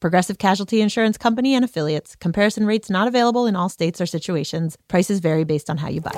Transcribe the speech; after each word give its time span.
Progressive 0.00 0.38
Casualty 0.38 0.80
Insurance 0.80 1.18
Company 1.18 1.54
and 1.54 1.64
affiliates. 1.64 2.16
Comparison 2.16 2.66
rates 2.66 2.88
not 2.88 3.08
available 3.08 3.46
in 3.46 3.56
all 3.56 3.68
states 3.68 4.00
or 4.00 4.06
situations. 4.06 4.76
Prices 4.88 5.20
vary 5.20 5.44
based 5.44 5.68
on 5.68 5.78
how 5.78 5.88
you 5.88 6.00
buy. 6.00 6.12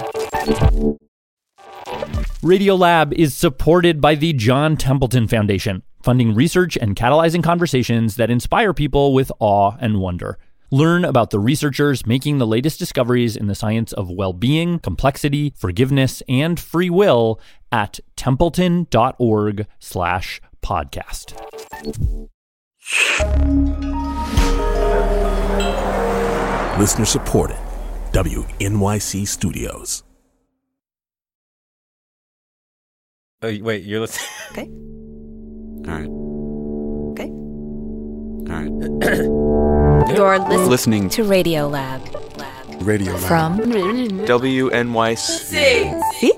Radiolab 2.42 3.12
is 3.12 3.34
supported 3.34 4.00
by 4.00 4.14
the 4.14 4.32
John 4.32 4.76
Templeton 4.76 5.28
Foundation, 5.28 5.82
funding 6.02 6.34
research 6.34 6.76
and 6.76 6.96
catalyzing 6.96 7.42
conversations 7.42 8.16
that 8.16 8.30
inspire 8.30 8.72
people 8.72 9.12
with 9.12 9.30
awe 9.40 9.76
and 9.78 10.00
wonder. 10.00 10.38
Learn 10.70 11.04
about 11.04 11.30
the 11.30 11.40
researchers 11.40 12.06
making 12.06 12.38
the 12.38 12.46
latest 12.46 12.78
discoveries 12.78 13.36
in 13.36 13.48
the 13.48 13.54
science 13.54 13.92
of 13.92 14.08
well-being, 14.08 14.78
complexity, 14.78 15.52
forgiveness, 15.56 16.22
and 16.28 16.60
free 16.60 16.88
will 16.88 17.40
at 17.72 17.98
templeton.org 18.16 19.66
slash 19.80 20.40
podcast. 20.62 21.36
Listener 26.78 27.04
supported. 27.04 27.56
WNYC 28.12 29.28
Studios. 29.28 30.02
Oh, 33.42 33.56
wait, 33.62 33.84
you're 33.84 34.00
listening. 34.00 34.26
Okay. 34.50 34.68
All 35.86 35.94
right. 35.94 36.10
Okay. 37.12 37.28
All 38.50 38.56
right. 38.58 38.70
You're 40.16 40.38
listening, 40.40 40.68
Listening 40.68 41.08
to 41.10 41.22
Radio 41.24 41.68
Lab. 41.68 42.02
Lab. 42.36 42.82
Radio 42.82 43.12
Lab. 43.12 43.22
From 43.22 43.58
WNYC. 43.60 45.16
See? 46.18 46.32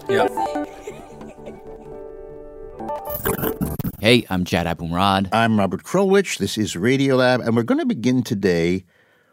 Hey, 4.02 4.26
I'm 4.30 4.42
Jad 4.42 4.66
Abumrad. 4.66 5.28
I'm 5.30 5.56
Robert 5.60 5.84
Krulwich. 5.84 6.38
This 6.38 6.58
is 6.58 6.74
Radiolab, 6.74 7.46
and 7.46 7.54
we're 7.54 7.62
going 7.62 7.78
to 7.78 7.86
begin 7.86 8.24
today 8.24 8.84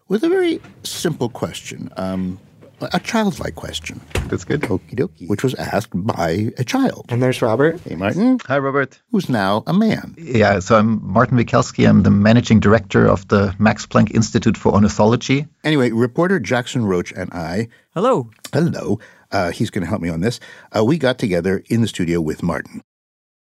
with 0.10 0.24
a 0.24 0.30
very 0.30 0.62
simple 0.84 1.28
question, 1.28 1.90
um, 1.98 2.40
a 2.80 3.00
childlike 3.00 3.56
question. 3.56 4.00
That's 4.28 4.44
good. 4.46 4.62
Okie 4.62 4.94
dokie. 4.94 5.28
Which 5.28 5.44
was 5.44 5.56
asked 5.56 5.90
by 5.96 6.52
a 6.60 6.64
child. 6.64 7.08
And 7.10 7.20
there's 7.20 7.42
Robert. 7.42 7.80
Hey, 7.80 7.96
Martin, 7.96 8.38
Hi, 8.46 8.60
Robert. 8.60 9.02
who's 9.12 9.28
now 9.28 9.64
a 9.66 9.74
man. 9.74 10.14
Yeah, 10.20 10.60
so 10.60 10.76
I'm 10.76 11.04
Martin 11.04 11.36
Wikelski. 11.40 11.90
I'm 11.90 12.04
the 12.04 12.12
managing 12.12 12.60
director 12.60 13.08
of 13.08 13.28
the 13.30 13.56
Max 13.58 13.88
Planck 13.88 14.12
Institute 14.12 14.56
for 14.56 14.72
Ornithology. 14.72 15.48
Anyway, 15.64 15.90
reporter 15.90 16.40
Jackson 16.40 16.86
Roach 16.86 17.12
and 17.14 17.34
I, 17.34 17.70
Hello. 17.96 18.30
hello, 18.54 19.00
uh, 19.32 19.50
he's 19.50 19.72
going 19.72 19.82
to 19.84 19.90
help 19.90 20.04
me 20.04 20.10
on 20.10 20.20
this. 20.22 20.40
Uh, 20.78 20.86
we 20.86 21.00
got 21.00 21.18
together 21.18 21.64
in 21.70 21.82
the 21.82 21.88
studio 21.88 22.22
with 22.22 22.44
Martin. 22.44 22.84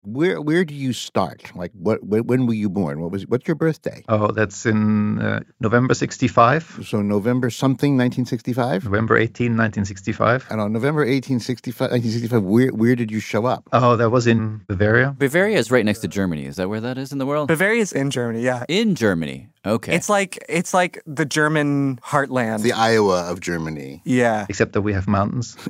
Where 0.08 0.40
where 0.42 0.64
do 0.64 0.74
you 0.74 0.94
start? 0.94 1.52
Like, 1.56 1.72
what 1.74 2.02
when, 2.04 2.26
when 2.28 2.48
were 2.48 2.54
you 2.54 2.70
born? 2.70 3.02
What 3.02 3.12
was 3.12 3.28
what's 3.28 3.46
your 3.48 3.56
birthday? 3.56 4.04
Oh, 4.08 4.32
that's 4.32 4.66
in 4.66 5.20
uh, 5.20 5.42
November 5.60 5.94
65, 5.94 6.80
So 6.88 7.02
November 7.02 7.50
something, 7.50 7.98
1965. 7.98 8.86
November 8.86 9.18
18, 9.18 9.58
1965. 9.58 10.48
And 10.50 10.62
on 10.62 10.72
November 10.72 11.02
1865, 11.02 11.92
1965, 11.92 12.44
where 12.44 12.70
where 12.72 12.96
did 12.96 13.12
you 13.12 13.20
show 13.20 13.46
up? 13.46 13.68
Oh, 13.74 13.98
that 13.98 14.10
was 14.10 14.28
in 14.28 14.62
Bavaria. 14.68 15.14
Bavaria 15.18 15.58
is 15.58 15.72
right 15.72 15.84
next 15.86 16.00
to 16.00 16.08
Germany. 16.08 16.46
Is 16.46 16.56
that 16.56 16.70
where 16.70 16.82
that 16.82 16.98
is 16.98 17.12
in 17.12 17.18
the 17.18 17.26
world? 17.26 17.48
Bavaria 17.50 17.82
is 17.82 17.92
in 17.92 18.10
Germany, 18.10 18.42
yeah. 18.44 18.64
In 18.70 18.96
Germany. 18.96 19.50
Okay. 19.66 19.94
It's 19.96 20.08
like 20.08 20.38
it's 20.48 20.74
like 20.74 21.02
the 21.06 21.26
German 21.26 22.00
heartland. 22.02 22.62
The 22.64 22.72
Iowa 22.72 23.30
of 23.30 23.42
Germany. 23.42 24.02
yeah. 24.06 24.46
Except 24.48 24.72
that 24.72 24.82
we 24.82 24.94
have 24.94 25.08
mountains. 25.08 25.58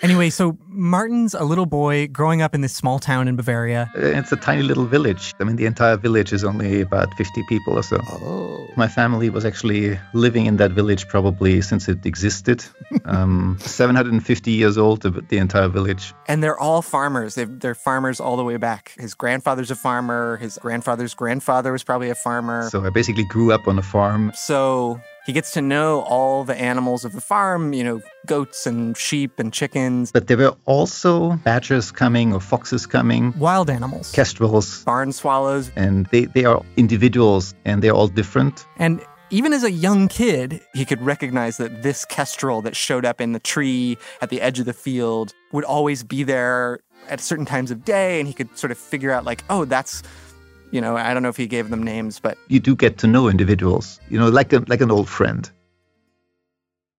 Anyway, 0.00 0.30
so 0.30 0.56
Martin's 0.68 1.34
a 1.34 1.42
little 1.42 1.66
boy 1.66 2.06
growing 2.06 2.40
up 2.40 2.54
in 2.54 2.60
this 2.60 2.72
small 2.72 3.00
town 3.00 3.26
in 3.26 3.34
Bavaria. 3.40 3.90
It's 3.94 4.32
a 4.32 4.36
tiny 4.36 4.62
little 4.62 4.84
village. 4.84 5.34
I 5.40 5.44
mean, 5.44 5.56
the 5.56 5.66
entire 5.66 5.96
village 5.96 6.32
is 6.32 6.44
only 6.44 6.82
about 6.82 7.08
50 7.14 7.42
people 7.48 7.78
or 7.78 7.82
so. 7.82 7.98
Oh. 8.04 8.68
My 8.76 8.88
family 8.88 9.30
was 9.30 9.44
actually 9.44 9.98
living 10.12 10.44
in 10.46 10.58
that 10.58 10.72
village 10.72 11.08
probably 11.08 11.62
since 11.62 11.88
it 11.88 12.04
existed. 12.04 12.64
Um, 13.06 13.56
750 13.60 14.50
years 14.50 14.76
old, 14.76 15.02
the, 15.02 15.10
the 15.10 15.38
entire 15.38 15.68
village. 15.68 16.12
And 16.28 16.42
they're 16.42 16.58
all 16.58 16.82
farmers. 16.82 17.34
They've, 17.34 17.58
they're 17.58 17.74
farmers 17.74 18.20
all 18.20 18.36
the 18.36 18.44
way 18.44 18.56
back. 18.56 18.92
His 18.98 19.14
grandfather's 19.14 19.70
a 19.70 19.74
farmer. 19.74 20.36
His 20.36 20.58
grandfather's 20.58 21.14
grandfather 21.14 21.72
was 21.72 21.82
probably 21.82 22.10
a 22.10 22.14
farmer. 22.14 22.68
So 22.68 22.84
I 22.84 22.90
basically 22.90 23.24
grew 23.24 23.52
up 23.52 23.66
on 23.66 23.78
a 23.78 23.82
farm. 23.82 24.32
So 24.34 25.00
he 25.26 25.32
gets 25.32 25.50
to 25.52 25.60
know 25.62 26.00
all 26.02 26.44
the 26.44 26.54
animals 26.54 27.04
of 27.04 27.12
the 27.12 27.20
farm, 27.20 27.72
you 27.72 27.84
know, 27.84 28.00
goats 28.26 28.66
and 28.66 28.96
sheep 28.96 29.38
and 29.38 29.52
chickens, 29.52 30.10
But 30.12 30.26
there 30.26 30.36
were 30.36 30.56
also 30.66 31.32
badgers 31.44 31.90
coming 31.92 32.32
or 32.32 32.40
foxes 32.40 32.86
coming, 32.86 33.32
Wild 33.38 33.70
animals. 33.70 34.10
kestrels, 34.12 34.82
barn 34.84 35.12
swallows. 35.12 35.70
and 35.76 36.06
they, 36.06 36.24
they 36.26 36.44
are 36.44 36.62
individuals 36.76 37.54
and 37.64 37.82
they're 37.82 37.92
all 37.94 38.08
different. 38.08 38.66
And 38.78 39.00
even 39.30 39.52
as 39.52 39.62
a 39.62 39.70
young 39.70 40.08
kid, 40.08 40.60
He 40.74 40.84
could 40.84 41.00
recognize 41.02 41.56
that 41.58 41.82
this 41.82 42.04
kestrel 42.04 42.62
that 42.62 42.74
showed 42.74 43.04
up 43.04 43.20
in 43.20 43.32
the 43.32 43.38
tree 43.40 43.96
at 44.20 44.30
the 44.30 44.40
edge 44.40 44.58
of 44.58 44.66
the 44.66 44.72
field 44.72 45.32
would 45.52 45.64
always 45.64 46.02
be 46.02 46.24
there 46.24 46.80
at 47.08 47.20
certain 47.20 47.44
times 47.46 47.70
of 47.70 47.84
day. 47.84 48.18
And 48.18 48.26
he 48.26 48.34
could 48.34 48.58
sort 48.58 48.70
of 48.72 48.78
figure 48.78 49.12
out, 49.12 49.24
like, 49.24 49.44
oh, 49.48 49.64
that's, 49.64 50.02
you 50.70 50.80
know, 50.80 50.96
I 50.96 51.12
don't 51.14 51.22
know 51.22 51.28
if 51.28 51.36
he 51.36 51.46
gave 51.46 51.70
them 51.70 51.82
names, 51.82 52.20
but 52.20 52.38
You 52.48 52.60
do 52.60 52.74
get 52.76 52.98
to 52.98 53.06
know 53.06 53.28
individuals, 53.28 54.00
you 54.08 54.18
know, 54.18 54.28
like 54.28 54.52
a, 54.52 54.64
like 54.68 54.80
an 54.80 54.90
old 54.90 55.08
friend. 55.08 55.50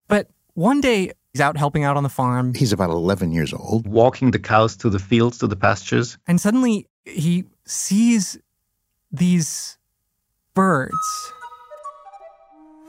but 0.07 0.27
one 0.55 0.81
day 0.81 1.11
he's 1.33 1.41
out 1.41 1.55
helping 1.57 1.83
out 1.85 1.95
on 1.97 2.03
the 2.03 2.09
farm, 2.09 2.53
He's 2.53 2.73
about 2.73 2.89
11 2.89 3.31
years 3.31 3.53
old. 3.53 3.87
Walking 3.87 4.31
the 4.31 4.39
cows 4.39 4.75
to 4.77 4.89
the 4.89 4.99
fields, 4.99 5.37
to 5.39 5.47
the 5.47 5.55
pastures. 5.55 6.17
and 6.27 6.39
suddenly 6.41 6.87
he 7.05 7.45
sees 7.65 8.37
these 9.11 9.77
birds. 10.53 11.33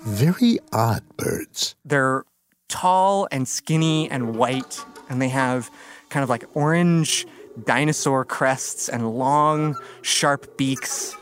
Very 0.03 0.59
odd 0.73 1.03
birds. 1.17 1.77
they're 1.85 2.25
tall 2.69 3.29
and 3.31 3.47
skinny 3.47 4.11
and 4.11 4.35
white. 4.37 4.85
And 5.09 5.21
they 5.21 5.29
have 5.29 5.71
kind 6.09 6.25
of 6.25 6.31
like 6.31 6.45
orange 6.55 7.27
dinosaur 7.65 8.25
crests 8.25 8.89
and 8.89 9.17
long, 9.17 9.77
sharp 10.03 10.57
beaks. 10.57 11.17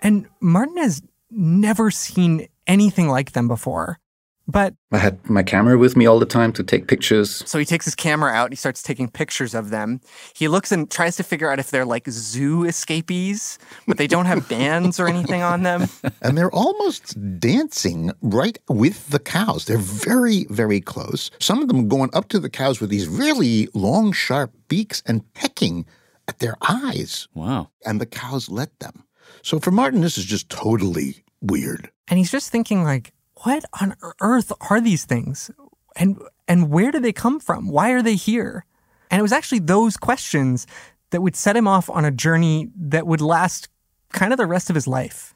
And 0.00 0.28
Martin 0.40 0.76
has 0.78 1.02
never 1.30 1.90
seen 1.90 2.48
anything 2.66 3.08
like 3.08 3.32
them 3.32 3.48
before. 3.48 3.98
But 4.48 4.74
I 4.90 4.98
had 4.98 5.28
my 5.30 5.42
camera 5.42 5.78
with 5.78 5.96
me 5.96 6.04
all 6.04 6.18
the 6.18 6.26
time 6.26 6.52
to 6.54 6.64
take 6.64 6.88
pictures. 6.88 7.42
So 7.46 7.58
he 7.58 7.64
takes 7.64 7.84
his 7.84 7.94
camera 7.94 8.32
out 8.32 8.46
and 8.46 8.52
he 8.52 8.56
starts 8.56 8.82
taking 8.82 9.08
pictures 9.08 9.54
of 9.54 9.70
them. 9.70 10.00
He 10.34 10.48
looks 10.48 10.72
and 10.72 10.90
tries 10.90 11.16
to 11.16 11.22
figure 11.22 11.50
out 11.50 11.58
if 11.60 11.70
they're 11.70 11.84
like 11.84 12.08
zoo 12.08 12.64
escapees, 12.64 13.58
but 13.86 13.98
they 13.98 14.06
don't 14.08 14.26
have 14.26 14.48
bands 14.48 14.98
or 14.98 15.06
anything 15.08 15.42
on 15.42 15.62
them. 15.62 15.88
And 16.22 16.36
they're 16.38 16.52
almost 16.54 17.16
dancing 17.40 18.12
right 18.20 18.58
with 18.68 19.08
the 19.10 19.18
cows. 19.18 19.64
They're 19.64 19.78
very, 19.78 20.44
very 20.50 20.80
close. 20.80 21.30
Some 21.40 21.60
of 21.62 21.68
them 21.68 21.88
going 21.88 22.10
up 22.12 22.28
to 22.28 22.38
the 22.38 22.50
cows 22.50 22.80
with 22.80 22.90
these 22.90 23.08
really 23.08 23.68
long, 23.74 24.12
sharp 24.12 24.52
beaks 24.68 25.02
and 25.06 25.22
pecking 25.34 25.84
at 26.28 26.38
their 26.38 26.56
eyes. 26.68 27.26
wow. 27.34 27.70
And 27.84 28.00
the 28.00 28.06
cows 28.06 28.48
let 28.48 28.78
them. 28.80 29.04
So 29.42 29.58
for 29.58 29.70
Martin, 29.72 30.00
this 30.00 30.16
is 30.18 30.24
just 30.24 30.48
totally 30.48 31.24
weird. 31.40 31.90
and 32.08 32.18
he's 32.18 32.30
just 32.30 32.50
thinking 32.50 32.84
like, 32.84 33.12
what 33.44 33.64
on 33.80 33.94
earth 34.20 34.52
are 34.70 34.80
these 34.80 35.04
things? 35.04 35.50
And 35.96 36.18
and 36.48 36.70
where 36.70 36.90
do 36.90 37.00
they 37.00 37.12
come 37.12 37.40
from? 37.40 37.68
Why 37.68 37.90
are 37.92 38.02
they 38.02 38.14
here? 38.14 38.64
And 39.10 39.18
it 39.18 39.22
was 39.22 39.32
actually 39.32 39.58
those 39.60 39.96
questions 39.96 40.66
that 41.10 41.20
would 41.20 41.36
set 41.36 41.56
him 41.56 41.68
off 41.68 41.90
on 41.90 42.04
a 42.04 42.10
journey 42.10 42.70
that 42.76 43.06
would 43.06 43.20
last 43.20 43.68
kind 44.12 44.32
of 44.32 44.38
the 44.38 44.46
rest 44.46 44.70
of 44.70 44.74
his 44.74 44.86
life. 44.86 45.34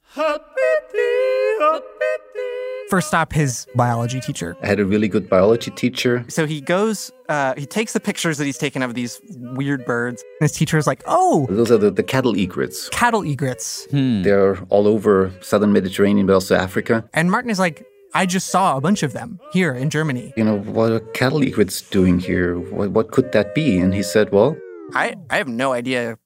First 2.89 3.09
stop, 3.09 3.33
his 3.33 3.67
biology 3.75 4.21
teacher. 4.21 4.57
I 4.63 4.67
had 4.69 4.79
a 4.79 4.85
really 4.85 5.09
good 5.09 5.29
biology 5.29 5.73
teacher. 5.73 6.25
So 6.29 6.47
he 6.47 6.61
goes, 6.61 7.11
uh, 7.29 7.55
he 7.57 7.67
takes 7.67 7.93
the 7.93 7.99
pictures 8.01 8.39
that 8.39 8.45
he's 8.45 8.59
taken 8.59 8.81
of 8.83 8.95
these 8.95 9.21
weird 9.37 9.85
birds. 9.85 10.23
And 10.41 10.45
his 10.49 10.53
teacher 10.53 10.79
is 10.79 10.87
like, 10.87 11.03
oh, 11.07 11.47
Those 11.51 11.73
are 11.73 11.79
the, 11.79 11.91
the 11.91 12.05
cattle 12.05 12.35
egrets. 12.37 12.89
cattle 12.91 13.23
egrets. 13.23 13.89
They're 13.91 14.59
all 14.69 14.87
over 14.87 15.33
southern 15.41 15.73
Mediterranean, 15.73 16.27
but 16.27 16.35
also 16.35 16.55
Africa. 16.55 17.09
And 17.13 17.29
Martin 17.29 17.51
is 17.51 17.59
like, 17.59 17.85
I 18.15 18.27
just 18.27 18.49
saw 18.49 18.77
a 18.77 18.81
bunch 18.81 19.03
of 19.03 19.13
them 19.13 19.39
here 19.53 19.75
in 19.75 19.91
Germany. 19.91 20.33
You 20.37 20.45
know, 20.45 20.59
what 20.59 20.93
are 20.93 21.01
cattle 21.01 21.43
egrets 21.43 21.83
doing 21.83 22.19
here? 22.19 22.59
What, 22.59 22.91
what 22.91 23.11
could 23.11 23.33
that 23.33 23.55
be? 23.55 23.79
And 23.79 23.93
he 23.93 24.03
said, 24.03 24.33
well, 24.33 24.57
I, 24.95 25.17
I 25.31 25.37
have 25.37 25.49
no 25.49 25.73
idea. 25.73 26.19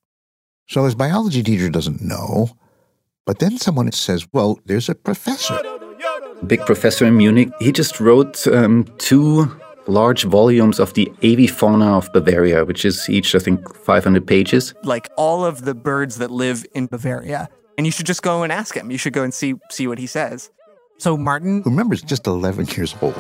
So 0.69 0.85
his 0.85 0.95
biology 0.95 1.43
teacher 1.43 1.69
doesn't 1.69 2.01
know. 2.01 2.51
But 3.27 3.39
then 3.39 3.59
someone 3.59 3.91
says, 3.93 4.27
well, 4.33 4.61
there's 4.67 4.89
a 4.89 4.95
professor. 4.95 5.59
big 6.47 6.61
professor 6.67 7.07
in 7.07 7.17
Munich, 7.17 7.51
he 7.61 7.73
just 7.73 8.01
wrote 8.01 8.47
um, 8.47 8.85
two 8.99 9.51
large 9.87 10.25
volumes 10.25 10.79
of 10.79 10.95
the 10.95 11.07
avifauna 11.23 11.97
of 11.99 12.13
Bavaria, 12.13 12.65
which 12.65 12.85
is 12.85 13.09
each, 13.09 13.35
I 13.35 13.39
think, 13.39 13.75
500 13.75 14.27
pages. 14.27 14.75
Like 14.83 15.09
all 15.17 15.45
of 15.45 15.65
the 15.65 15.75
birds 15.75 16.19
that 16.19 16.31
live 16.31 16.65
in 16.75 16.87
Bavaria. 16.87 17.49
And 17.77 17.87
you 17.87 17.93
should 17.93 18.07
just 18.07 18.23
go 18.23 18.43
and 18.43 18.53
ask 18.53 18.77
him. 18.77 18.91
You 18.91 18.99
should 18.99 19.13
go 19.13 19.23
and 19.23 19.33
see 19.33 19.55
see 19.71 19.87
what 19.87 19.99
he 19.99 20.07
says. 20.07 20.51
So 21.01 21.17
Martin, 21.17 21.63
who 21.63 21.71
remembers 21.71 22.03
just 22.03 22.27
11 22.27 22.67
years 22.77 22.95
old, 23.01 23.15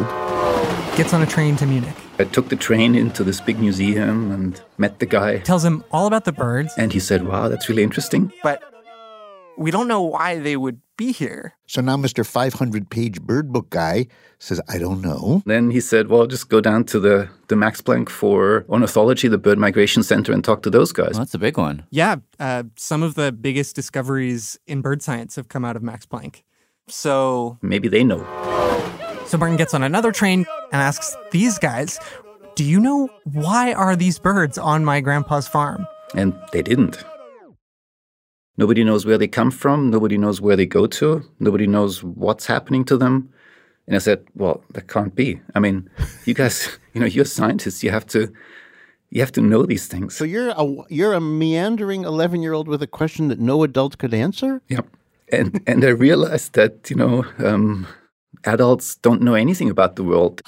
gets 0.98 1.14
on 1.14 1.22
a 1.22 1.26
train 1.26 1.56
to 1.56 1.66
Munich. 1.66 1.94
I 2.18 2.24
took 2.24 2.50
the 2.50 2.56
train 2.56 2.94
into 2.94 3.24
this 3.24 3.40
big 3.40 3.58
museum 3.58 4.30
and 4.30 4.60
met 4.76 4.98
the 4.98 5.06
guy. 5.06 5.38
Tells 5.38 5.64
him 5.64 5.82
all 5.90 6.06
about 6.06 6.26
the 6.26 6.32
birds. 6.32 6.74
And 6.76 6.92
he 6.92 7.00
said, 7.00 7.26
wow, 7.26 7.48
that's 7.48 7.70
really 7.70 7.82
interesting. 7.82 8.34
But 8.42 8.62
we 9.56 9.70
don't 9.70 9.88
know 9.88 10.02
why 10.02 10.38
they 10.38 10.58
would 10.58 10.82
be 10.98 11.10
here. 11.10 11.54
So 11.68 11.80
now 11.80 11.96
Mr. 11.96 12.26
500 12.26 12.90
page 12.90 13.22
bird 13.22 13.50
book 13.50 13.70
guy 13.70 14.08
says, 14.38 14.60
I 14.68 14.76
don't 14.76 15.00
know. 15.00 15.42
Then 15.46 15.70
he 15.70 15.80
said, 15.80 16.08
well, 16.08 16.26
just 16.26 16.50
go 16.50 16.60
down 16.60 16.84
to 16.84 17.00
the, 17.00 17.30
the 17.48 17.56
Max 17.56 17.80
Planck 17.80 18.10
for 18.10 18.66
Ornithology, 18.68 19.26
the 19.28 19.38
Bird 19.38 19.58
Migration 19.58 20.02
Center, 20.02 20.32
and 20.34 20.44
talk 20.44 20.62
to 20.64 20.70
those 20.70 20.92
guys. 20.92 21.12
Well, 21.12 21.20
that's 21.20 21.32
a 21.32 21.38
big 21.38 21.56
one. 21.56 21.86
Yeah. 21.88 22.16
Uh, 22.38 22.64
some 22.76 23.02
of 23.02 23.14
the 23.14 23.32
biggest 23.32 23.74
discoveries 23.74 24.58
in 24.66 24.82
bird 24.82 25.00
science 25.00 25.36
have 25.36 25.48
come 25.48 25.64
out 25.64 25.76
of 25.76 25.82
Max 25.82 26.04
Planck. 26.04 26.42
So 26.88 27.58
maybe 27.62 27.88
they 27.88 28.04
know. 28.04 28.24
So 29.26 29.38
Martin 29.38 29.56
gets 29.56 29.74
on 29.74 29.82
another 29.82 30.12
train 30.12 30.44
and 30.72 30.82
asks 30.82 31.16
these 31.30 31.58
guys, 31.58 32.00
Do 32.56 32.64
you 32.64 32.80
know 32.80 33.08
why 33.24 33.72
are 33.72 33.94
these 33.94 34.18
birds 34.18 34.58
on 34.58 34.84
my 34.84 35.00
grandpa's 35.00 35.46
farm? 35.46 35.86
And 36.14 36.36
they 36.52 36.62
didn't. 36.62 37.04
Nobody 38.56 38.84
knows 38.84 39.06
where 39.06 39.16
they 39.16 39.28
come 39.28 39.50
from. 39.50 39.88
Nobody 39.90 40.18
knows 40.18 40.40
where 40.40 40.56
they 40.56 40.66
go 40.66 40.86
to. 40.86 41.22
Nobody 41.38 41.66
knows 41.66 42.02
what's 42.02 42.46
happening 42.46 42.84
to 42.86 42.96
them. 42.96 43.32
And 43.86 43.96
I 43.96 43.98
said, 44.00 44.24
well, 44.34 44.62
that 44.72 44.88
can't 44.88 45.14
be. 45.14 45.40
I 45.54 45.60
mean, 45.60 45.88
you 46.24 46.34
guys, 46.34 46.78
you 46.92 47.00
know, 47.00 47.06
you're 47.06 47.24
scientists. 47.24 47.82
You 47.82 47.90
have 47.90 48.06
to, 48.08 48.32
you 49.10 49.20
have 49.20 49.32
to 49.32 49.40
know 49.40 49.64
these 49.64 49.86
things. 49.86 50.14
So 50.14 50.24
you're 50.24 50.50
a 50.50 50.74
you're 50.88 51.14
a 51.14 51.20
meandering 51.20 52.04
eleven 52.04 52.42
year 52.42 52.52
old 52.52 52.68
with 52.68 52.82
a 52.82 52.86
question 52.86 53.28
that 53.28 53.40
no 53.40 53.62
adult 53.64 53.98
could 53.98 54.14
answer. 54.14 54.62
Yep. 54.68 54.86
And 55.32 55.60
and 55.66 55.84
I 55.84 55.90
realized 55.90 56.54
that 56.54 56.90
you 56.90 56.96
know 56.96 57.24
um, 57.38 57.86
adults 58.44 58.96
don't 58.96 59.22
know 59.22 59.34
anything 59.34 59.70
about 59.70 59.96
the 59.96 60.04
world. 60.04 60.42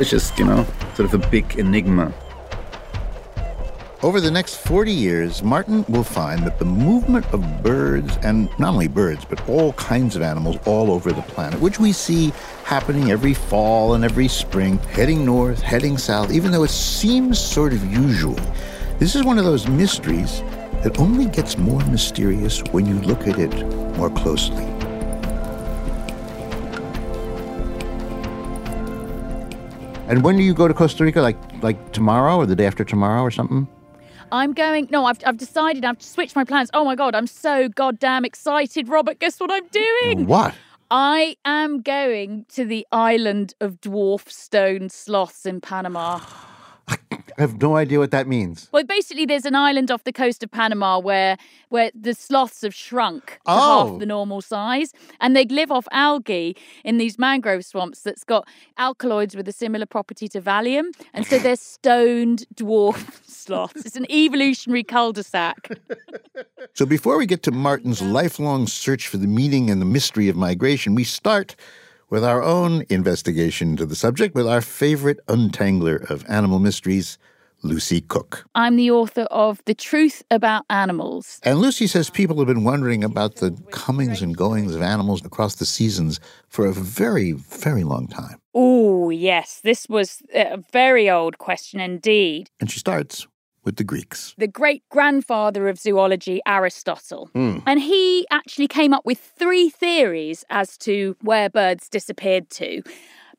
It's 0.00 0.10
just, 0.10 0.36
you 0.36 0.44
know, 0.44 0.66
sort 0.94 1.12
of 1.12 1.14
a 1.14 1.30
big 1.30 1.54
enigma. 1.56 2.12
Over 4.02 4.20
the 4.20 4.32
next 4.32 4.56
40 4.56 4.90
years, 4.90 5.44
Martin 5.44 5.84
will 5.88 6.02
find 6.02 6.44
that 6.44 6.58
the 6.58 6.64
movement 6.64 7.24
of 7.32 7.62
birds, 7.62 8.18
and 8.24 8.48
not 8.58 8.72
only 8.72 8.88
birds, 8.88 9.24
but 9.24 9.48
all 9.48 9.74
kinds 9.74 10.16
of 10.16 10.22
animals 10.22 10.56
all 10.66 10.90
over 10.90 11.12
the 11.12 11.22
planet, 11.22 11.60
which 11.60 11.78
we 11.78 11.92
see 11.92 12.32
happening 12.64 13.12
every 13.12 13.32
fall 13.32 13.94
and 13.94 14.04
every 14.04 14.26
spring, 14.26 14.78
heading 14.90 15.24
north, 15.24 15.62
heading 15.62 15.96
south, 15.96 16.32
even 16.32 16.50
though 16.50 16.64
it 16.64 16.70
seems 16.70 17.38
sort 17.38 17.72
of 17.72 17.84
usual. 17.92 18.34
This 18.98 19.14
is 19.14 19.22
one 19.22 19.38
of 19.38 19.44
those 19.44 19.68
mysteries 19.68 20.40
that 20.82 20.98
only 20.98 21.26
gets 21.26 21.56
more 21.56 21.84
mysterious 21.84 22.60
when 22.72 22.86
you 22.86 22.98
look 23.02 23.28
at 23.28 23.38
it 23.38 23.54
more 23.96 24.10
closely. 24.10 24.64
And 30.08 30.24
when 30.24 30.36
do 30.36 30.42
you 30.42 30.54
go 30.54 30.66
to 30.66 30.74
Costa 30.74 31.04
Rica? 31.04 31.22
Like 31.22 31.38
like 31.62 31.92
tomorrow 31.92 32.38
or 32.38 32.46
the 32.46 32.56
day 32.56 32.66
after 32.66 32.82
tomorrow 32.84 33.22
or 33.22 33.30
something? 33.30 33.68
I'm 34.32 34.54
going. 34.54 34.88
No, 34.90 35.04
I've, 35.04 35.18
I've 35.26 35.36
decided. 35.36 35.84
I've 35.84 36.02
switched 36.02 36.34
my 36.34 36.42
plans. 36.42 36.70
Oh 36.72 36.84
my 36.84 36.96
god, 36.96 37.14
I'm 37.14 37.26
so 37.26 37.68
goddamn 37.68 38.24
excited, 38.24 38.88
Robert. 38.88 39.20
Guess 39.20 39.38
what 39.38 39.52
I'm 39.52 39.68
doing? 39.68 40.26
What? 40.26 40.54
I 40.90 41.36
am 41.44 41.82
going 41.82 42.46
to 42.54 42.64
the 42.64 42.86
island 42.90 43.54
of 43.60 43.80
dwarf 43.80 44.30
stone 44.30 44.88
sloths 44.88 45.46
in 45.46 45.60
Panama. 45.60 46.20
I 47.38 47.40
have 47.40 47.60
no 47.62 47.76
idea 47.76 47.98
what 47.98 48.10
that 48.10 48.26
means. 48.26 48.68
Well, 48.72 48.84
basically, 48.84 49.24
there's 49.26 49.46
an 49.46 49.54
island 49.54 49.90
off 49.90 50.04
the 50.04 50.12
coast 50.12 50.42
of 50.42 50.50
Panama 50.50 50.98
where 50.98 51.36
where 51.70 51.90
the 51.94 52.12
sloths 52.14 52.60
have 52.62 52.74
shrunk 52.74 53.26
to 53.26 53.38
Oh. 53.46 53.88
half 53.92 53.98
the 53.98 54.04
normal 54.06 54.42
size, 54.42 54.92
and 55.20 55.34
they 55.34 55.46
live 55.46 55.70
off 55.72 55.88
algae 55.92 56.54
in 56.84 56.98
these 56.98 57.18
mangrove 57.18 57.64
swamps 57.64 58.02
that's 58.02 58.24
got 58.24 58.46
alkaloids 58.76 59.34
with 59.34 59.48
a 59.48 59.52
similar 59.52 59.86
property 59.86 60.28
to 60.28 60.40
Valium, 60.42 60.92
and 61.14 61.26
so 61.26 61.38
they're 61.38 61.56
stoned 61.74 62.44
dwarf 62.54 63.24
sloths. 63.26 63.86
It's 63.86 63.96
an 63.96 64.06
evolutionary 64.10 64.84
cul-de-sac. 64.84 65.78
So 66.74 66.84
before 66.84 67.16
we 67.16 67.24
get 67.26 67.42
to 67.44 67.50
Martin's 67.50 68.02
lifelong 68.02 68.66
search 68.66 69.08
for 69.08 69.16
the 69.16 69.26
meaning 69.26 69.70
and 69.70 69.80
the 69.80 69.86
mystery 69.86 70.28
of 70.28 70.36
migration, 70.36 70.94
we 70.94 71.04
start 71.04 71.56
with 72.12 72.22
our 72.22 72.42
own 72.42 72.84
investigation 72.90 73.70
into 73.70 73.86
the 73.86 73.96
subject 73.96 74.34
with 74.34 74.46
our 74.46 74.60
favorite 74.60 75.18
untangler 75.28 75.96
of 76.10 76.26
animal 76.28 76.58
mysteries, 76.58 77.16
Lucy 77.62 78.02
Cooke. 78.02 78.44
I'm 78.54 78.76
the 78.76 78.90
author 78.90 79.22
of 79.30 79.62
The 79.64 79.72
Truth 79.72 80.22
About 80.30 80.66
Animals. 80.68 81.40
And 81.42 81.58
Lucy 81.58 81.86
says 81.86 82.10
people 82.10 82.36
have 82.36 82.46
been 82.46 82.64
wondering 82.64 83.02
about 83.02 83.36
the 83.36 83.52
comings 83.70 84.20
and 84.20 84.36
goings 84.36 84.74
of 84.74 84.82
animals 84.82 85.24
across 85.24 85.54
the 85.54 85.64
seasons 85.64 86.20
for 86.50 86.66
a 86.66 86.72
very, 86.74 87.32
very 87.32 87.82
long 87.82 88.08
time. 88.08 88.38
Oh, 88.52 89.08
yes, 89.08 89.62
this 89.64 89.88
was 89.88 90.20
a 90.34 90.58
very 90.70 91.08
old 91.08 91.38
question 91.38 91.80
indeed. 91.80 92.50
And 92.60 92.70
she 92.70 92.78
starts 92.78 93.26
with 93.64 93.76
the 93.76 93.84
Greeks. 93.84 94.34
The 94.38 94.48
great 94.48 94.82
grandfather 94.90 95.68
of 95.68 95.78
zoology, 95.78 96.40
Aristotle. 96.46 97.30
Hmm. 97.34 97.58
And 97.66 97.80
he 97.80 98.26
actually 98.30 98.68
came 98.68 98.92
up 98.92 99.04
with 99.04 99.18
three 99.18 99.68
theories 99.70 100.44
as 100.50 100.76
to 100.78 101.16
where 101.22 101.48
birds 101.48 101.88
disappeared 101.88 102.50
to. 102.50 102.82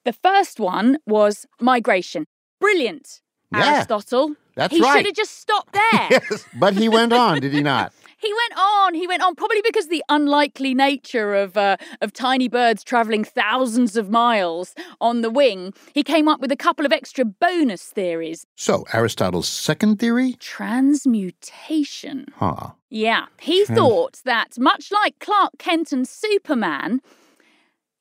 The 0.05 0.13
first 0.13 0.59
one 0.59 0.97
was 1.05 1.45
migration. 1.59 2.25
Brilliant, 2.59 3.21
Yeah, 3.53 3.75
Aristotle. 3.75 4.35
that's 4.55 4.73
he 4.73 4.81
right. 4.81 4.97
should 4.97 5.05
have 5.07 5.15
just 5.15 5.39
stopped 5.39 5.73
there. 5.73 6.07
Yes, 6.11 6.45
but 6.59 6.73
he 6.73 6.87
went 6.89 7.11
on, 7.13 7.39
did 7.41 7.53
he 7.53 7.61
not? 7.61 7.91
He 8.23 8.33
went 8.33 8.57
on. 8.57 8.93
He 8.93 9.05
went 9.05 9.21
on, 9.21 9.35
probably 9.35 9.61
because 9.61 9.89
the 9.89 10.03
unlikely 10.07 10.73
nature 10.73 11.35
of 11.35 11.57
uh, 11.57 11.75
of 12.01 12.13
tiny 12.13 12.47
birds 12.47 12.81
traveling 12.83 13.25
thousands 13.25 13.97
of 13.97 14.09
miles 14.09 14.73
on 15.01 15.21
the 15.21 15.29
wing. 15.29 15.73
He 15.93 16.03
came 16.03 16.29
up 16.29 16.39
with 16.39 16.51
a 16.51 16.55
couple 16.55 16.85
of 16.85 16.93
extra 16.93 17.25
bonus 17.25 17.83
theories. 17.83 18.45
So, 18.55 18.85
Aristotle's 18.93 19.49
second 19.49 19.99
theory? 19.99 20.33
Transmutation. 20.39 22.27
Huh. 22.37 22.71
Yeah, 22.89 23.25
he 23.41 23.65
Trans- 23.65 23.77
thought 23.77 24.21
that 24.23 24.57
much 24.57 24.91
like 24.91 25.19
Clark 25.19 25.57
Kent 25.57 25.91
and 25.91 26.07
Superman, 26.07 27.01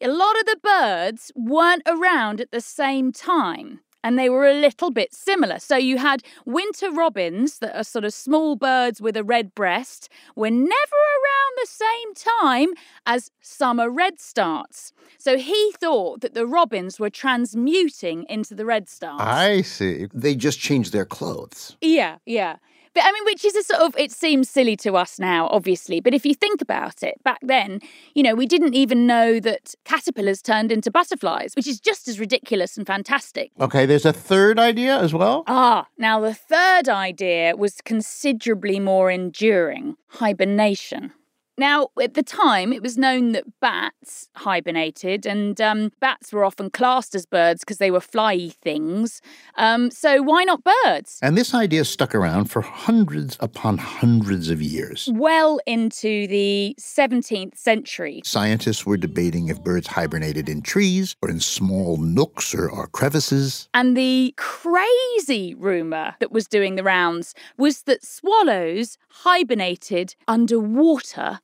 a 0.01 0.09
lot 0.09 0.39
of 0.39 0.47
the 0.47 0.59
birds 0.63 1.33
weren't 1.35 1.83
around 1.87 2.41
at 2.41 2.53
the 2.53 2.61
same 2.61 3.11
time. 3.11 3.81
And 4.05 4.19
they 4.19 4.29
were 4.29 4.47
a 4.47 4.55
little 4.55 4.91
bit 4.91 5.15
similar. 5.15 5.59
So 5.59 5.77
you 5.77 5.99
had 5.99 6.23
winter 6.45 6.91
robins 6.91 7.59
that 7.59 7.77
are 7.77 7.85
sort 7.85 8.05
of 8.05 8.13
small 8.13 8.57
birds 8.57 9.01
with 9.01 9.17
a 9.17 9.25
red 9.25 9.55
breast, 9.55 10.09
were 10.35 10.51
never 10.51 10.69
around 10.69 11.53
the 11.57 11.67
same 11.67 12.15
time 12.15 12.69
as 13.07 13.31
summer 13.41 13.89
redstarts. 13.91 14.93
So 15.19 15.39
he 15.39 15.73
thought 15.79 16.21
that 16.21 16.35
the 16.35 16.47
robins 16.47 16.99
were 16.99 17.11
transmuting 17.11 18.25
into 18.29 18.55
the 18.55 18.65
redstarts. 18.65 19.21
I 19.21 19.63
see. 19.63 20.09
They 20.13 20.35
just 20.35 20.59
changed 20.59 20.93
their 20.93 21.05
clothes. 21.05 21.77
Yeah, 21.81 22.17
yeah. 22.27 22.57
But 22.95 23.05
I 23.05 23.13
mean, 23.13 23.25
which 23.25 23.45
is 23.45 23.57
a 23.57 23.63
sort 23.63 23.81
of, 23.81 23.97
it 23.97 24.13
seems 24.13 24.51
silly 24.51 24.77
to 24.77 24.97
us 24.97 25.19
now, 25.19 25.49
obviously. 25.49 26.01
But 26.01 26.15
if 26.15 26.27
you 26.27 26.35
think 26.35 26.61
about 26.61 27.03
it, 27.03 27.23
back 27.25 27.39
then, 27.43 27.81
you 28.15 28.23
know, 28.23 28.35
we 28.35 28.47
didn't 28.47 28.75
even 28.75 29.07
know 29.07 29.41
that 29.41 29.75
caterpillars 29.85 30.43
turned 30.43 30.71
into 30.71 30.91
butterflies, 30.91 31.55
which 31.55 31.67
is 31.67 31.81
just 31.81 32.09
as 32.09 32.21
ridiculous 32.21 32.77
and 32.77 32.87
fantastic. 32.87 33.51
Okay, 33.61 33.87
there's 33.87 34.05
a 34.05 34.13
third 34.13 34.59
idea 34.59 34.99
as 34.99 35.15
well. 35.15 35.45
Ah, 35.47 35.87
now 35.97 36.21
the 36.21 36.35
third 36.35 36.89
idea 36.89 37.57
was 37.57 37.81
considerably 37.83 38.79
more 38.79 39.11
enduring 39.11 39.97
hibernation. 40.09 41.13
Now, 41.59 41.89
at 42.03 42.15
the 42.15 42.23
time, 42.23 42.73
it 42.73 42.83
was 42.83 42.97
known 42.97 43.33
that 43.33 43.45
bats 43.61 44.31
hibernated, 44.37 45.27
and 45.27 45.61
um, 45.61 45.93
bats 46.01 46.33
were 46.33 46.45
often 46.45 46.71
classed 46.71 47.15
as 47.15 47.27
birds 47.27 47.61
because 47.61 47.77
they 47.77 47.91
were 47.91 48.01
flyy 48.01 48.55
things. 48.55 49.21
Um, 49.57 49.91
so, 49.91 50.23
why 50.23 50.45
not 50.45 50.63
birds? 50.65 51.19
And 51.21 51.37
this 51.37 51.53
idea 51.53 51.85
stuck 51.85 52.15
around 52.15 52.47
for 52.47 52.63
hundreds 52.63 53.37
upon 53.41 53.77
hundreds 53.77 54.49
of 54.49 54.63
years. 54.63 55.11
Well 55.13 55.61
into 55.67 56.27
the 56.27 56.75
17th 56.81 57.59
century. 57.59 58.23
Scientists 58.25 58.87
were 58.87 58.97
debating 58.97 59.49
if 59.49 59.63
birds 59.63 59.89
hibernated 59.89 60.49
in 60.49 60.63
trees 60.63 61.17
or 61.21 61.29
in 61.29 61.41
small 61.41 61.99
nooks 61.99 62.55
or, 62.55 62.69
or 62.69 62.87
crevices. 62.87 63.69
And 63.75 63.95
the 63.95 64.35
crazy 64.39 65.55
rumour 65.55 66.15
that 66.21 66.33
was 66.33 66.47
doing 66.47 66.77
the 66.77 66.83
rounds 66.83 67.35
was 67.59 67.83
that 67.83 68.05
swallows 68.05 68.97
hibernated 69.11 70.15
underwater 70.27 71.41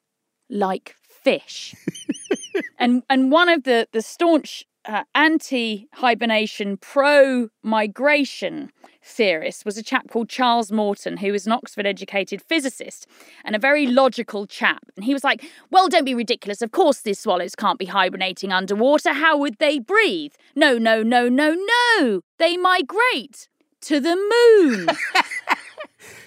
like 0.50 0.94
fish. 1.00 1.74
and 2.78 3.02
and 3.08 3.30
one 3.30 3.48
of 3.48 3.64
the, 3.64 3.88
the 3.92 4.02
staunch 4.02 4.64
uh, 4.88 5.04
anti 5.14 5.86
hibernation, 5.94 6.76
pro 6.78 7.48
migration 7.62 8.70
theorist 9.02 9.64
was 9.64 9.76
a 9.76 9.82
chap 9.82 10.08
called 10.10 10.28
Charles 10.28 10.72
Morton, 10.72 11.18
who 11.18 11.32
was 11.32 11.46
an 11.46 11.52
Oxford 11.52 11.86
educated 11.86 12.42
physicist 12.42 13.06
and 13.44 13.54
a 13.54 13.58
very 13.58 13.86
logical 13.86 14.46
chap. 14.46 14.82
And 14.96 15.04
he 15.04 15.12
was 15.12 15.24
like, 15.24 15.44
Well, 15.70 15.88
don't 15.88 16.04
be 16.04 16.14
ridiculous. 16.14 16.62
Of 16.62 16.70
course, 16.70 17.02
these 17.02 17.18
swallows 17.18 17.54
can't 17.54 17.78
be 17.78 17.86
hibernating 17.86 18.52
underwater. 18.52 19.12
How 19.12 19.36
would 19.36 19.58
they 19.58 19.78
breathe? 19.78 20.32
No, 20.56 20.78
no, 20.78 21.02
no, 21.02 21.28
no, 21.28 21.54
no. 21.54 22.20
They 22.38 22.56
migrate 22.56 23.48
to 23.82 24.00
the 24.00 24.16
moon. 24.16 24.88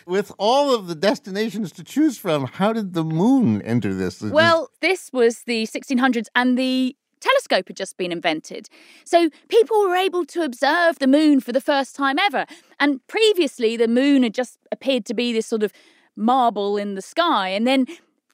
With 0.06 0.32
all 0.38 0.74
of 0.74 0.88
the 0.88 0.96
destinations 0.96 1.72
to 1.74 1.84
choose 1.84 2.18
from, 2.18 2.46
how 2.46 2.74
did 2.74 2.94
the 2.94 3.04
moon 3.04 3.62
enter 3.62 3.94
this? 3.94 4.22
Well, 4.22 4.70
this 4.82 5.12
was 5.14 5.44
the 5.44 5.66
1600s, 5.68 6.28
and 6.36 6.58
the 6.58 6.96
telescope 7.20 7.68
had 7.68 7.78
just 7.78 7.98
been 7.98 8.12
invented. 8.12 8.68
So 9.06 9.30
people 9.48 9.80
were 9.82 9.96
able 9.96 10.26
to 10.26 10.44
observe 10.44 11.00
the 11.00 11.08
moon 11.08 11.40
for 11.40 11.52
the 11.52 11.62
first 11.62 11.96
time 11.96 12.20
ever. 12.20 12.46
And 12.80 13.06
previously, 13.08 13.78
the 13.78 13.88
moon 13.88 14.24
had 14.24 14.34
just 14.34 14.58
appeared 14.72 15.06
to 15.06 15.14
be 15.14 15.32
this 15.32 15.46
sort 15.46 15.64
of 15.64 15.72
marble 16.16 16.78
in 16.78 16.96
the 16.96 17.02
sky. 17.02 17.50
And 17.50 17.66
then 17.66 17.86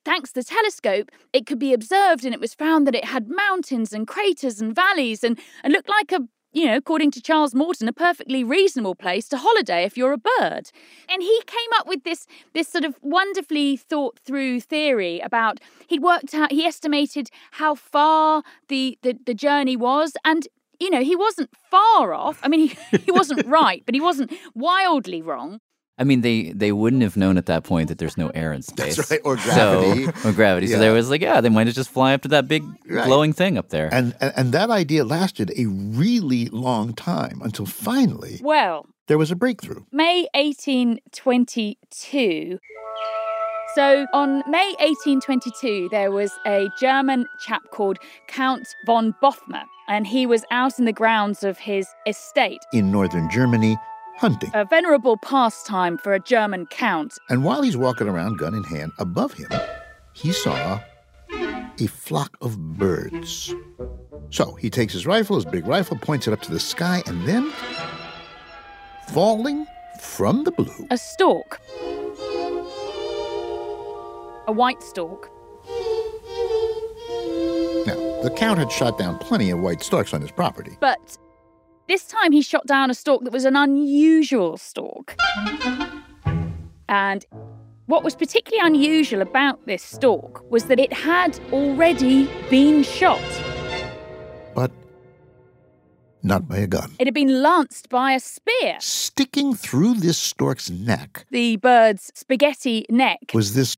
thanks 0.06 0.32
to 0.32 0.39
the 0.39 0.44
telescope, 0.46 1.12
it 1.34 1.46
could 1.46 1.60
be 1.60 1.74
observed, 1.74 2.24
and 2.24 2.34
it 2.34 2.39
was 2.39 2.54
found 2.54 2.88
that 2.88 2.96
it 2.96 3.06
had 3.06 3.30
mountains 3.30 3.92
and 3.92 4.08
craters 4.08 4.62
and 4.62 4.74
valleys 4.74 5.24
and, 5.24 5.38
and 5.63 5.74
looked 5.74 5.89
like 5.89 6.12
a 6.12 6.22
you 6.58 6.66
know, 6.66 6.76
according 6.76 7.12
to 7.12 7.22
Charles 7.22 7.54
Morton, 7.54 7.88
a 7.88 7.94
perfectly 7.94 8.44
reasonable 8.44 8.96
place 8.96 9.30
to 9.30 9.38
holiday 9.38 9.84
if 9.84 9.96
you're 9.96 10.12
a 10.12 10.18
bird. 10.18 10.72
And 11.08 11.22
he 11.22 11.42
came 11.46 11.70
up 11.78 11.86
with 11.88 12.04
this 12.04 12.26
this 12.54 12.68
sort 12.68 12.84
of 12.84 12.98
wonderfully 13.04 13.78
thought 13.78 14.18
through 14.18 14.62
theory 14.62 15.20
about 15.20 15.60
he'd 15.86 16.02
worked 16.02 16.34
out 16.34 16.52
he 16.52 16.66
estimated 16.66 17.30
how 17.52 17.76
far 17.76 18.42
the 18.70 18.98
the, 19.04 19.16
the 19.24 19.36
journey 19.36 19.78
was 19.78 20.14
and 20.26 20.48
you 20.80 20.90
know, 20.92 21.04
he 21.04 21.16
wasn't 21.16 21.50
far 21.72 22.14
off. 22.14 22.40
I 22.44 22.48
mean, 22.48 22.70
he, 22.70 22.98
he 22.98 23.12
wasn't 23.12 23.46
right, 23.60 23.82
but 23.86 23.96
he 23.96 24.02
wasn't 24.02 24.32
wildly 24.54 25.24
wrong. 25.24 25.60
I 26.00 26.04
mean, 26.04 26.22
they 26.22 26.51
they 26.51 26.72
wouldn't 26.72 27.01
have 27.01 27.18
known 27.18 27.38
at 27.38 27.48
that 27.48 27.63
point 27.63 27.89
that 27.89 27.98
there's 27.98 28.18
no 28.18 28.30
air 28.30 28.54
in 28.54 28.62
space. 28.62 28.96
That's 28.98 29.10
right, 29.12 29.20
or 29.24 29.36
gravity. 29.36 30.06
So, 30.06 30.30
or 30.30 30.34
gravity. 30.34 30.68
So 30.68 30.74
Yeah. 30.74 30.80
there 30.80 30.94
was 30.94 31.10
like, 31.10 31.22
yeah, 31.22 31.42
they 31.42 31.50
might 31.50 31.66
have 31.68 31.75
just 31.75 31.89
fly 31.89 32.13
up 32.13 32.22
to 32.22 32.27
that 32.30 32.48
big 32.48 32.63
Right. 32.88 33.06
glowing 33.06 33.34
thing 33.34 33.58
up 33.58 33.70
there. 33.70 33.89
And, 33.92 34.16
and 34.22 34.32
and 34.38 34.51
that 34.54 34.70
idea 34.70 35.04
lasted 35.04 35.51
a 35.58 35.66
really 35.66 36.46
long 36.50 36.94
time 36.94 37.42
until 37.44 37.66
finally 37.66 38.39
Well, 38.44 38.86
there 39.08 39.18
was 39.18 39.32
a 39.32 39.36
breakthrough. 39.36 39.84
May 39.92 40.27
1822. 40.36 42.60
So 43.75 44.08
on 44.13 44.44
May 44.50 44.74
1822, 44.80 45.89
there 45.92 46.10
was 46.12 46.32
a 46.46 46.70
German 46.80 47.27
chap 47.39 47.62
called 47.72 47.98
Count 48.27 48.68
von 48.86 49.13
Bothmer, 49.22 49.63
and 49.88 50.08
he 50.08 50.25
was 50.25 50.44
out 50.51 50.80
in 50.80 50.86
the 50.86 50.94
grounds 50.94 51.44
of 51.44 51.58
his 51.60 51.88
estate, 52.08 52.60
in 52.74 52.92
northern 52.92 53.30
Germany 53.30 53.77
hunting. 54.18 54.52
a 54.54 54.66
venerable 54.66 55.18
pastime 55.18 55.98
for 55.98 56.14
a 56.14 56.20
German 56.20 56.66
count. 56.68 57.14
And 57.30 57.44
while 57.44 57.62
he's 57.62 57.78
walking 57.78 58.08
around, 58.08 58.38
gun 58.38 58.54
in 58.54 58.64
hand, 58.64 58.92
above 59.00 59.34
him, 59.34 59.50
he 60.14 60.32
saw 60.32 60.80
a 61.80 61.88
flock 61.88 62.36
of 62.42 62.58
birds. 62.78 63.54
So 64.30 64.56
he 64.56 64.70
takes 64.70 64.94
his 64.94 65.06
rifle, 65.06 65.36
his 65.36 65.46
big 65.46 65.66
rifle, 65.68 65.98
points 65.98 66.28
it 66.28 66.34
up 66.34 66.42
to 66.42 66.52
the 66.52 66.60
sky, 66.60 67.02
and 67.06 67.26
then, 67.28 67.52
falling 69.10 69.66
from 70.02 70.44
the 70.44 70.52
blue, 70.52 70.88
A 70.92 70.98
stork. 70.98 71.62
A 74.48 74.52
white 74.52 74.82
stork. 74.82 75.30
now, 77.86 78.22
the 78.24 78.34
Count 78.36 78.60
had 78.60 78.72
shot 78.72 78.98
down 78.98 79.18
plenty 79.20 79.50
of 79.52 79.60
white 79.60 79.84
storks 79.84 80.14
on 80.14 80.22
his 80.22 80.32
property. 80.32 80.78
But 80.80 81.18
this 81.88 82.06
time 82.06 82.32
he 82.32 82.41
shot 82.41 82.65
down 82.67 82.89
a 82.89 82.94
stork 82.94 83.24
that 83.24 83.34
was 83.34 83.46
an 83.46 83.56
unusual 83.56 84.58
stork. 84.58 85.15
And 86.89 87.25
what 87.86 88.03
was 88.03 88.15
particularly 88.15 88.65
unusual 88.65 89.22
about 89.22 89.65
this 89.65 89.84
stork 89.84 90.50
was 90.51 90.65
that 90.65 90.79
it 90.79 90.91
had 90.91 91.39
already 91.51 92.29
been 92.50 92.84
shot. 92.84 93.22
But 94.53 94.72
not 96.24 96.48
by 96.48 96.58
a 96.58 96.67
gun. 96.67 96.94
It 97.00 97.08
had 97.08 97.13
been 97.13 97.41
lanced 97.41 97.89
by 97.89 98.13
a 98.13 98.20
spear. 98.20 98.77
Sticking 98.79 99.53
through 99.53 99.96
this 99.96 100.17
stork's 100.17 100.70
neck 100.70 101.25
The 101.32 101.56
bird's 101.58 102.12
spaghetti 102.13 102.86
neck, 102.89 103.20
was 103.34 103.53
this 103.53 103.77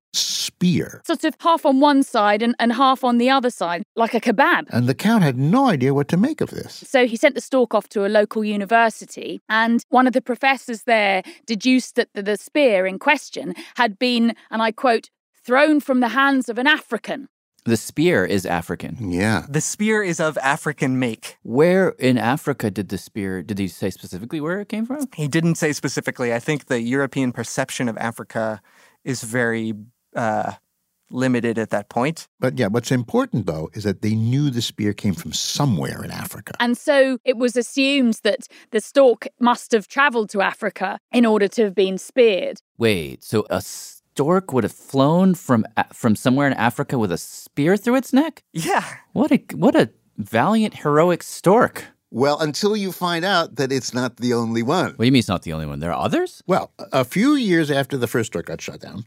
spear. 0.60 1.02
sort 1.06 1.24
of 1.24 1.36
half 1.40 1.66
on 1.66 1.80
one 1.80 2.04
side 2.04 2.42
and, 2.42 2.54
and 2.60 2.74
half 2.74 3.04
on 3.04 3.18
the 3.18 3.30
other 3.30 3.50
side, 3.50 3.84
like 3.96 4.14
a 4.14 4.20
kebab. 4.20 4.68
And 4.72 4.88
the 4.88 4.94
Count 4.94 5.24
had 5.24 5.38
no 5.38 5.68
idea 5.70 5.94
what 5.94 6.08
to 6.10 6.18
make 6.18 6.42
of 6.42 6.50
this. 6.50 6.84
So 6.86 7.08
he 7.08 7.16
sent 7.16 7.36
the 7.36 7.42
stork 7.42 7.74
off 7.74 7.88
to 7.90 8.06
a 8.06 8.10
local 8.10 8.44
university, 8.44 9.40
and 9.48 9.84
one 9.90 10.06
of 10.08 10.14
the 10.14 10.22
professors 10.22 10.84
there 10.84 11.24
deduced 11.46 11.96
that 11.96 12.10
the, 12.14 12.22
the 12.22 12.38
spear 12.38 12.86
in 12.86 13.00
question 13.00 13.54
had 13.76 13.98
been, 13.98 14.36
and 14.52 14.62
I 14.62 14.72
quote, 14.72 15.10
thrown 15.46 15.80
from 15.80 16.02
the 16.02 16.10
hands 16.10 16.50
of 16.50 16.58
an 16.58 16.68
African. 16.68 17.28
the 17.66 17.78
spear 17.78 18.26
is 18.26 18.46
African. 18.46 19.12
Yeah. 19.12 19.46
The 19.48 19.62
spear 19.62 20.04
is 20.04 20.20
of 20.20 20.38
African 20.40 21.00
make. 21.00 21.38
Where 21.44 21.90
in 22.00 22.18
Africa 22.18 22.70
did 22.72 22.90
the 22.90 22.98
spear, 22.98 23.44
did 23.44 23.60
he 23.60 23.68
say 23.68 23.90
specifically 23.90 24.42
where 24.42 24.60
it 24.60 24.70
came 24.70 24.86
from? 24.86 25.08
He 25.16 25.28
didn't 25.28 25.56
say 25.56 25.72
specifically. 25.74 26.34
I 26.34 26.40
think 26.40 26.66
the 26.66 26.82
European 26.82 27.32
perception 27.32 27.88
of 27.88 27.98
Africa 27.98 28.62
is 29.04 29.24
very 29.24 29.74
uh, 30.20 30.54
limited 31.12 31.58
at 31.58 31.70
that 31.70 31.90
point. 31.90 32.28
But 32.40 32.60
yeah, 32.60 32.68
what's 32.68 32.92
important 32.92 33.46
though 33.46 33.70
is 33.74 33.84
that 33.84 34.02
they 34.02 34.16
knew 34.16 34.50
the 34.50 34.62
spear 34.62 34.94
came 34.94 35.14
from 35.14 35.34
somewhere 35.34 36.04
in 36.04 36.12
Africa. 36.12 36.54
And 36.60 36.78
so 36.78 37.18
it 37.26 37.38
was 37.38 37.56
assumed 37.56 38.20
that 38.24 38.48
the 38.72 38.82
stork 38.82 39.28
must 39.40 39.72
have 39.72 39.88
traveled 39.88 40.30
to 40.32 40.42
Africa 40.42 41.00
in 41.12 41.26
order 41.26 41.48
to 41.48 41.64
have 41.64 41.76
been 41.76 41.98
speared. 41.98 42.62
Wait, 42.78 43.24
so 43.24 43.46
a 43.50 43.62
stork 43.62 44.54
would 44.54 44.64
have 44.64 44.74
flown 44.74 45.36
from 45.36 45.66
from 45.94 46.16
somewhere 46.16 46.48
in 46.48 46.54
Africa 46.54 46.98
with 46.98 47.12
a 47.12 47.18
spear 47.18 47.78
through 47.78 47.96
its 47.96 48.14
neck? 48.14 48.44
Yeah. 48.54 48.86
What 49.14 49.32
a 49.32 49.40
what 49.56 49.76
a 49.76 49.90
valiant 50.18 50.74
heroic 50.84 51.24
stork. 51.24 51.86
Well, 52.12 52.40
until 52.40 52.76
you 52.76 52.92
find 52.92 53.24
out 53.24 53.56
that 53.58 53.72
it's 53.72 53.94
not 53.94 54.18
the 54.18 54.34
only 54.34 54.64
one. 54.64 54.90
What 54.96 55.00
do 55.00 55.06
you 55.06 55.12
mean 55.12 55.20
it's 55.20 55.28
not 55.36 55.44
the 55.44 55.54
only 55.54 55.68
one? 55.68 55.80
There 55.80 55.94
are 55.94 56.06
others? 56.06 56.42
Well, 56.48 56.72
a 56.80 57.02
a 57.02 57.06
few 57.06 57.36
years 57.36 57.70
after 57.72 57.98
the 57.98 58.08
first 58.08 58.28
stork 58.32 58.48
got 58.48 58.62
shot 58.62 58.80
down, 58.80 59.06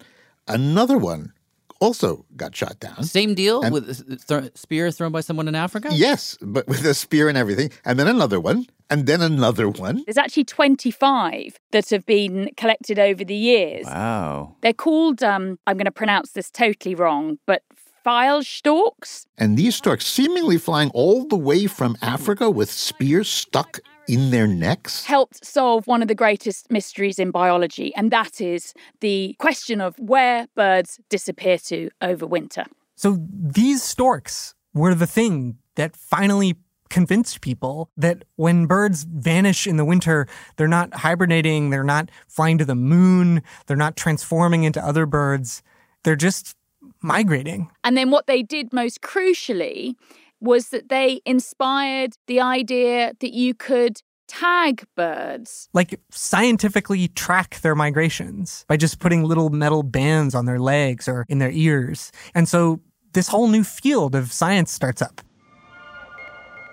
another 0.49 0.99
one 0.99 1.33
also 1.81 2.25
got 2.37 2.55
shot 2.55 2.79
down. 2.79 3.03
Same 3.03 3.35
deal 3.35 3.61
And- 3.63 3.73
with 3.75 3.91
a 3.91 4.41
th- 4.41 4.53
spear 4.57 4.91
thrown 4.93 5.11
by 5.11 5.21
someone 5.21 5.49
in 5.49 5.55
Africa? 5.57 5.89
Yes, 5.93 6.39
but 6.41 6.69
with 6.69 6.85
a 6.87 6.95
spear 6.95 7.29
and 7.29 7.37
everything. 7.37 7.71
And 7.85 7.99
then 7.99 8.07
another 8.07 8.39
one, 8.39 8.67
and 8.89 9.07
then 9.07 9.21
another 9.21 9.69
one. 9.69 10.05
There's 10.07 10.17
actually 10.17 10.45
25 10.45 11.59
that 11.73 11.91
have 11.91 12.07
been 12.07 12.51
collected 12.57 12.99
over 13.01 13.25
the 13.25 13.35
years. 13.35 13.87
Wow. 13.87 14.55
They're 14.61 14.73
called, 14.73 15.23
um, 15.25 15.59
I'm 15.67 15.77
going 15.77 15.87
to 15.87 15.91
pronounce 15.91 16.33
this 16.33 16.51
totally 16.53 16.95
wrong, 16.95 17.39
but 17.47 17.63
file 18.05 18.43
storks. 18.45 19.27
And 19.37 19.57
these 19.57 19.75
storks 19.75 20.07
seemingly 20.07 20.59
flying 20.59 20.91
all 20.91 21.27
the 21.27 21.37
way 21.37 21.67
from 21.67 21.97
Africa 22.01 22.49
with 22.51 22.71
spears 22.71 23.29
stuck 23.29 23.81
in 24.09 24.31
their 24.31 24.47
necks. 24.47 25.05
helped 25.05 25.45
solve 25.45 25.87
one 25.87 26.03
of 26.03 26.09
the 26.09 26.15
greatest 26.15 26.71
mysteries 26.71 27.19
in 27.19 27.31
biology, 27.31 27.95
and 27.95 28.11
that 28.11 28.41
is 28.41 28.75
the 29.01 29.35
question 29.39 29.81
of 29.81 29.99
where 29.99 30.49
birds 30.55 31.01
disappear 31.09 31.59
to 31.59 31.91
over 32.01 32.27
winter. 32.27 32.65
So 32.97 33.19
these 33.31 33.83
storks 33.83 34.55
were 34.75 34.95
the 34.95 35.07
thing 35.07 35.59
that 35.77 35.97
finally 35.97 36.57
convinced 36.91 37.41
people 37.41 37.91
that 37.97 38.23
when 38.37 38.67
birds 38.67 39.05
vanish 39.05 39.67
in 39.67 39.79
the 39.79 39.85
winter, 39.85 40.27
they're 40.57 40.69
not 40.69 40.93
hibernating, 40.93 41.71
they're 41.71 41.83
not 41.83 42.11
flying 42.29 42.59
to 42.59 42.67
the 42.67 42.75
moon, 42.75 43.43
they're 43.67 43.79
not 43.79 43.97
transforming 43.97 44.65
into 44.65 44.85
other 44.85 45.07
birds, 45.07 45.63
they're 46.05 46.17
just 46.17 46.55
migrating. 47.01 47.71
And 47.83 47.97
then 47.97 48.11
what 48.11 48.27
they 48.27 48.43
did 48.43 48.73
most 48.73 49.01
crucially 49.01 49.95
was 50.43 50.69
that 50.71 50.89
they 50.89 51.21
inspired 51.25 52.15
the 52.27 52.41
idea 52.41 53.15
that 53.21 53.33
you 53.33 53.55
could 53.55 54.03
tag 54.29 54.85
birds. 54.97 55.69
Like 55.73 56.01
scientifically 56.11 57.09
track 57.09 57.61
their 57.61 57.75
migrations 57.75 58.65
by 58.69 58.77
just 58.77 58.99
putting 58.99 59.25
little 59.25 59.51
metal 59.51 59.83
bands 59.83 60.35
on 60.35 60.47
their 60.47 60.59
legs 60.59 61.07
or 61.07 61.27
in 61.29 61.39
their 61.39 61.51
ears. 61.51 62.13
And 62.35 62.49
so 62.49 62.81
this 63.13 63.29
whole 63.29 63.49
new 63.49 63.63
field 63.63 64.15
of 64.15 64.33
science 64.33 64.73
starts 64.73 65.03
up. 65.03 65.21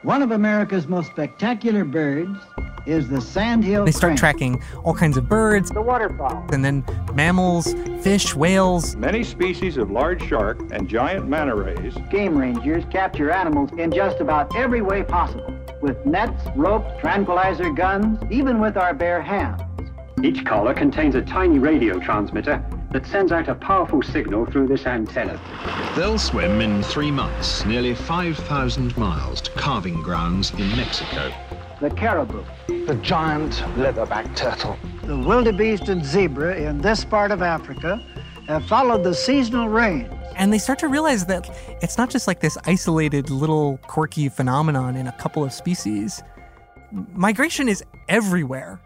One 0.03 0.21
of 0.21 0.31
America's 0.31 0.87
most 0.87 1.11
spectacular 1.11 1.83
birds 1.83 2.39
is 2.85 3.09
the 3.09 3.19
sandhill 3.19 3.83
They 3.83 3.91
start 3.91 4.11
crane. 4.11 4.17
tracking 4.17 4.63
all 4.85 4.93
kinds 4.93 5.17
of 5.17 5.27
birds, 5.27 5.71
the 5.71 5.81
waterfowl, 5.81 6.47
and 6.53 6.63
then 6.63 6.85
mammals, 7.13 7.73
fish, 8.01 8.33
whales. 8.33 8.95
Many 8.95 9.25
species 9.25 9.75
of 9.75 9.91
large 9.91 10.25
shark 10.25 10.61
and 10.71 10.87
giant 10.87 11.27
manta 11.27 11.53
rays. 11.53 11.97
Game 12.09 12.37
rangers 12.37 12.85
capture 12.89 13.29
animals 13.29 13.71
in 13.77 13.91
just 13.91 14.21
about 14.21 14.55
every 14.55 14.81
way 14.81 15.03
possible 15.03 15.53
with 15.81 16.05
nets, 16.05 16.43
ropes, 16.55 16.89
tranquilizer 17.01 17.69
guns, 17.73 18.19
even 18.31 18.61
with 18.61 18.77
our 18.77 18.93
bare 18.93 19.21
hands. 19.21 19.61
Each 20.23 20.45
collar 20.45 20.73
contains 20.73 21.15
a 21.15 21.21
tiny 21.21 21.59
radio 21.59 21.99
transmitter 21.99 22.63
that 22.91 23.05
sends 23.05 23.31
out 23.31 23.47
a 23.47 23.55
powerful 23.55 24.01
signal 24.01 24.45
through 24.45 24.67
this 24.67 24.85
antenna. 24.85 25.39
They'll 25.95 26.17
swim 26.17 26.61
in 26.61 26.81
three 26.83 27.11
months, 27.11 27.65
nearly 27.65 27.93
5,000 27.93 28.97
miles 28.97 29.41
to 29.41 29.51
calving 29.51 30.01
grounds 30.01 30.51
in 30.51 30.69
Mexico. 30.75 31.31
The 31.81 31.89
caribou. 31.91 32.43
The 32.67 32.95
giant 32.95 33.53
leatherback 33.77 34.35
turtle. 34.35 34.77
The 35.03 35.17
wildebeest 35.17 35.89
and 35.89 36.03
zebra 36.03 36.55
in 36.57 36.81
this 36.81 37.05
part 37.05 37.31
of 37.31 37.41
Africa 37.41 38.03
have 38.47 38.65
followed 38.65 39.03
the 39.03 39.13
seasonal 39.13 39.69
rains. 39.69 40.11
And 40.35 40.51
they 40.51 40.57
start 40.57 40.79
to 40.79 40.87
realize 40.87 41.25
that 41.25 41.49
it's 41.81 41.97
not 41.97 42.09
just 42.09 42.25
like 42.27 42.39
this 42.39 42.57
isolated 42.65 43.29
little 43.29 43.77
quirky 43.83 44.29
phenomenon 44.29 44.95
in 44.95 45.07
a 45.07 45.11
couple 45.13 45.43
of 45.43 45.53
species. 45.53 46.23
Migration 46.91 47.69
is 47.69 47.83
everywhere. 48.07 48.79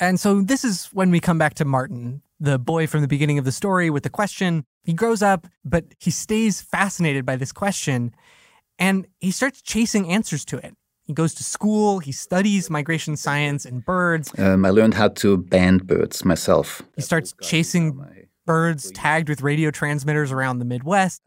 And 0.00 0.20
so 0.20 0.40
this 0.40 0.64
is 0.64 0.86
when 0.92 1.10
we 1.10 1.20
come 1.20 1.38
back 1.38 1.54
to 1.54 1.64
Martin, 1.64 2.22
the 2.38 2.58
boy 2.58 2.86
from 2.86 3.00
the 3.00 3.08
beginning 3.08 3.38
of 3.38 3.44
the 3.44 3.52
story 3.52 3.90
with 3.90 4.02
the 4.04 4.10
question. 4.10 4.64
He 4.84 4.92
grows 4.92 5.22
up, 5.22 5.46
but 5.64 5.84
he 5.98 6.10
stays 6.10 6.60
fascinated 6.60 7.26
by 7.26 7.36
this 7.36 7.52
question 7.52 8.14
and 8.78 9.06
he 9.18 9.30
starts 9.30 9.60
chasing 9.60 10.08
answers 10.08 10.44
to 10.46 10.58
it. 10.58 10.74
He 11.04 11.14
goes 11.14 11.34
to 11.34 11.44
school, 11.44 12.00
he 12.00 12.12
studies 12.12 12.68
migration 12.68 13.16
science 13.16 13.64
and 13.64 13.84
birds. 13.84 14.30
Um, 14.38 14.64
I 14.64 14.70
learned 14.70 14.94
how 14.94 15.08
to 15.08 15.38
band 15.38 15.86
birds 15.86 16.24
myself. 16.24 16.82
He 16.96 17.02
starts 17.02 17.34
chasing 17.42 17.98
birds 18.46 18.90
tagged 18.92 19.28
with 19.28 19.42
radio 19.42 19.70
transmitters 19.70 20.30
around 20.30 20.58
the 20.58 20.64
Midwest. 20.64 21.22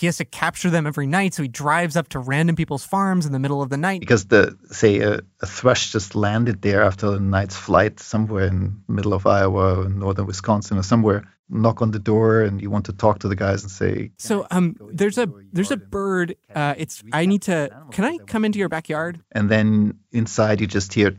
He 0.00 0.06
has 0.06 0.16
to 0.16 0.24
capture 0.24 0.70
them 0.70 0.86
every 0.86 1.06
night, 1.06 1.34
so 1.34 1.42
he 1.42 1.48
drives 1.48 1.94
up 1.94 2.08
to 2.08 2.18
random 2.18 2.56
people's 2.56 2.86
farms 2.86 3.26
in 3.26 3.32
the 3.32 3.38
middle 3.38 3.60
of 3.60 3.68
the 3.68 3.76
night. 3.76 4.00
Because 4.00 4.24
the 4.24 4.56
say 4.70 5.00
a, 5.00 5.20
a 5.42 5.46
thrush 5.46 5.92
just 5.92 6.14
landed 6.14 6.62
there 6.62 6.82
after 6.82 7.14
a 7.16 7.20
night's 7.20 7.54
flight 7.54 8.00
somewhere 8.00 8.46
in 8.46 8.80
the 8.86 8.92
middle 8.94 9.12
of 9.12 9.26
Iowa 9.26 9.80
or 9.82 9.88
northern 9.90 10.24
Wisconsin 10.24 10.78
or 10.78 10.82
somewhere. 10.82 11.28
Knock 11.50 11.82
on 11.82 11.90
the 11.90 11.98
door 11.98 12.40
and 12.40 12.62
you 12.62 12.70
want 12.70 12.86
to 12.86 12.94
talk 12.94 13.18
to 13.18 13.28
the 13.28 13.36
guys 13.36 13.62
and 13.62 13.70
say. 13.70 14.12
So 14.16 14.46
um, 14.50 14.76
there's 14.80 15.18
a 15.18 15.28
there's 15.52 15.70
a 15.70 15.76
bird. 15.76 16.36
Uh, 16.54 16.74
it's 16.78 17.02
I 17.12 17.26
need 17.26 17.42
to. 17.42 17.68
Can 17.90 18.04
I 18.06 18.16
come 18.26 18.46
into 18.46 18.58
your 18.58 18.70
backyard? 18.70 19.20
And 19.32 19.50
then 19.50 19.98
inside 20.12 20.62
you 20.62 20.66
just 20.66 20.94
hear. 20.94 21.14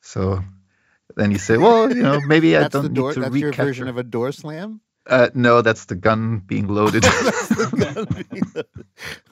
So 0.00 0.42
then 1.14 1.30
you 1.30 1.38
say, 1.38 1.58
well, 1.58 1.94
you 1.94 2.02
know, 2.02 2.20
maybe 2.26 2.56
I 2.56 2.60
That's 2.60 2.72
don't 2.72 2.82
the 2.82 2.88
door. 2.88 3.10
need 3.10 3.14
to 3.14 3.20
That's 3.20 3.36
your 3.36 3.50
recapture. 3.50 3.66
version 3.66 3.88
of 3.88 3.98
a 3.98 4.02
door 4.02 4.32
slam. 4.32 4.80
Uh, 5.08 5.28
no, 5.34 5.62
that's 5.62 5.84
the 5.84 5.94
gun 5.94 6.40
being 6.46 6.66
loaded. 6.66 7.04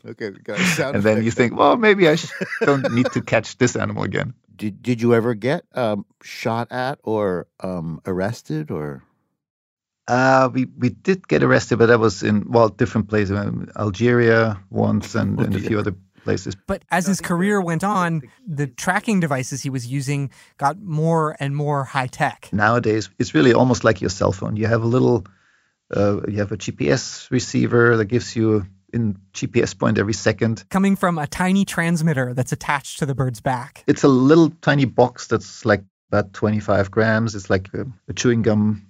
okay, 0.07 0.31
got 0.45 0.61
a 0.61 0.65
sound 0.65 0.97
and 0.97 1.05
then 1.05 1.25
you 1.25 1.31
think, 1.31 1.57
well, 1.57 1.77
maybe 1.77 2.09
I 2.09 2.15
sh- 2.15 2.31
don't 2.61 2.93
need 2.93 3.11
to 3.13 3.21
catch 3.21 3.59
this 3.59 3.75
animal 3.77 4.05
again. 4.05 4.35
Did 4.55 4.83
Did 4.83 5.03
you 5.03 5.15
ever 5.15 5.35
get 5.35 5.65
um, 5.75 6.05
shot 6.23 6.71
at 6.71 7.01
or 7.03 7.49
um, 7.61 8.01
arrested 8.07 8.71
or? 8.71 9.03
Uh, 10.07 10.51
we, 10.53 10.67
we 10.79 10.91
did 10.91 11.27
get 11.27 11.43
arrested, 11.43 11.79
but 11.79 11.87
that 11.87 11.99
was 11.99 12.23
in, 12.23 12.45
well, 12.49 12.69
different 12.69 13.09
places. 13.09 13.37
um, 13.37 13.69
Algeria 13.77 14.61
once 14.71 15.15
and, 15.15 15.41
and 15.41 15.57
a 15.57 15.59
few 15.59 15.79
other 15.79 15.95
places. 16.25 16.57
But 16.67 16.85
as 16.91 17.07
his 17.07 17.21
career 17.21 17.61
went 17.61 17.83
on, 17.85 18.23
the 18.47 18.67
tracking 18.67 19.21
devices 19.21 19.63
he 19.63 19.71
was 19.71 19.87
using 19.87 20.31
got 20.59 20.79
more 20.81 21.37
and 21.41 21.57
more 21.57 21.85
high 21.85 22.07
tech. 22.09 22.49
Nowadays, 22.53 23.09
it's 23.19 23.35
really 23.35 23.55
almost 23.55 23.83
like 23.85 24.01
your 24.01 24.11
cell 24.11 24.33
phone. 24.33 24.57
You 24.57 24.67
have 24.67 24.83
a 24.83 24.87
little, 24.87 25.27
uh, 25.95 26.21
you 26.29 26.39
have 26.39 26.53
a 26.53 26.57
GPS 26.57 27.31
receiver 27.31 27.97
that 27.97 28.07
gives 28.07 28.35
you 28.37 28.67
in 28.93 29.19
GPS 29.33 29.77
point 29.79 29.99
every 29.99 30.13
second. 30.15 30.65
Coming 30.71 30.97
from 30.97 31.19
a 31.19 31.27
tiny 31.27 31.65
transmitter 31.65 32.33
that's 32.35 32.53
attached 32.53 32.99
to 33.01 33.07
the 33.07 33.15
bird's 33.15 33.41
back. 33.41 33.83
It's 33.87 34.05
a 34.05 34.09
little 34.09 34.51
tiny 34.61 34.85
box 34.85 35.27
that's 35.27 35.65
like 35.65 35.83
about 36.11 36.33
25 36.33 36.91
grams. 36.91 37.35
It's 37.35 37.51
like 37.51 37.73
a, 37.75 37.87
a 38.09 38.13
chewing 38.13 38.43
gum 38.43 38.87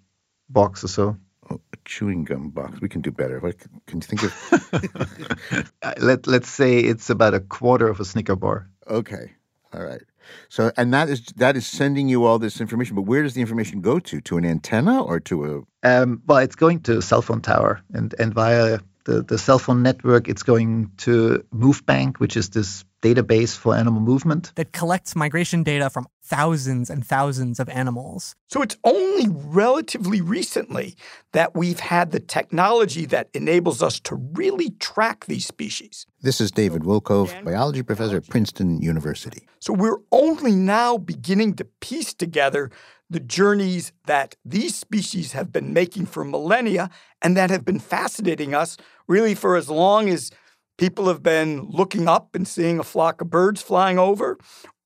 box 0.48 0.84
or 0.84 0.88
so. 0.88 1.16
Oh, 1.50 1.60
a 1.72 1.76
chewing 1.84 2.24
gum 2.24 2.50
box. 2.50 2.80
We 2.80 2.88
can 2.88 3.00
do 3.02 3.10
better. 3.10 3.38
What 3.40 3.58
can, 3.58 3.80
can 3.86 3.98
you 3.98 4.02
think 4.02 4.22
of? 4.22 5.70
Uh, 5.82 5.92
Let, 5.98 6.26
let's 6.26 6.48
say 6.48 6.78
it's 6.80 7.10
about 7.10 7.34
a 7.34 7.40
quarter 7.40 7.86
of 7.88 8.00
a 8.00 8.04
Snicker 8.04 8.36
bar. 8.36 8.68
okay, 8.88 9.32
all 9.72 9.82
right. 9.84 10.00
So, 10.48 10.72
and 10.76 10.92
that 10.94 11.08
is 11.08 11.24
that 11.36 11.56
is 11.56 11.66
sending 11.66 12.08
you 12.08 12.24
all 12.24 12.38
this 12.38 12.60
information. 12.60 12.96
But 12.96 13.02
where 13.02 13.22
does 13.22 13.34
the 13.34 13.40
information 13.40 13.80
go 13.80 13.98
to? 13.98 14.20
To 14.20 14.36
an 14.36 14.44
antenna 14.44 15.02
or 15.02 15.20
to 15.20 15.64
a? 15.82 15.88
Um, 15.88 16.22
well, 16.26 16.38
it's 16.38 16.56
going 16.56 16.80
to 16.82 16.98
a 16.98 17.02
cell 17.02 17.22
phone 17.22 17.40
tower, 17.40 17.80
and, 17.92 18.14
and 18.18 18.32
via 18.32 18.78
the, 19.04 19.22
the 19.22 19.38
cell 19.38 19.58
phone 19.58 19.82
network, 19.82 20.28
it's 20.28 20.42
going 20.42 20.90
to 20.98 21.44
MoveBank, 21.54 22.18
which 22.18 22.36
is 22.36 22.50
this 22.50 22.84
database 23.02 23.54
for 23.54 23.76
animal 23.76 24.00
movement. 24.00 24.52
that 24.54 24.72
collects 24.72 25.14
migration 25.14 25.62
data 25.62 25.90
from 25.90 26.06
thousands 26.22 26.88
and 26.88 27.06
thousands 27.06 27.60
of 27.60 27.68
animals. 27.68 28.34
So 28.48 28.62
it's 28.62 28.78
only 28.82 29.26
relatively 29.28 30.22
recently 30.22 30.96
that 31.32 31.54
we've 31.54 31.80
had 31.80 32.12
the 32.12 32.20
technology 32.20 33.04
that 33.06 33.28
enables 33.34 33.82
us 33.82 34.00
to 34.00 34.14
really 34.14 34.70
track 34.80 35.26
these 35.26 35.46
species. 35.46 36.06
This 36.22 36.40
is 36.40 36.50
David 36.50 36.82
Wilcove, 36.82 37.44
biology 37.44 37.82
professor 37.82 38.16
at 38.16 38.28
Princeton 38.28 38.80
University. 38.80 39.46
So 39.58 39.74
we're 39.74 40.00
only 40.10 40.52
now 40.52 40.96
beginning 40.96 41.56
to 41.56 41.66
piece 41.80 42.14
together 42.14 42.70
the 43.14 43.20
journeys 43.20 43.92
that 44.06 44.34
these 44.44 44.74
species 44.74 45.30
have 45.30 45.52
been 45.52 45.72
making 45.72 46.04
for 46.04 46.24
millennia 46.24 46.90
and 47.22 47.36
that 47.36 47.48
have 47.48 47.64
been 47.64 47.78
fascinating 47.78 48.56
us 48.56 48.76
really 49.06 49.36
for 49.36 49.54
as 49.54 49.70
long 49.70 50.08
as 50.08 50.32
people 50.78 51.06
have 51.06 51.22
been 51.22 51.62
looking 51.70 52.08
up 52.08 52.34
and 52.34 52.48
seeing 52.48 52.80
a 52.80 52.82
flock 52.82 53.20
of 53.20 53.30
birds 53.30 53.62
flying 53.62 54.00
over 54.00 54.36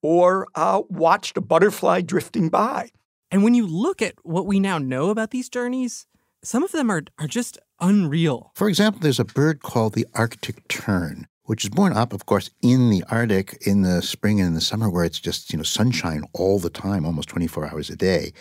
or 0.03 0.47
uh, 0.55 0.83
watched 0.91 1.39
a 1.39 1.41
butterfly 1.41 2.03
drifting 2.03 2.51
by. 2.51 2.91
And 3.31 3.43
when 3.43 3.55
you 3.55 3.67
look 3.67 4.03
at 4.03 4.15
what 4.25 4.45
we 4.45 4.61
now 4.61 4.77
know 4.77 5.09
about 5.09 5.31
these 5.31 5.49
journeys, 5.49 6.07
some 6.45 6.63
of 6.63 6.71
them 6.71 6.91
are, 6.91 7.05
are 7.19 7.27
just 7.27 7.59
unreal. 7.81 8.53
For 8.55 8.69
example, 8.69 9.01
there's 9.01 9.19
a 9.19 9.25
bird 9.25 9.63
called 9.63 9.95
the 9.95 10.07
Arctic 10.15 10.69
tern, 10.69 11.29
which 11.49 11.65
is 11.65 11.71
born 11.71 11.95
up, 11.95 12.13
of 12.13 12.27
course, 12.27 12.51
in 12.61 12.91
the 12.91 13.03
Arctic 13.11 13.57
in 13.67 13.81
the 13.81 14.03
spring 14.03 14.39
and 14.39 14.49
in 14.49 14.55
the 14.55 14.61
summer, 14.61 14.91
where 14.91 15.05
it's 15.05 15.19
just 15.19 15.51
you 15.51 15.57
know 15.57 15.63
sunshine 15.63 16.25
all 16.35 16.59
the 16.59 16.69
time, 16.69 17.07
almost 17.07 17.31
24 17.31 17.71
hours 17.71 17.89
a 17.89 17.97
day. 17.97 18.35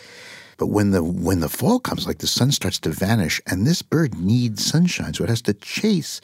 But 0.58 0.66
when 0.66 0.90
the 0.90 1.02
when 1.02 1.40
the 1.40 1.48
fall 1.48 1.80
comes, 1.80 2.06
like 2.06 2.18
the 2.18 2.26
sun 2.26 2.52
starts 2.52 2.78
to 2.80 2.90
vanish, 2.90 3.40
and 3.46 3.66
this 3.66 3.80
bird 3.80 4.18
needs 4.18 4.62
sunshine, 4.62 5.14
so 5.14 5.24
it 5.24 5.30
has 5.30 5.40
to 5.42 5.54
chase 5.54 6.20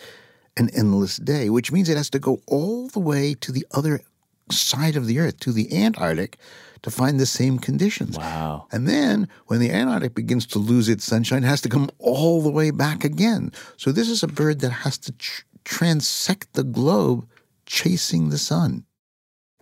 an 0.58 0.68
endless 0.76 1.16
day, 1.16 1.48
which 1.48 1.72
means 1.72 1.88
it 1.88 1.96
has 1.96 2.10
to 2.10 2.18
go 2.18 2.42
all 2.46 2.88
the 2.88 3.00
way 3.00 3.32
to 3.40 3.50
the 3.50 3.66
other 3.72 4.02
side 4.50 4.94
of 4.94 5.06
the 5.06 5.18
earth, 5.20 5.40
to 5.40 5.52
the 5.52 5.74
Antarctic, 5.74 6.36
to 6.82 6.90
find 6.90 7.18
the 7.18 7.24
same 7.24 7.58
conditions. 7.58 8.18
Wow. 8.18 8.66
And 8.70 8.86
then 8.86 9.26
when 9.46 9.58
the 9.58 9.70
Antarctic 9.70 10.14
begins 10.14 10.46
to 10.48 10.58
lose 10.58 10.90
its 10.90 11.04
sunshine, 11.04 11.44
it 11.44 11.46
has 11.46 11.62
to 11.62 11.70
come 11.70 11.88
all 11.98 12.42
the 12.42 12.50
way 12.50 12.70
back 12.70 13.04
again. 13.04 13.52
So 13.78 13.90
this 13.90 14.10
is 14.10 14.22
a 14.22 14.28
bird 14.28 14.60
that 14.60 14.70
has 14.70 14.98
to 14.98 15.12
tr- 15.12 15.44
transect 15.64 16.52
the 16.52 16.64
globe 16.64 17.26
chasing 17.66 18.28
the 18.28 18.38
sun. 18.38 18.84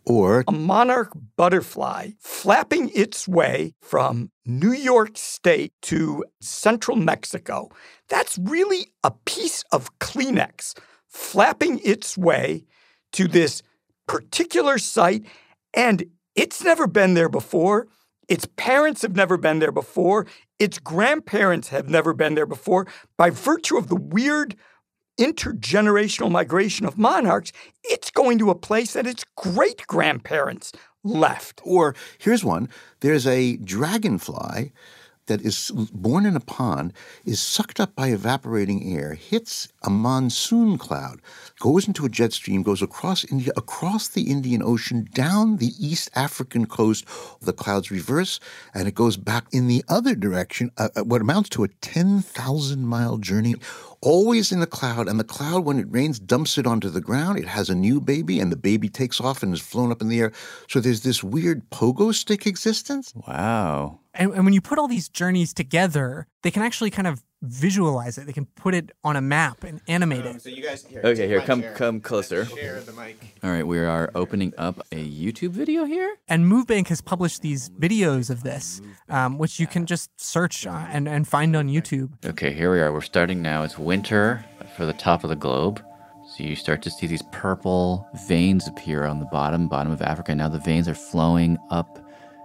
Or 0.05 0.43
a 0.49 0.53
monarch 0.53 1.13
butterfly 1.37 2.11
flapping 2.19 2.91
its 2.93 3.29
way 3.29 3.75
from 3.81 4.33
New 4.45 4.73
York 4.73 5.17
State 5.17 5.73
to 5.83 6.25
central 6.41 6.97
Mexico. 6.97 7.71
That's 8.09 8.37
really 8.37 8.89
a 9.05 9.13
piece 9.25 9.63
of 9.71 9.97
Kleenex 10.01 10.75
flapping 11.07 11.79
its 11.85 12.19
way 12.19 12.65
to 13.13 13.29
this 13.29 13.63
particular 14.09 14.79
site, 14.79 15.25
and 15.73 16.05
it's 16.35 16.65
never 16.65 16.89
been 16.89 17.15
there 17.15 17.29
before. 17.29 17.87
Its 18.29 18.49
parents 18.57 19.03
have 19.03 19.15
never 19.15 19.37
been 19.37 19.59
there 19.61 19.73
before. 19.73 20.27
Its 20.59 20.79
grandparents 20.79 21.69
have 21.69 21.89
never 21.89 22.13
been 22.13 22.35
there 22.35 22.47
before. 22.47 22.87
By 23.17 23.31
virtue 23.31 23.77
of 23.77 23.89
the 23.89 23.97
weird 23.97 24.57
intergenerational 25.19 26.31
migration 26.31 26.87
of 26.87 26.99
monarchs, 26.99 27.53
it's 27.85 28.11
going 28.11 28.39
to 28.39 28.51
a 28.51 28.55
place 28.55 28.93
that 28.95 29.07
its 29.07 29.25
great 29.37 29.87
grandparents 29.87 30.73
left. 31.05 31.61
Or 31.65 31.95
here's 32.19 32.45
one 32.45 32.69
there's 33.01 33.27
a 33.27 33.57
dragonfly 33.57 34.73
that 35.27 35.43
is 35.43 35.71
born 35.93 36.27
in 36.27 36.37
a 36.37 36.41
pond, 36.41 36.93
is 37.25 37.41
sucked 37.41 37.79
up 37.79 37.95
by 37.95 38.09
evaporating 38.09 38.93
air, 38.93 39.15
hits 39.15 39.69
a 39.83 39.91
monsoon 39.91 40.77
cloud, 40.79 41.21
goes 41.61 41.87
into 41.87 42.05
a 42.05 42.09
jet 42.09 42.33
stream, 42.33 42.63
goes 42.63 42.83
across 42.83 43.25
India, 43.25 43.53
across 43.57 44.09
the 44.09 44.23
Indian 44.23 44.63
Ocean, 44.63 45.09
down 45.15 45.59
the 45.59 45.73
East 45.79 46.11
African 46.15 46.67
coast. 46.67 47.07
The 47.41 47.53
clouds 47.53 47.91
reverse, 47.91 48.41
and 48.75 48.89
it 48.89 48.95
goes 48.95 49.17
back 49.17 49.47
in 49.53 49.69
the 49.69 49.85
other 49.89 50.15
direction, 50.15 50.71
uh, 50.77 50.89
uh, 50.97 51.05
what 51.05 51.21
amounts 51.21 51.51
to 51.51 51.65
a 51.65 51.69
10,000 51.69 52.87
mile 52.87 53.19
journey. 53.19 53.55
Always 54.05 54.51
in 54.51 54.59
the 54.59 54.67
cloud, 54.67 55.09
and 55.09 55.21
the 55.21 55.25
cloud, 55.25 55.65
when 55.65 55.79
it 55.79 55.87
rains, 55.89 56.19
dumps 56.19 56.59
it 56.59 56.67
onto 56.67 56.91
the 56.91 57.01
ground. 57.01 57.39
It 57.39 57.47
has 57.47 57.71
a 57.71 57.75
new 57.75 58.01
baby, 58.01 58.41
and 58.41 58.51
the 58.51 58.57
baby 58.57 58.89
takes 58.89 59.21
off 59.21 59.45
and 59.45 59.55
is 59.55 59.61
flown 59.61 59.93
up 59.93 60.03
in 60.03 60.09
the 60.09 60.19
air. 60.19 60.33
So 60.69 60.81
there's 60.81 61.03
this 61.03 61.23
weird 61.23 61.71
pogo 61.71 62.13
stick 62.13 62.45
existence. 62.45 63.13
Wow. 63.29 64.01
And, 64.13 64.33
and 64.33 64.45
when 64.45 64.55
you 64.55 64.61
put 64.61 64.81
all 64.81 64.89
these 64.89 65.09
journeys 65.09 65.55
together, 65.55 66.27
they 66.43 66.51
can 66.51 66.63
actually 66.63 66.91
kind 66.91 67.07
of 67.07 67.23
visualize 67.43 68.17
it. 68.19 68.27
They 68.27 68.33
can 68.33 68.47
put 68.47 68.75
it 68.75 68.93
on 69.05 69.17
a 69.17 69.21
map 69.21 69.65
and 69.65 69.81
animate 69.89 70.25
it. 70.25 70.41
So 70.41 70.49
you 70.49 70.63
guys 70.63 70.85
here. 70.87 71.03
Okay, 71.05 71.27
here, 71.27 71.41
come 71.41 71.61
chair. 71.61 71.75
come 71.75 72.01
closer. 72.01 72.47
Share 72.47 72.81
the 72.81 72.93
mic. 72.93 73.37
All 73.43 73.51
right, 73.51 73.67
we 73.67 73.79
are 73.79 74.11
opening 74.15 74.55
up 74.57 74.81
a 74.93 75.05
YouTube 75.05 75.51
video 75.51 75.85
here. 75.85 76.17
And 76.29 76.51
MoveBank 76.51 76.89
has 76.89 77.01
published 77.01 77.43
these 77.43 77.69
videos 77.71 78.31
of 78.31 78.43
this, 78.45 78.81
um, 79.09 79.39
which 79.39 79.59
you 79.59 79.67
can 79.67 79.87
just 79.87 80.11
search 80.21 80.67
uh, 80.67 80.87
and, 80.91 81.09
and 81.09 81.27
find 81.27 81.57
on 81.57 81.69
YouTube. 81.69 82.13
Okay, 82.25 82.53
here 82.53 82.73
we 82.73 82.81
are. 82.81 82.93
We're 82.93 83.01
starting 83.01 83.43
now. 83.43 83.65
It's 83.65 83.79
winter 83.79 84.45
for 84.77 84.87
the 84.87 84.93
top 84.93 85.25
of 85.25 85.31
the 85.31 85.37
globe. 85.37 85.83
So 86.37 86.45
you 86.45 86.57
start 86.57 86.81
to 86.83 86.91
see 86.91 87.07
these 87.07 87.23
purple 87.33 88.09
veins 88.27 88.67
appear 88.67 89.05
on 89.05 89.19
the 89.19 89.27
bottom, 89.27 89.69
bottom 89.69 89.93
of 89.93 90.01
Africa. 90.01 90.35
Now 90.35 90.49
the 90.49 90.59
veins 90.59 90.89
are 90.89 90.95
flowing 90.95 91.59
up. 91.71 91.99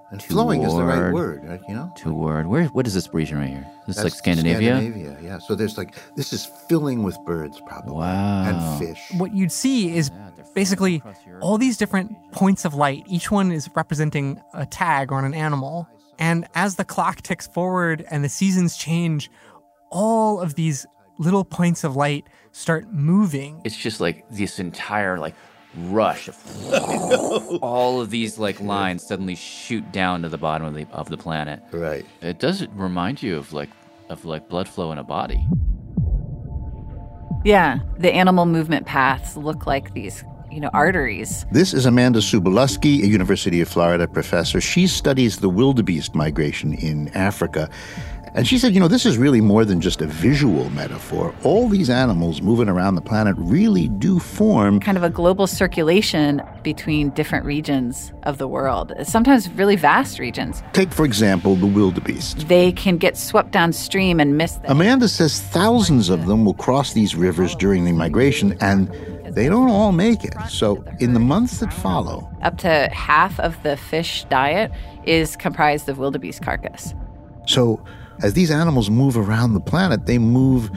And 0.10 0.24
flowing 0.24 0.63
is 0.63 0.74
the 0.74 0.84
right 0.84 1.12
word, 1.12 1.43
right? 1.43 1.60
You 1.67 1.76
know? 1.76 1.91
Toward 1.98 2.48
where? 2.48 2.65
What 2.67 2.88
is 2.88 2.93
this 2.93 3.13
region 3.13 3.39
right 3.39 3.50
here? 3.50 3.67
This 3.88 3.98
is 3.98 4.04
like 4.06 4.13
Scandinavia. 4.13 4.78
Scandinavia, 4.78 5.17
yeah. 5.22 5.38
So 5.39 5.54
there's 5.54 5.78
like 5.78 5.96
this 6.15 6.32
is 6.32 6.46
filling 6.46 7.04
with 7.04 7.17
birds, 7.26 7.62
probably, 7.67 7.93
Wow. 7.93 8.43
and 8.46 8.80
fish. 8.80 9.02
What 9.17 9.34
you'd 9.34 9.52
see 9.52 9.96
is 9.96 10.10
basically 10.56 11.04
all 11.41 11.58
these 11.58 11.76
different 11.76 12.15
points 12.32 12.63
of 12.63 12.74
light. 12.74 13.04
Each 13.08 13.30
one 13.30 13.52
is 13.52 13.70
representing 13.76 14.39
a 14.54 14.65
tag 14.65 15.12
on 15.12 15.26
an 15.26 15.34
animal. 15.34 15.88
And 16.20 16.48
as 16.56 16.76
the 16.76 16.86
clock 16.86 17.22
ticks 17.22 17.46
forward 17.48 18.06
and 18.10 18.24
the 18.24 18.30
seasons 18.30 18.78
change, 18.78 19.30
all 19.91 20.39
of 20.39 20.56
these 20.56 20.86
little 21.20 21.43
points 21.43 21.84
of 21.84 21.96
light 21.96 22.26
start 22.54 22.91
moving. 22.91 23.62
It's 23.65 23.76
just 23.78 24.00
like 24.00 24.24
this 24.30 24.58
entire 24.58 25.17
like 25.20 25.36
rush 25.78 26.28
of 26.28 27.60
all 27.62 28.02
of 28.02 28.10
these 28.10 28.38
like 28.38 28.60
lines 28.60 29.06
suddenly 29.06 29.36
shoot 29.36 29.92
down 29.92 30.22
to 30.24 30.30
the 30.30 30.38
bottom 30.38 30.68
of 30.68 30.74
the 30.74 30.86
of 30.92 31.10
the 31.10 31.18
planet. 31.18 31.62
Right. 31.72 32.06
It 32.22 32.40
does 32.40 32.68
remind 32.70 33.22
you 33.22 33.38
of 33.38 33.54
like 33.54 33.70
of 34.10 34.26
like 34.26 34.50
blood 34.50 34.68
flow 34.68 34.92
in 34.92 34.98
a 34.98 35.04
body. 35.04 35.46
Yeah, 37.44 37.80
the 37.98 38.12
animal 38.12 38.46
movement 38.46 38.86
paths 38.86 39.38
look 39.38 39.66
like 39.66 39.94
these, 39.94 40.24
you 40.52 40.60
know, 40.60 40.70
arteries. 40.74 41.46
This 41.52 41.74
is 41.74 41.86
Amanda 41.86 42.20
Subalusky, 42.20 43.04
a 43.04 43.08
University 43.08 43.62
of 43.62 43.70
Florida 43.70 44.08
professor. 44.08 44.60
She 44.60 44.88
studies 44.88 45.38
the 45.38 45.50
wildebeest 45.50 46.16
migration 46.16 46.74
in 46.74 47.10
Africa. 47.10 47.70
And 48.38 48.47
she 48.47 48.60
said, 48.60 48.76
you 48.76 48.80
know, 48.80 48.88
this 48.88 49.08
is 49.08 49.17
really 49.17 49.41
more 49.41 49.65
than 49.65 49.82
just 49.82 50.00
a 50.00 50.06
visual 50.06 50.69
metaphor. 50.69 51.34
All 51.41 51.67
these 51.67 51.89
animals 51.89 52.39
moving 52.39 52.69
around 52.69 52.93
the 52.93 53.02
planet 53.02 53.36
really 53.39 53.88
do 53.88 54.19
form 54.19 54.80
Kind 54.80 54.95
of 54.95 55.04
a 55.04 55.10
global 55.10 55.47
circulation 55.47 56.43
between 56.62 57.10
different 57.10 57.45
regions 57.45 58.13
of 58.23 58.38
the 58.38 58.47
world, 58.47 58.93
sometimes 59.02 59.50
really 59.54 59.76
vast 59.76 60.19
regions. 60.19 60.62
Take, 60.73 60.93
for 60.93 61.04
example, 61.04 61.56
the 61.56 61.65
wildebeest. 61.65 62.47
They 62.47 62.71
can 62.73 62.97
get 62.97 63.17
swept 63.17 63.50
downstream 63.54 64.19
and 64.19 64.38
miss 64.38 64.54
them. 64.58 64.69
Amanda 64.69 65.08
says 65.08 65.41
thousands 65.41 66.10
of 66.10 66.28
them 66.28 66.45
will 66.45 66.54
cross 66.54 66.93
these 66.93 67.15
rivers 67.15 67.56
during 67.56 67.86
the 67.86 67.91
migration, 67.91 68.56
and 68.62 68.88
they 69.34 69.50
don't 69.50 69.71
all 69.71 69.91
make 69.91 70.23
it. 70.23 70.36
So, 70.47 70.86
in 71.00 71.13
the 71.15 71.19
months 71.19 71.60
that 71.62 71.73
follow, 71.73 72.30
Up 72.43 72.60
to 72.60 72.88
half 72.93 73.39
of 73.39 73.63
the 73.63 73.78
fish 73.78 74.26
diet 74.30 74.71
is 75.06 75.36
comprised 75.36 75.89
of 75.89 75.97
wildebeest 75.97 76.43
carcass. 76.43 76.93
So, 77.47 77.84
as 78.21 78.34
these 78.34 78.51
animals 78.51 78.89
move 78.89 79.17
around 79.17 79.53
the 79.53 79.60
planet, 79.60 80.06
they 80.06 80.17
move 80.17 80.71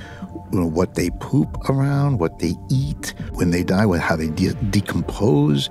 you 0.52 0.60
know, 0.60 0.66
what 0.66 0.94
they 0.94 1.10
poop 1.20 1.68
around, 1.70 2.18
what 2.18 2.38
they 2.38 2.54
eat, 2.68 3.14
when 3.34 3.50
they 3.50 3.62
die, 3.62 3.86
how 3.98 4.16
they 4.16 4.28
de- 4.28 4.54
decompose. 4.70 5.70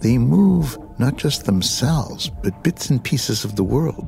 They 0.00 0.18
move 0.18 0.78
not 0.98 1.16
just 1.16 1.44
themselves, 1.44 2.30
but 2.42 2.62
bits 2.62 2.90
and 2.90 3.02
pieces 3.02 3.44
of 3.44 3.56
the 3.56 3.64
world. 3.64 4.06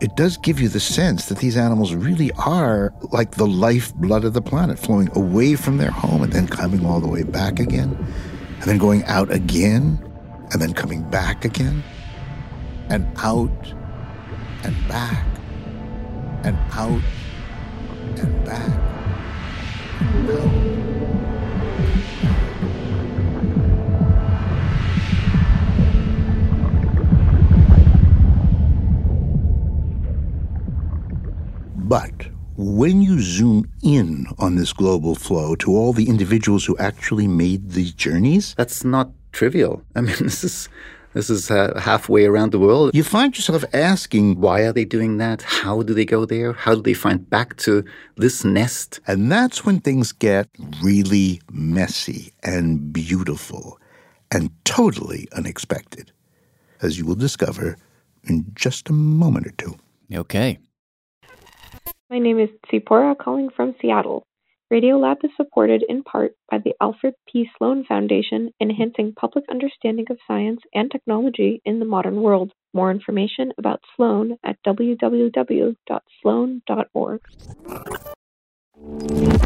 It 0.00 0.16
does 0.16 0.36
give 0.36 0.60
you 0.60 0.68
the 0.68 0.80
sense 0.80 1.26
that 1.26 1.38
these 1.38 1.56
animals 1.56 1.94
really 1.94 2.32
are 2.32 2.92
like 3.12 3.32
the 3.32 3.46
lifeblood 3.46 4.24
of 4.24 4.32
the 4.32 4.42
planet, 4.42 4.78
flowing 4.78 5.08
away 5.14 5.54
from 5.54 5.78
their 5.78 5.90
home 5.90 6.22
and 6.22 6.32
then 6.32 6.48
coming 6.48 6.84
all 6.84 7.00
the 7.00 7.08
way 7.08 7.22
back 7.22 7.60
again, 7.60 7.96
and 8.54 8.62
then 8.62 8.78
going 8.78 9.04
out 9.04 9.30
again, 9.30 10.02
and 10.50 10.60
then 10.60 10.74
coming 10.74 11.02
back 11.08 11.44
again, 11.44 11.82
and 12.88 13.06
out 13.18 13.74
and 14.64 14.76
back 14.88 15.31
and 16.44 16.56
out 16.72 17.00
and 18.18 18.44
back. 18.44 18.68
and 20.00 20.30
out. 20.30 20.72
But 31.92 32.28
when 32.56 33.02
you 33.02 33.20
zoom 33.20 33.70
in 33.82 34.26
on 34.38 34.56
this 34.56 34.72
global 34.72 35.14
flow 35.14 35.54
to 35.56 35.76
all 35.76 35.92
the 35.92 36.08
individuals 36.08 36.64
who 36.64 36.76
actually 36.78 37.28
made 37.28 37.70
these 37.72 37.92
journeys, 37.92 38.54
That's 38.56 38.82
not 38.82 39.10
trivial. 39.32 39.82
I 39.94 40.00
mean, 40.00 40.16
this 40.20 40.42
is 40.42 40.68
this 41.14 41.28
is 41.30 41.50
uh, 41.50 41.78
halfway 41.78 42.24
around 42.24 42.52
the 42.52 42.58
world. 42.58 42.94
you 42.94 43.04
find 43.04 43.36
yourself 43.36 43.64
asking, 43.74 44.40
Why 44.40 44.62
are 44.62 44.72
they 44.72 44.84
doing 44.84 45.18
that? 45.18 45.42
How 45.42 45.82
do 45.82 45.94
they 45.94 46.04
go 46.04 46.24
there? 46.24 46.52
How 46.52 46.74
do 46.74 46.82
they 46.82 46.94
find 46.94 47.28
back 47.28 47.56
to 47.58 47.84
this 48.16 48.44
nest? 48.44 49.00
and 49.06 49.30
that's 49.30 49.64
when 49.64 49.80
things 49.80 50.12
get 50.12 50.48
really 50.82 51.40
messy 51.50 52.32
and 52.42 52.92
beautiful 52.92 53.78
and 54.30 54.50
totally 54.64 55.28
unexpected, 55.32 56.12
as 56.80 56.98
you 56.98 57.04
will 57.04 57.14
discover 57.14 57.76
in 58.24 58.46
just 58.54 58.88
a 58.88 58.92
moment 58.92 59.46
or 59.46 59.52
two. 59.52 59.76
Okay. 60.12 60.58
My 62.10 62.18
name 62.18 62.38
is 62.38 62.50
Tsipora 62.66 63.16
calling 63.16 63.48
from 63.50 63.74
Seattle. 63.80 64.22
Radiolab 64.72 65.22
is 65.22 65.30
supported 65.36 65.84
in 65.86 66.02
part 66.02 66.34
by 66.50 66.56
the 66.56 66.72
Alfred 66.80 67.12
P. 67.30 67.46
Sloan 67.58 67.84
Foundation, 67.84 68.54
enhancing 68.58 69.12
public 69.14 69.44
understanding 69.50 70.06
of 70.08 70.16
science 70.26 70.60
and 70.72 70.90
technology 70.90 71.60
in 71.66 71.78
the 71.78 71.84
modern 71.84 72.22
world. 72.22 72.52
More 72.72 72.90
information 72.90 73.52
about 73.58 73.82
Sloan 73.94 74.38
at 74.42 74.56
www.sloan.org. 74.66 75.76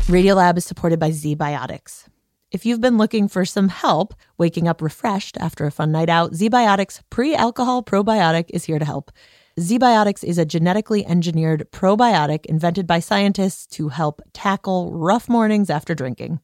Radiolab 0.06 0.56
is 0.58 0.64
supported 0.64 1.00
by 1.00 1.10
ZBiotics. 1.10 2.06
If 2.52 2.64
you've 2.64 2.80
been 2.80 2.96
looking 2.96 3.26
for 3.26 3.44
some 3.44 3.68
help 3.68 4.14
waking 4.38 4.68
up 4.68 4.80
refreshed 4.80 5.36
after 5.38 5.66
a 5.66 5.72
fun 5.72 5.90
night 5.90 6.08
out, 6.08 6.34
ZBiotics 6.34 7.00
pre 7.10 7.34
alcohol 7.34 7.82
probiotic 7.82 8.44
is 8.50 8.66
here 8.66 8.78
to 8.78 8.84
help. 8.84 9.10
ZBiotics 9.58 10.22
is 10.22 10.36
a 10.36 10.44
genetically 10.44 11.06
engineered 11.06 11.66
probiotic 11.72 12.44
invented 12.44 12.86
by 12.86 13.00
scientists 13.00 13.66
to 13.68 13.88
help 13.88 14.20
tackle 14.34 14.92
rough 14.92 15.30
mornings 15.30 15.70
after 15.70 15.94
drinking. 15.94 16.40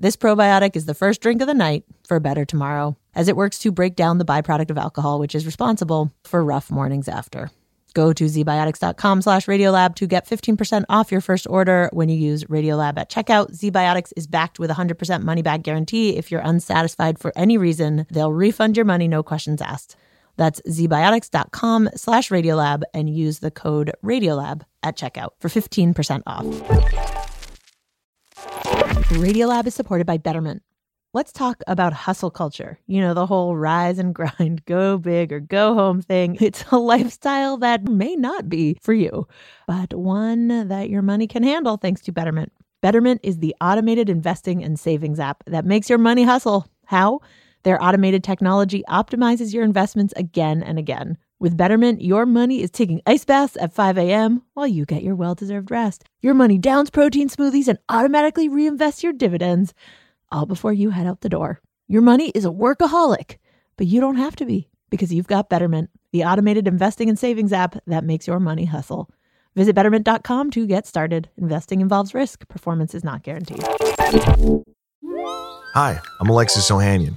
This 0.00 0.16
probiotic 0.16 0.74
is 0.74 0.86
the 0.86 0.94
first 0.94 1.20
drink 1.20 1.42
of 1.42 1.46
the 1.46 1.52
night 1.52 1.84
for 2.08 2.16
a 2.16 2.22
better 2.22 2.46
tomorrow, 2.46 2.96
as 3.14 3.28
it 3.28 3.36
works 3.36 3.58
to 3.58 3.70
break 3.70 3.96
down 3.96 4.16
the 4.16 4.24
byproduct 4.24 4.70
of 4.70 4.78
alcohol, 4.78 5.20
which 5.20 5.34
is 5.34 5.44
responsible 5.44 6.10
for 6.24 6.42
rough 6.42 6.70
mornings 6.70 7.06
after. 7.06 7.50
Go 7.92 8.14
to 8.14 8.24
zbiotics.com 8.24 9.20
slash 9.20 9.44
radiolab 9.44 9.94
to 9.96 10.06
get 10.06 10.26
15% 10.26 10.84
off 10.88 11.12
your 11.12 11.20
first 11.20 11.46
order 11.50 11.90
when 11.92 12.08
you 12.08 12.16
use 12.16 12.44
Radiolab 12.44 12.98
at 12.98 13.10
checkout. 13.10 13.52
ZBiotics 13.52 14.12
is 14.16 14.26
backed 14.26 14.58
with 14.58 14.70
a 14.70 14.74
100% 14.74 15.22
money 15.22 15.42
back 15.42 15.62
guarantee. 15.62 16.16
If 16.16 16.32
you're 16.32 16.40
unsatisfied 16.40 17.20
for 17.20 17.30
any 17.36 17.56
reason, 17.58 18.06
they'll 18.10 18.32
refund 18.32 18.76
your 18.76 18.86
money, 18.86 19.06
no 19.06 19.22
questions 19.22 19.60
asked. 19.60 19.96
That's 20.36 20.60
zbiotics.com 20.62 21.90
slash 21.94 22.30
radiolab 22.30 22.82
and 22.92 23.08
use 23.08 23.38
the 23.38 23.50
code 23.50 23.92
radiolab 24.04 24.62
at 24.82 24.96
checkout 24.96 25.30
for 25.38 25.48
15% 25.48 26.22
off. 26.26 26.44
Radiolab 29.14 29.66
is 29.66 29.74
supported 29.74 30.06
by 30.06 30.16
Betterment. 30.18 30.62
Let's 31.12 31.30
talk 31.30 31.62
about 31.68 31.92
hustle 31.92 32.30
culture. 32.30 32.80
You 32.88 33.00
know, 33.00 33.14
the 33.14 33.26
whole 33.26 33.56
rise 33.56 34.00
and 34.00 34.12
grind, 34.12 34.64
go 34.66 34.98
big 34.98 35.32
or 35.32 35.38
go 35.38 35.74
home 35.74 36.02
thing. 36.02 36.36
It's 36.40 36.64
a 36.72 36.76
lifestyle 36.76 37.56
that 37.58 37.84
may 37.84 38.16
not 38.16 38.48
be 38.48 38.78
for 38.82 38.92
you, 38.92 39.28
but 39.68 39.94
one 39.94 40.66
that 40.68 40.90
your 40.90 41.02
money 41.02 41.28
can 41.28 41.44
handle 41.44 41.76
thanks 41.76 42.00
to 42.02 42.12
Betterment. 42.12 42.52
Betterment 42.82 43.20
is 43.22 43.38
the 43.38 43.54
automated 43.60 44.10
investing 44.10 44.64
and 44.64 44.78
savings 44.78 45.20
app 45.20 45.44
that 45.46 45.64
makes 45.64 45.88
your 45.88 45.98
money 45.98 46.24
hustle. 46.24 46.66
How? 46.84 47.20
Their 47.64 47.82
automated 47.82 48.22
technology 48.22 48.84
optimizes 48.88 49.52
your 49.52 49.64
investments 49.64 50.12
again 50.16 50.62
and 50.62 50.78
again. 50.78 51.16
With 51.40 51.56
Betterment, 51.56 52.02
your 52.02 52.26
money 52.26 52.62
is 52.62 52.70
taking 52.70 53.00
ice 53.06 53.24
baths 53.24 53.56
at 53.58 53.72
5 53.72 53.98
a.m. 53.98 54.42
while 54.52 54.66
you 54.66 54.84
get 54.84 55.02
your 55.02 55.14
well 55.14 55.34
deserved 55.34 55.70
rest. 55.70 56.04
Your 56.20 56.34
money 56.34 56.58
downs 56.58 56.90
protein 56.90 57.28
smoothies 57.28 57.68
and 57.68 57.78
automatically 57.88 58.48
reinvests 58.48 59.02
your 59.02 59.14
dividends 59.14 59.74
all 60.30 60.46
before 60.46 60.72
you 60.72 60.90
head 60.90 61.06
out 61.06 61.22
the 61.22 61.28
door. 61.28 61.60
Your 61.88 62.02
money 62.02 62.30
is 62.34 62.44
a 62.44 62.50
workaholic, 62.50 63.38
but 63.76 63.86
you 63.86 64.00
don't 64.00 64.16
have 64.16 64.36
to 64.36 64.46
be 64.46 64.68
because 64.90 65.12
you've 65.12 65.26
got 65.26 65.48
Betterment, 65.48 65.90
the 66.12 66.24
automated 66.24 66.68
investing 66.68 67.08
and 67.08 67.18
savings 67.18 67.52
app 67.52 67.76
that 67.86 68.04
makes 68.04 68.26
your 68.26 68.40
money 68.40 68.66
hustle. 68.66 69.10
Visit 69.56 69.74
betterment.com 69.74 70.50
to 70.50 70.66
get 70.66 70.86
started. 70.86 71.30
Investing 71.36 71.80
involves 71.80 72.12
risk, 72.12 72.46
performance 72.48 72.94
is 72.94 73.04
not 73.04 73.22
guaranteed. 73.22 73.62
Hi, 75.74 75.98
I'm 76.20 76.28
Alexis 76.28 76.70
Ohanian. 76.70 77.16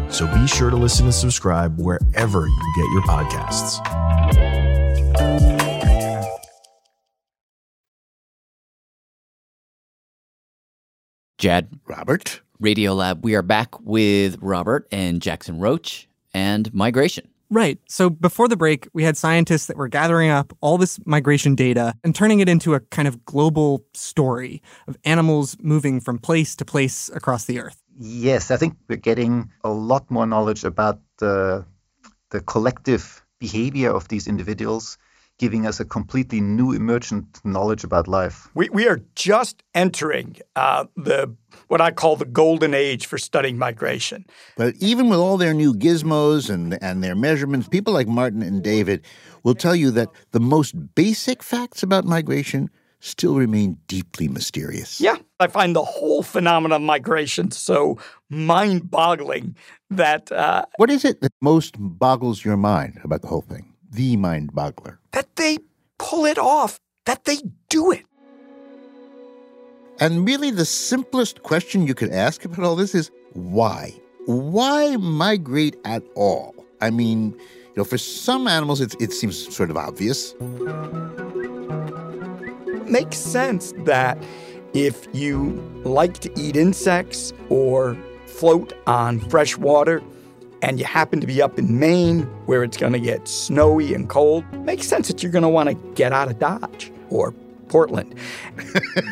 so 0.11 0.27
be 0.27 0.47
sure 0.47 0.69
to 0.69 0.75
listen 0.75 1.05
and 1.05 1.13
subscribe 1.13 1.77
wherever 1.79 2.47
you 2.47 2.73
get 2.75 2.91
your 2.91 3.01
podcasts. 3.03 3.79
Jad. 11.41 11.69
Robert. 11.87 12.41
Radiolab. 12.61 13.23
We 13.23 13.33
are 13.33 13.41
back 13.41 13.79
with 13.81 14.37
Robert 14.41 14.87
and 14.91 15.21
Jackson 15.21 15.57
Roach 15.57 16.07
and 16.35 16.71
migration. 16.71 17.27
Right. 17.49 17.79
So 17.89 18.09
before 18.09 18.47
the 18.47 18.55
break, 18.55 18.87
we 18.93 19.03
had 19.03 19.17
scientists 19.17 19.65
that 19.65 19.75
were 19.75 19.87
gathering 19.87 20.29
up 20.29 20.55
all 20.61 20.77
this 20.77 20.99
migration 21.05 21.55
data 21.55 21.95
and 22.03 22.15
turning 22.15 22.39
it 22.39 22.47
into 22.47 22.75
a 22.75 22.79
kind 22.79 23.07
of 23.07 23.25
global 23.25 23.83
story 23.93 24.61
of 24.87 24.95
animals 25.03 25.57
moving 25.59 25.99
from 25.99 26.19
place 26.19 26.55
to 26.57 26.63
place 26.63 27.09
across 27.13 27.45
the 27.45 27.59
earth. 27.59 27.80
Yes, 27.99 28.51
I 28.51 28.57
think 28.57 28.75
we're 28.87 28.95
getting 28.97 29.51
a 29.63 29.69
lot 29.69 30.09
more 30.09 30.25
knowledge 30.25 30.63
about 30.63 30.99
the, 31.19 31.65
the 32.29 32.41
collective 32.41 33.23
behavior 33.39 33.91
of 33.91 34.07
these 34.07 34.27
individuals, 34.27 34.97
giving 35.37 35.65
us 35.65 35.79
a 35.79 35.85
completely 35.85 36.39
new 36.39 36.71
emergent 36.71 37.39
knowledge 37.43 37.83
about 37.83 38.07
life. 38.07 38.47
We, 38.53 38.69
we 38.69 38.87
are 38.87 39.01
just 39.15 39.63
entering 39.73 40.37
uh, 40.55 40.85
the 40.95 41.35
what 41.67 41.81
I 41.81 41.91
call 41.91 42.15
the 42.15 42.25
golden 42.25 42.73
age 42.73 43.05
for 43.05 43.17
studying 43.17 43.57
migration. 43.57 44.25
But 44.55 44.75
even 44.79 45.09
with 45.09 45.19
all 45.19 45.37
their 45.37 45.53
new 45.53 45.73
gizmos 45.73 46.49
and, 46.49 46.81
and 46.81 47.03
their 47.03 47.15
measurements, 47.15 47.67
people 47.67 47.93
like 47.93 48.07
Martin 48.07 48.41
and 48.41 48.63
David 48.63 49.03
will 49.43 49.55
tell 49.55 49.75
you 49.75 49.91
that 49.91 50.09
the 50.31 50.39
most 50.39 50.95
basic 50.95 51.41
facts 51.41 51.81
about 51.81 52.05
migration 52.05 52.69
still 53.01 53.35
remain 53.35 53.77
deeply 53.87 54.27
mysterious. 54.29 55.01
Yeah, 55.01 55.17
I 55.39 55.47
find 55.47 55.75
the 55.75 55.83
whole 55.83 56.23
phenomenon 56.23 56.81
of 56.81 56.85
migration 56.85 57.51
so 57.51 57.99
mind 58.29 58.89
boggling 58.89 59.57
that. 59.89 60.31
Uh, 60.31 60.65
what 60.77 60.89
is 60.89 61.03
it 61.03 61.19
that 61.21 61.33
most 61.41 61.75
boggles 61.77 62.45
your 62.45 62.57
mind 62.57 63.01
about 63.03 63.21
the 63.21 63.27
whole 63.27 63.41
thing? 63.41 63.73
The 63.91 64.15
mind 64.15 64.53
boggler. 64.53 64.99
That 65.11 65.35
they 65.35 65.57
pull 65.97 66.25
it 66.25 66.37
off, 66.37 66.79
that 67.05 67.25
they 67.25 67.39
do 67.69 67.91
it. 67.91 68.05
And 69.99 70.25
really, 70.25 70.49
the 70.49 70.65
simplest 70.65 71.43
question 71.43 71.85
you 71.85 71.93
could 71.93 72.11
ask 72.11 72.45
about 72.45 72.65
all 72.65 72.75
this 72.75 72.95
is 72.95 73.11
why? 73.33 73.93
Why 74.25 74.95
migrate 74.95 75.75
at 75.85 76.03
all? 76.15 76.55
I 76.79 76.89
mean, 76.89 77.31
you 77.33 77.73
know, 77.77 77.83
for 77.83 77.97
some 77.97 78.47
animals, 78.47 78.81
it, 78.81 78.95
it 78.99 79.13
seems 79.13 79.53
sort 79.53 79.69
of 79.69 79.77
obvious. 79.77 80.33
Makes 82.91 83.17
sense 83.17 83.73
that 83.85 84.21
if 84.73 85.07
you 85.13 85.51
like 85.85 86.19
to 86.19 86.39
eat 86.39 86.57
insects 86.57 87.31
or 87.49 87.97
float 88.25 88.73
on 88.85 89.19
fresh 89.21 89.57
water, 89.57 90.03
and 90.61 90.77
you 90.77 90.85
happen 90.85 91.21
to 91.21 91.25
be 91.25 91.41
up 91.41 91.57
in 91.57 91.79
Maine 91.79 92.23
where 92.45 92.63
it's 92.63 92.77
going 92.77 92.93
to 92.93 92.99
get 92.99 93.27
snowy 93.27 93.93
and 93.93 94.09
cold, 94.09 94.43
makes 94.65 94.87
sense 94.87 95.07
that 95.07 95.23
you're 95.23 95.31
going 95.31 95.41
to 95.41 95.49
want 95.49 95.69
to 95.69 95.75
get 95.95 96.11
out 96.11 96.29
of 96.29 96.37
Dodge 96.37 96.91
or 97.09 97.31
Portland. 97.69 98.13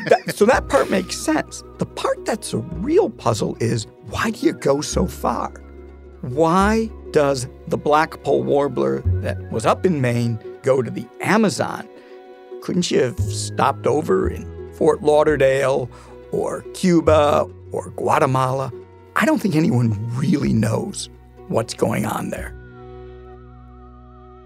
that, 0.07 0.33
so 0.35 0.45
that 0.45 0.67
part 0.67 0.89
makes 0.89 1.17
sense. 1.17 1.63
The 1.77 1.85
part 1.85 2.25
that's 2.25 2.53
a 2.53 2.57
real 2.57 3.09
puzzle 3.09 3.57
is 3.59 3.87
why 4.09 4.31
do 4.31 4.45
you 4.45 4.53
go 4.53 4.81
so 4.81 5.07
far? 5.07 5.51
Why 6.21 6.91
does 7.11 7.47
the 7.67 7.77
blackpoll 7.77 8.43
warbler 8.43 9.01
that 9.21 9.51
was 9.51 9.65
up 9.65 9.85
in 9.85 10.01
Maine 10.01 10.37
go 10.63 10.81
to 10.81 10.91
the 10.91 11.07
Amazon? 11.21 11.88
Couldn't 12.69 12.91
you 12.91 13.01
have 13.01 13.19
stopped 13.19 13.87
over 13.87 14.29
in 14.29 14.71
Fort 14.73 15.01
Lauderdale 15.01 15.89
or 16.31 16.61
Cuba 16.75 17.47
or 17.71 17.89
Guatemala? 17.95 18.71
I 19.15 19.25
don't 19.25 19.41
think 19.41 19.55
anyone 19.55 19.97
really 20.15 20.53
knows 20.53 21.09
what's 21.47 21.73
going 21.73 22.05
on 22.05 22.29
there. 22.29 22.53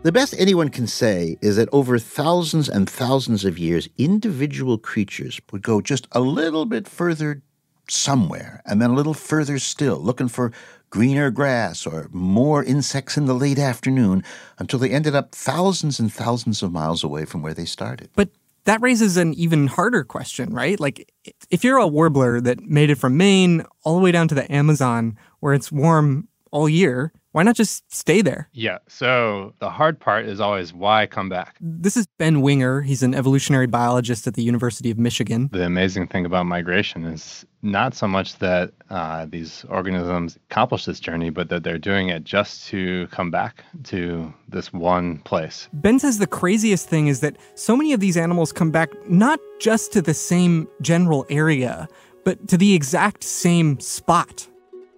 The 0.04 0.14
best 0.14 0.36
anyone 0.38 0.70
can 0.70 0.88
say 0.88 1.38
is 1.42 1.58
that 1.58 1.68
over 1.74 2.00
thousands 2.00 2.70
and 2.70 2.90
thousands 2.90 3.44
of 3.44 3.60
years, 3.60 3.90
individual 3.98 4.78
creatures 4.78 5.42
would 5.52 5.62
go 5.62 5.82
just 5.82 6.08
a 6.14 6.22
little 6.22 6.66
bit 6.66 6.88
further 6.88 7.42
somewhere 7.90 8.62
and 8.66 8.82
then 8.82 8.92
a 8.92 8.96
little 8.96 9.14
further 9.14 9.60
still, 9.60 9.98
looking 9.98 10.30
for 10.30 10.54
greener 10.94 11.32
grass 11.32 11.88
or 11.88 12.08
more 12.12 12.64
insects 12.64 13.18
in 13.18 13.26
the 13.26 13.34
late 13.34 13.58
afternoon 13.58 14.24
until 14.60 14.78
they 14.78 14.92
ended 14.92 15.16
up 15.16 15.34
thousands 15.34 16.00
and 16.00 16.14
thousands 16.14 16.62
of 16.62 16.72
miles 16.72 17.04
away 17.04 17.26
from 17.26 17.42
where 17.42 17.56
they 17.56 17.66
started. 17.66 18.08
But 18.16 18.30
that 18.66 18.80
raises 18.80 19.18
an 19.18 19.34
even 19.34 19.66
harder 19.66 20.04
question, 20.04 20.54
right? 20.54 20.80
Like, 20.80 21.12
if 21.50 21.64
you're 21.64 21.80
a 21.80 21.88
warbler 21.88 22.40
that 22.42 22.62
made 22.62 22.92
it 22.92 23.00
from 23.00 23.18
Maine 23.18 23.66
all 23.84 23.96
the 23.96 24.04
way 24.04 24.12
down 24.12 24.28
to 24.28 24.36
the 24.36 24.50
Amazon 24.54 25.18
where 25.40 25.56
it's 25.56 25.72
warm 25.72 26.28
all 26.52 26.70
year, 26.70 27.12
why 27.32 27.42
not 27.42 27.56
just 27.56 27.92
stay 27.92 28.22
there? 28.22 28.48
Yeah. 28.54 28.78
So 28.88 29.56
the 29.58 29.72
hard 29.72 30.00
part 30.00 30.28
is 30.28 30.40
always 30.40 30.76
why 30.76 31.08
come 31.08 31.28
back? 31.28 31.58
This 31.60 31.98
is 31.98 32.06
Ben 32.20 32.42
Winger. 32.42 32.82
He's 32.82 33.02
an 33.02 33.16
evolutionary 33.16 33.66
biologist 33.66 34.28
at 34.28 34.36
the 34.36 34.44
University 34.44 34.92
of 34.92 35.00
Michigan. 35.00 35.50
The 35.52 35.66
amazing 35.66 36.06
thing 36.10 36.28
about 36.28 36.46
migration 36.46 37.04
is 37.04 37.44
not 37.64 37.96
so 37.96 38.08
much 38.08 38.38
that 38.40 38.74
uh, 38.90 39.26
these 39.26 39.66
organisms 39.70 40.38
accomplish 40.50 40.86
this 40.86 41.00
journey, 41.00 41.30
but 41.30 41.50
that 41.50 41.64
they're 41.64 41.78
doing 41.78 42.10
it 42.10 42.26
just 42.26 42.68
to 42.68 43.08
come 43.08 43.32
back 43.32 43.64
to 43.86 44.32
this 44.50 44.74
one 44.74 45.20
place. 45.20 45.70
Ben 45.74 45.98
says 45.98 46.18
the 46.18 46.28
craziest 46.28 46.88
thing 46.88 47.08
is 47.08 47.22
that 47.22 47.38
so 47.56 47.76
many 47.76 47.94
of 47.94 48.02
these 48.02 48.18
animals 48.18 48.52
come 48.52 48.70
back 48.70 48.90
not 49.10 49.40
just 49.60 49.94
to 49.94 50.02
the 50.02 50.14
same 50.14 50.68
general 50.82 51.26
area, 51.30 51.88
but 52.26 52.48
to 52.50 52.58
the 52.58 52.74
exact 52.76 53.24
same 53.24 53.80
spot. 53.80 54.48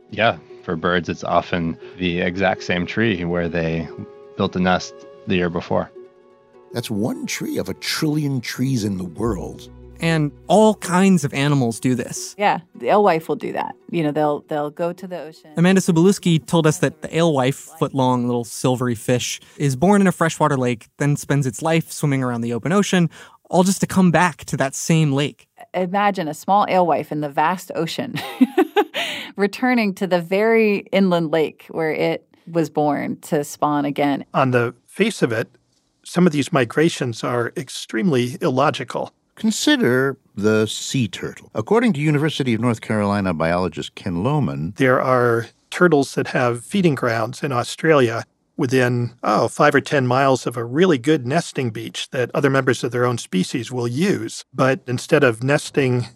Yeah, 0.10 0.38
for 0.64 0.76
birds, 0.76 1.08
it's 1.08 1.24
often 1.24 1.78
the 1.98 2.22
exact 2.22 2.64
same 2.64 2.86
tree 2.86 3.24
where 3.24 3.48
they 3.48 3.88
built 4.38 4.56
a 4.56 4.60
nest 4.60 4.94
the 5.28 5.36
year 5.36 5.50
before. 5.50 5.92
That's 6.74 6.92
one 6.92 7.26
tree 7.26 7.58
of 7.58 7.70
a 7.70 7.74
trillion 7.76 8.42
trees 8.42 8.84
in 8.84 8.98
the 8.98 9.06
world. 9.06 9.72
And 10.00 10.32
all 10.48 10.76
kinds 10.76 11.24
of 11.24 11.34
animals 11.34 11.80
do 11.80 11.96
this. 11.96 12.36
Yeah, 12.38 12.60
the 12.76 12.90
alewife 12.90 13.28
will 13.28 13.36
do 13.36 13.54
that. 13.54 13.76
You 13.90 14.04
know, 14.04 14.12
they'll 14.12 14.42
they'll 14.42 14.70
go 14.70 14.94
to 14.94 15.08
the 15.08 15.20
ocean. 15.20 15.52
Amanda 15.58 15.82
Subalusky 15.82 16.46
told 16.46 16.68
us 16.68 16.80
that 16.80 17.02
the 17.02 17.18
alewife, 17.18 17.56
foot-long 17.56 18.26
little 18.26 18.44
silvery 18.44 18.96
fish, 18.96 19.40
is 19.58 19.76
born 19.76 20.02
in 20.02 20.08
a 20.08 20.12
freshwater 20.12 20.58
lake, 20.58 20.88
then 20.98 21.16
spends 21.16 21.48
its 21.48 21.62
life 21.62 21.92
swimming 21.92 22.24
around 22.24 22.42
the 22.42 22.54
open 22.54 22.72
ocean, 22.72 23.10
all 23.50 23.64
just 23.64 23.82
to 23.82 23.88
come 23.88 24.12
back 24.12 24.46
to 24.46 24.58
that 24.58 24.76
same 24.76 25.12
lake. 25.14 25.48
Imagine 25.74 26.28
a 26.28 26.34
small 26.34 26.66
alewife 26.70 27.12
in 27.12 27.22
the 27.22 27.30
vast 27.30 27.72
ocean 27.76 28.16
returning 29.36 29.94
to 29.96 30.08
the 30.08 30.22
very 30.22 30.80
inland 30.92 31.32
lake 31.32 31.66
where 31.70 31.92
it 31.92 32.28
was 32.52 32.70
born 32.70 33.18
to 33.22 33.44
spawn 33.44 33.86
again. 33.86 34.26
On 34.34 34.52
the 34.52 34.74
face 34.88 35.22
of 35.22 35.32
it, 35.32 35.50
some 36.04 36.28
of 36.28 36.34
these 36.34 36.54
migrations 36.54 37.24
are 37.24 37.52
extremely 37.58 38.38
illogical. 38.42 39.12
Consider 39.36 40.18
the 40.36 40.66
sea 40.66 41.08
turtle. 41.08 41.52
According 41.54 41.94
to 41.94 42.02
University 42.02 42.54
of 42.54 42.62
North 42.62 42.82
Carolina 42.82 43.34
biologist 43.34 43.96
Ken 43.96 44.24
Lohmann, 44.24 44.76
there 44.76 45.02
are 45.02 45.48
turtles 45.70 46.16
that 46.16 46.28
have 46.28 46.64
feeding 46.64 46.96
grounds 46.96 47.44
in 47.44 47.52
Australia 47.52 48.24
within, 48.58 49.14
oh, 49.24 49.50
five 49.50 49.76
or 49.76 49.82
10 49.82 50.08
miles 50.08 50.48
of 50.48 50.56
a 50.56 50.64
really 50.64 50.98
good 50.98 51.28
nesting 51.28 51.70
beach 51.70 52.10
that 52.12 52.32
other 52.34 52.50
members 52.50 52.84
of 52.84 52.92
their 52.92 53.06
own 53.06 53.18
species 53.18 53.72
will 53.72 53.88
use. 53.88 54.46
But 54.54 54.80
instead 54.88 55.24
of 55.24 55.44
nesting 55.44 56.08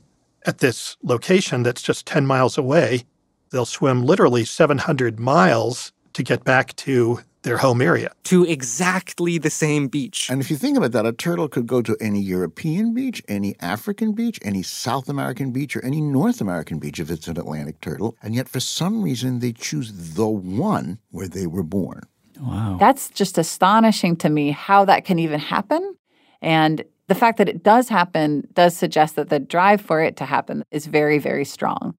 at 0.45 0.59
this 0.59 0.95
location 1.03 1.63
that's 1.63 1.81
just 1.81 2.05
10 2.05 2.25
miles 2.25 2.57
away, 2.57 3.03
they'll 3.51 3.65
swim 3.65 4.05
literally 4.05 4.45
700 4.45 5.19
miles 5.19 5.91
to 6.13 6.23
get 6.23 6.43
back 6.45 6.75
to 6.77 7.19
their 7.43 7.57
home 7.57 7.81
area. 7.81 8.11
To 8.25 8.45
exactly 8.45 9.37
the 9.37 9.49
same 9.49 9.87
beach. 9.87 10.29
And 10.29 10.41
if 10.41 10.49
you 10.51 10.57
think 10.57 10.77
about 10.77 10.91
that, 10.91 11.05
a 11.05 11.13
turtle 11.13 11.47
could 11.47 11.67
go 11.67 11.81
to 11.81 11.95
any 11.99 12.21
European 12.21 12.93
beach, 12.93 13.21
any 13.27 13.55
African 13.59 14.13
beach, 14.13 14.39
any 14.43 14.63
South 14.63 15.09
American 15.09 15.51
beach, 15.51 15.75
or 15.75 15.83
any 15.83 16.01
North 16.01 16.41
American 16.41 16.79
beach 16.79 16.99
if 16.99 17.09
it's 17.09 17.27
an 17.27 17.37
Atlantic 17.37 17.81
turtle. 17.81 18.17
And 18.21 18.35
yet, 18.35 18.49
for 18.49 18.59
some 18.59 19.01
reason, 19.01 19.39
they 19.39 19.53
choose 19.53 20.13
the 20.15 20.27
one 20.27 20.99
where 21.11 21.27
they 21.27 21.47
were 21.47 21.63
born. 21.63 22.03
Wow. 22.39 22.77
That's 22.79 23.09
just 23.09 23.37
astonishing 23.37 24.15
to 24.17 24.29
me 24.29 24.51
how 24.51 24.85
that 24.85 25.05
can 25.05 25.19
even 25.19 25.39
happen. 25.39 25.95
And 26.41 26.83
the 27.07 27.15
fact 27.15 27.37
that 27.39 27.49
it 27.49 27.63
does 27.63 27.89
happen 27.89 28.47
does 28.53 28.77
suggest 28.77 29.15
that 29.15 29.29
the 29.29 29.39
drive 29.39 29.81
for 29.81 30.01
it 30.01 30.15
to 30.17 30.25
happen 30.25 30.63
is 30.71 30.85
very, 30.85 31.17
very 31.17 31.43
strong. 31.43 31.95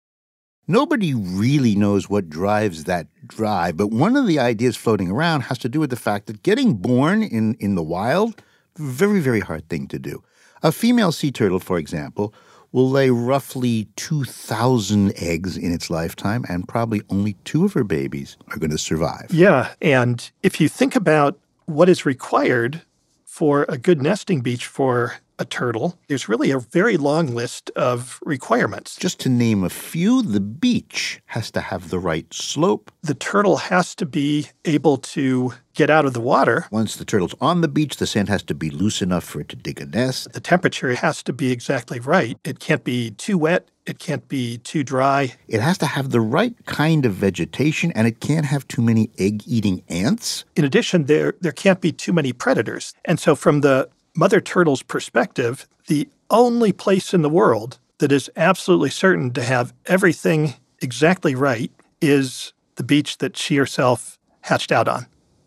Nobody 0.70 1.14
really 1.14 1.74
knows 1.74 2.09
what 2.09 2.30
drives 2.30 2.85
that 2.85 3.09
drive, 3.26 3.76
but 3.76 3.88
one 3.88 4.14
of 4.14 4.28
the 4.28 4.38
ideas 4.38 4.76
floating 4.76 5.11
around 5.11 5.40
has 5.40 5.59
to 5.59 5.68
do 5.68 5.80
with 5.80 5.90
the 5.90 5.96
fact 5.96 6.28
that 6.28 6.44
getting 6.44 6.74
born 6.74 7.24
in, 7.24 7.54
in 7.54 7.74
the 7.74 7.83
wild, 7.83 8.40
very, 8.76 9.18
very 9.18 9.40
hard 9.40 9.68
thing 9.68 9.88
to 9.88 9.98
do. 9.98 10.22
A 10.62 10.70
female 10.70 11.11
sea 11.11 11.33
turtle, 11.33 11.59
for 11.59 11.76
example, 11.76 12.33
will 12.70 12.88
lay 12.88 13.11
roughly 13.11 13.88
2,000 13.96 15.12
eggs 15.16 15.56
in 15.56 15.72
its 15.72 15.90
lifetime, 15.90 16.44
and 16.48 16.68
probably 16.68 17.02
only 17.11 17.33
two 17.44 17.64
of 17.64 17.72
her 17.72 17.83
babies 17.83 18.37
are 18.52 18.59
going 18.61 18.70
to 18.70 18.78
survive. 18.78 19.26
Yeah. 19.33 19.74
And 19.83 20.30
if 20.44 20.61
you 20.61 20.68
think 20.68 20.94
about 20.94 21.37
what 21.66 21.88
is 21.88 22.06
required 22.06 22.83
for 23.24 23.66
a 23.68 23.76
good 23.76 24.00
nesting 24.00 24.40
beach 24.40 24.66
for 24.66 25.16
a 25.40 25.44
turtle, 25.44 25.98
there's 26.09 26.29
really 26.29 26.50
a 26.50 26.59
very 26.59 26.96
long 26.96 27.35
list 27.35 27.70
of 27.70 28.20
requirements. 28.22 28.96
Just 28.96 29.18
to 29.20 29.29
name 29.29 29.64
a 29.64 29.70
few, 29.70 30.22
the 30.22 30.40
beach 30.40 31.20
has 31.26 31.50
to 31.53 31.61
have 31.61 31.88
the 31.88 31.98
right 31.98 32.33
slope. 32.33 32.92
The 33.03 33.14
turtle 33.14 33.57
has 33.57 33.94
to 33.96 34.07
be 34.07 34.48
able 34.64 34.98
to 34.98 35.55
get 35.74 35.88
out 35.88 36.05
of 36.05 36.12
the 36.12 36.20
water. 36.20 36.66
Once 36.70 36.96
the 36.96 37.05
turtle's 37.05 37.35
on 37.40 37.62
the 37.62 37.68
beach, 37.68 37.96
the 37.96 38.07
sand 38.07 38.29
has 38.29 38.42
to 38.44 38.55
be 38.55 38.70
loose 38.70 39.00
enough 39.00 39.24
for 39.24 39.40
it 39.40 39.48
to 39.48 39.57
dig 39.57 39.81
a 39.81 39.87
nest. 39.87 40.33
The 40.33 40.40
temperature 40.40 40.94
has 40.94 41.22
to 41.22 41.33
be 41.33 41.50
exactly 41.50 42.00
right. 42.00 42.37
It 42.44 42.59
can't 42.59 42.85
be 42.85 43.12
too 43.12 43.38
wet, 43.38 43.68
it 43.87 43.98
can't 43.98 44.29
be 44.29 44.59
too 44.59 44.85
dry. 44.85 45.35
It 45.48 45.61
has 45.61 45.79
to 45.79 45.87
have 45.87 46.11
the 46.11 46.20
right 46.20 46.55
kind 46.66 47.07
of 47.07 47.14
vegetation, 47.14 47.92
and 47.92 48.07
it 48.07 48.20
can't 48.20 48.46
have 48.46 48.68
too 48.68 48.83
many 48.83 49.11
egg 49.18 49.42
eating 49.46 49.83
ants. 49.88 50.44
In 50.55 50.64
addition, 50.64 51.07
there, 51.07 51.35
there 51.40 51.53
can't 51.53 51.81
be 51.81 51.92
too 51.92 52.12
many 52.12 52.33
predators. 52.33 52.94
And 53.05 53.18
so, 53.18 53.35
from 53.35 53.62
the 53.62 53.88
mother 54.14 54.40
turtle's 54.40 54.83
perspective, 54.83 55.66
the 55.87 56.09
only 56.31 56.73
place 56.73 57.12
in 57.12 57.23
the 57.23 57.29
world 57.29 57.79
that 57.99 58.12
is 58.12 58.31
absolutely 58.37 58.90
certain 58.90 59.33
to 59.33 59.42
have 59.42 59.73
everything 59.87 60.55
exactly 60.81 61.35
right 61.35 61.70
is 62.01 62.53
the 62.77 62.85
beach 62.85 63.18
that 63.18 63.37
she 63.37 63.57
herself 63.57 64.18
hatched 64.42 64.73
out 64.73 64.88
on. 64.88 65.07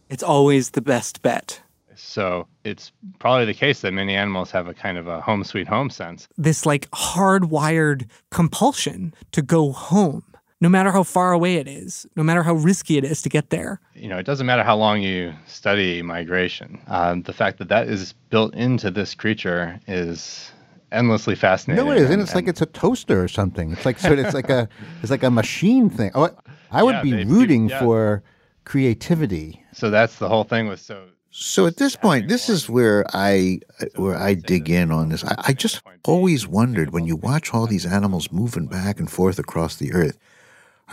It's 0.09 0.23
always 0.23 0.71
the 0.71 0.81
best 0.81 1.21
bet. 1.21 1.61
So 1.95 2.47
it's 2.63 2.91
probably 3.19 3.45
the 3.45 3.53
case 3.53 3.81
that 3.81 3.93
many 3.93 4.15
animals 4.15 4.51
have 4.51 4.67
a 4.67 4.73
kind 4.73 4.97
of 4.97 5.07
a 5.07 5.21
home 5.21 5.43
sweet 5.43 5.67
home 5.67 5.89
sense. 5.89 6.27
This 6.37 6.65
like 6.65 6.89
hardwired 6.91 8.07
compulsion 8.31 9.13
to 9.31 9.41
go 9.41 9.71
home, 9.71 10.23
no 10.63 10.69
matter 10.69 10.91
how 10.91 11.03
far 11.03 11.29
away 11.33 11.53
it 11.63 11.67
is, 11.67 12.07
no 12.15 12.23
matter 12.23 12.41
how 12.43 12.53
risky 12.53 12.95
it 12.97 13.03
is 13.03 13.21
to 13.21 13.29
get 13.37 13.45
there. 13.49 13.79
You 14.03 14.07
know, 14.09 14.17
it 14.17 14.25
doesn't 14.25 14.47
matter 14.47 14.63
how 14.63 14.77
long 14.85 15.01
you 15.01 15.33
study 15.45 16.01
migration. 16.01 16.69
Um, 16.87 17.21
the 17.23 17.33
fact 17.33 17.57
that 17.59 17.67
that 17.69 17.87
is 17.89 18.13
built 18.29 18.51
into 18.55 18.89
this 18.89 19.13
creature 19.13 19.79
is 19.87 20.51
endlessly 20.91 21.35
fascinating. 21.35 21.85
No, 21.85 21.91
it 21.91 21.97
isn't. 21.97 22.13
and- 22.13 22.21
It's 22.21 22.35
like 22.35 22.47
it's 22.47 22.61
a 22.61 22.71
toaster 22.83 23.21
or 23.21 23.27
something. 23.27 23.71
It's 23.73 23.85
like 23.85 23.99
sort 23.99 24.19
of, 24.19 24.25
it's 24.25 24.33
like 24.41 24.49
a 24.49 24.67
it's 25.01 25.11
like 25.11 25.23
a 25.23 25.31
machine 25.31 25.89
thing. 25.89 26.11
Oh, 26.15 26.29
I 26.71 26.81
would 26.83 26.95
Yeah, 26.95 27.03
be 27.03 27.11
they- 27.11 27.25
rooting 27.25 27.69
yeah. 27.69 27.79
for 27.81 28.23
creativity. 28.63 29.61
So 29.73 29.89
that's 29.89 30.15
the 30.17 30.27
whole 30.29 30.43
thing 30.45 30.67
with 30.67 30.79
so 30.79 31.07
So 31.31 31.65
at 31.67 31.77
this 31.77 31.95
point, 31.95 32.27
this 32.29 32.47
is 32.49 32.69
where 32.69 33.05
I 33.13 33.59
where 33.95 34.17
I 34.29 34.33
dig 34.35 34.69
in 34.69 34.91
on 34.91 35.09
this. 35.09 35.23
I, 35.25 35.35
I 35.49 35.53
just 35.53 35.81
always 36.05 36.47
wondered 36.47 36.89
when 36.93 37.05
you 37.05 37.15
watch 37.17 37.53
all 37.53 37.67
these 37.67 37.85
animals 37.97 38.31
moving 38.31 38.67
back 38.67 38.99
and 39.01 39.09
forth 39.09 39.39
across 39.39 39.75
the 39.77 39.91
earth, 39.93 40.17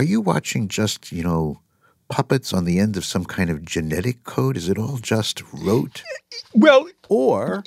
are 0.00 0.04
you 0.04 0.22
watching 0.22 0.66
just 0.66 1.12
you 1.12 1.22
know 1.22 1.60
puppets 2.08 2.54
on 2.54 2.64
the 2.64 2.78
end 2.78 2.96
of 2.96 3.04
some 3.04 3.26
kind 3.26 3.50
of 3.50 3.62
genetic 3.62 4.24
code? 4.24 4.56
Is 4.56 4.70
it 4.70 4.78
all 4.78 4.96
just 4.96 5.42
rote? 5.52 6.02
Well, 6.54 6.88
or 7.10 7.62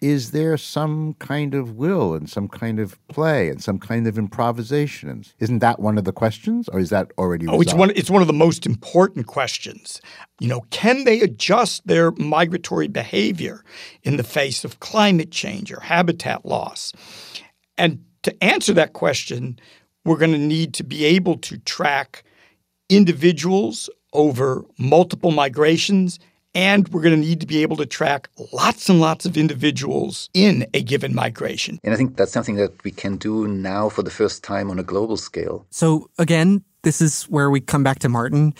is 0.00 0.32
there 0.32 0.56
some 0.56 1.14
kind 1.20 1.54
of 1.54 1.76
will 1.76 2.12
and 2.14 2.28
some 2.28 2.48
kind 2.48 2.80
of 2.80 2.98
play 3.06 3.48
and 3.48 3.62
some 3.62 3.78
kind 3.78 4.08
of 4.08 4.18
improvisation? 4.18 5.24
Isn't 5.38 5.60
that 5.60 5.78
one 5.78 5.96
of 5.96 6.02
the 6.02 6.12
questions, 6.12 6.68
or 6.70 6.80
is 6.80 6.90
that 6.90 7.12
already? 7.18 7.46
Oh, 7.46 7.60
it's 7.60 7.72
one. 7.72 7.92
It's 7.94 8.10
one 8.10 8.20
of 8.20 8.26
the 8.26 8.34
most 8.34 8.66
important 8.66 9.28
questions. 9.28 10.00
You 10.40 10.48
know, 10.48 10.62
can 10.70 11.04
they 11.04 11.20
adjust 11.20 11.86
their 11.86 12.10
migratory 12.10 12.88
behavior 12.88 13.62
in 14.02 14.16
the 14.16 14.24
face 14.24 14.64
of 14.64 14.80
climate 14.80 15.30
change 15.30 15.70
or 15.70 15.78
habitat 15.78 16.44
loss? 16.44 16.92
And 17.78 18.04
to 18.24 18.42
answer 18.42 18.72
that 18.72 18.92
question, 18.92 19.60
we're 20.06 20.16
going 20.16 20.32
to 20.32 20.38
need 20.38 20.72
to 20.74 20.84
be 20.84 21.04
able 21.04 21.36
to 21.38 21.58
track 21.58 22.22
individuals 22.88 23.90
over 24.12 24.64
multiple 24.78 25.32
migrations. 25.32 26.18
And 26.54 26.88
we're 26.88 27.02
going 27.02 27.14
to 27.14 27.20
need 27.20 27.40
to 27.40 27.46
be 27.46 27.60
able 27.60 27.76
to 27.76 27.84
track 27.84 28.30
lots 28.50 28.88
and 28.88 28.98
lots 28.98 29.26
of 29.26 29.36
individuals 29.36 30.30
in 30.32 30.66
a 30.72 30.82
given 30.82 31.14
migration. 31.14 31.78
And 31.84 31.92
I 31.92 31.98
think 31.98 32.16
that's 32.16 32.32
something 32.32 32.56
that 32.56 32.82
we 32.82 32.92
can 32.92 33.18
do 33.18 33.46
now 33.46 33.90
for 33.90 34.02
the 34.02 34.10
first 34.10 34.42
time 34.42 34.70
on 34.70 34.78
a 34.78 34.82
global 34.82 35.18
scale. 35.18 35.66
So 35.68 36.08
again, 36.18 36.64
this 36.82 37.02
is 37.02 37.24
where 37.24 37.50
we 37.50 37.60
come 37.60 37.82
back 37.82 37.98
to 37.98 38.08
Martin. 38.08 38.54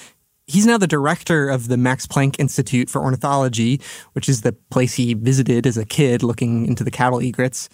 He's 0.46 0.66
now 0.66 0.76
the 0.76 0.86
director 0.86 1.48
of 1.48 1.68
the 1.68 1.78
Max 1.78 2.06
Planck 2.06 2.38
Institute 2.38 2.90
for 2.90 3.00
Ornithology, 3.00 3.80
which 4.12 4.28
is 4.28 4.42
the 4.42 4.52
place 4.52 4.92
he 4.92 5.14
visited 5.14 5.66
as 5.66 5.78
a 5.78 5.86
kid 5.86 6.22
looking 6.22 6.66
into 6.66 6.84
the 6.84 6.90
cattle 6.90 7.20
egrets. 7.20 7.70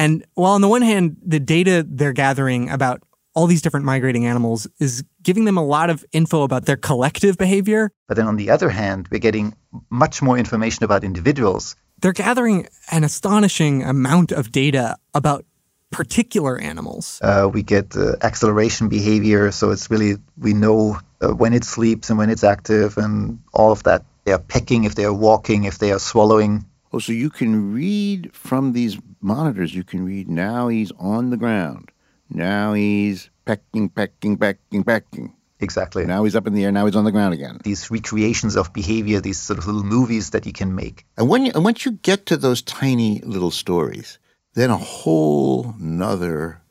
And 0.00 0.24
while 0.34 0.52
on 0.58 0.62
the 0.62 0.68
one 0.76 0.84
hand, 0.92 1.04
the 1.34 1.40
data 1.56 1.74
they're 1.98 2.14
gathering 2.26 2.70
about 2.70 2.98
all 3.34 3.46
these 3.46 3.62
different 3.64 3.86
migrating 3.92 4.24
animals 4.26 4.66
is 4.78 5.04
giving 5.22 5.44
them 5.44 5.58
a 5.58 5.66
lot 5.76 5.88
of 5.90 6.04
info 6.12 6.42
about 6.42 6.64
their 6.64 6.76
collective 6.90 7.36
behavior, 7.36 7.82
But 8.08 8.16
then 8.16 8.26
on 8.26 8.36
the 8.36 8.48
other 8.50 8.70
hand, 8.70 9.08
we're 9.10 9.20
getting 9.28 9.54
much 9.90 10.22
more 10.22 10.36
information 10.38 10.82
about 10.88 11.04
individuals. 11.04 11.76
they're 12.02 12.12
gathering 12.28 12.66
an 12.90 13.04
astonishing 13.04 13.74
amount 13.84 14.32
of 14.32 14.50
data 14.50 14.96
about 15.12 15.44
particular 15.90 16.54
animals. 16.70 17.20
Uh, 17.22 17.46
we 17.52 17.62
get 17.62 17.86
uh, 17.96 18.16
acceleration 18.22 18.88
behavior, 18.88 19.52
so 19.52 19.70
it's 19.74 19.90
really 19.90 20.12
we 20.46 20.52
know 20.54 20.80
uh, 21.20 21.28
when 21.40 21.52
it 21.52 21.64
sleeps 21.64 22.08
and 22.10 22.18
when 22.18 22.30
it's 22.30 22.44
active 22.54 22.96
and 22.96 23.38
all 23.52 23.70
of 23.70 23.82
that. 23.82 24.00
They 24.24 24.32
are 24.32 24.44
pecking, 24.54 24.84
if 24.84 24.94
they 24.94 25.04
are 25.04 25.18
walking, 25.28 25.64
if 25.64 25.76
they 25.78 25.92
are 25.92 25.98
swallowing. 25.98 26.64
Oh, 26.92 26.98
so 26.98 27.12
you 27.12 27.30
can 27.30 27.72
read 27.72 28.34
from 28.34 28.72
these 28.72 28.98
monitors. 29.20 29.74
You 29.74 29.84
can 29.84 30.04
read 30.04 30.28
now 30.28 30.68
he's 30.68 30.92
on 30.98 31.30
the 31.30 31.36
ground. 31.36 31.90
Now 32.28 32.72
he's 32.72 33.30
pecking, 33.44 33.88
pecking, 33.88 34.36
pecking, 34.36 34.84
pecking. 34.84 35.34
Exactly. 35.60 36.06
Now 36.06 36.24
he's 36.24 36.34
up 36.34 36.46
in 36.46 36.54
the 36.54 36.64
air. 36.64 36.72
Now 36.72 36.86
he's 36.86 36.96
on 36.96 37.04
the 37.04 37.12
ground 37.12 37.34
again. 37.34 37.60
These 37.62 37.90
recreations 37.90 38.56
of 38.56 38.72
behavior, 38.72 39.20
these 39.20 39.38
sort 39.38 39.58
of 39.58 39.66
little 39.66 39.84
movies 39.84 40.30
that 40.30 40.46
you 40.46 40.52
can 40.52 40.74
make. 40.74 41.04
And 41.16 41.28
when 41.28 41.44
you, 41.46 41.52
and 41.54 41.64
once 41.64 41.84
you 41.84 41.92
get 41.92 42.26
to 42.26 42.36
those 42.36 42.62
tiny 42.62 43.20
little 43.20 43.50
stories, 43.50 44.18
then 44.54 44.70
a 44.70 44.76
whole 44.76 45.74
nother, 45.78 46.62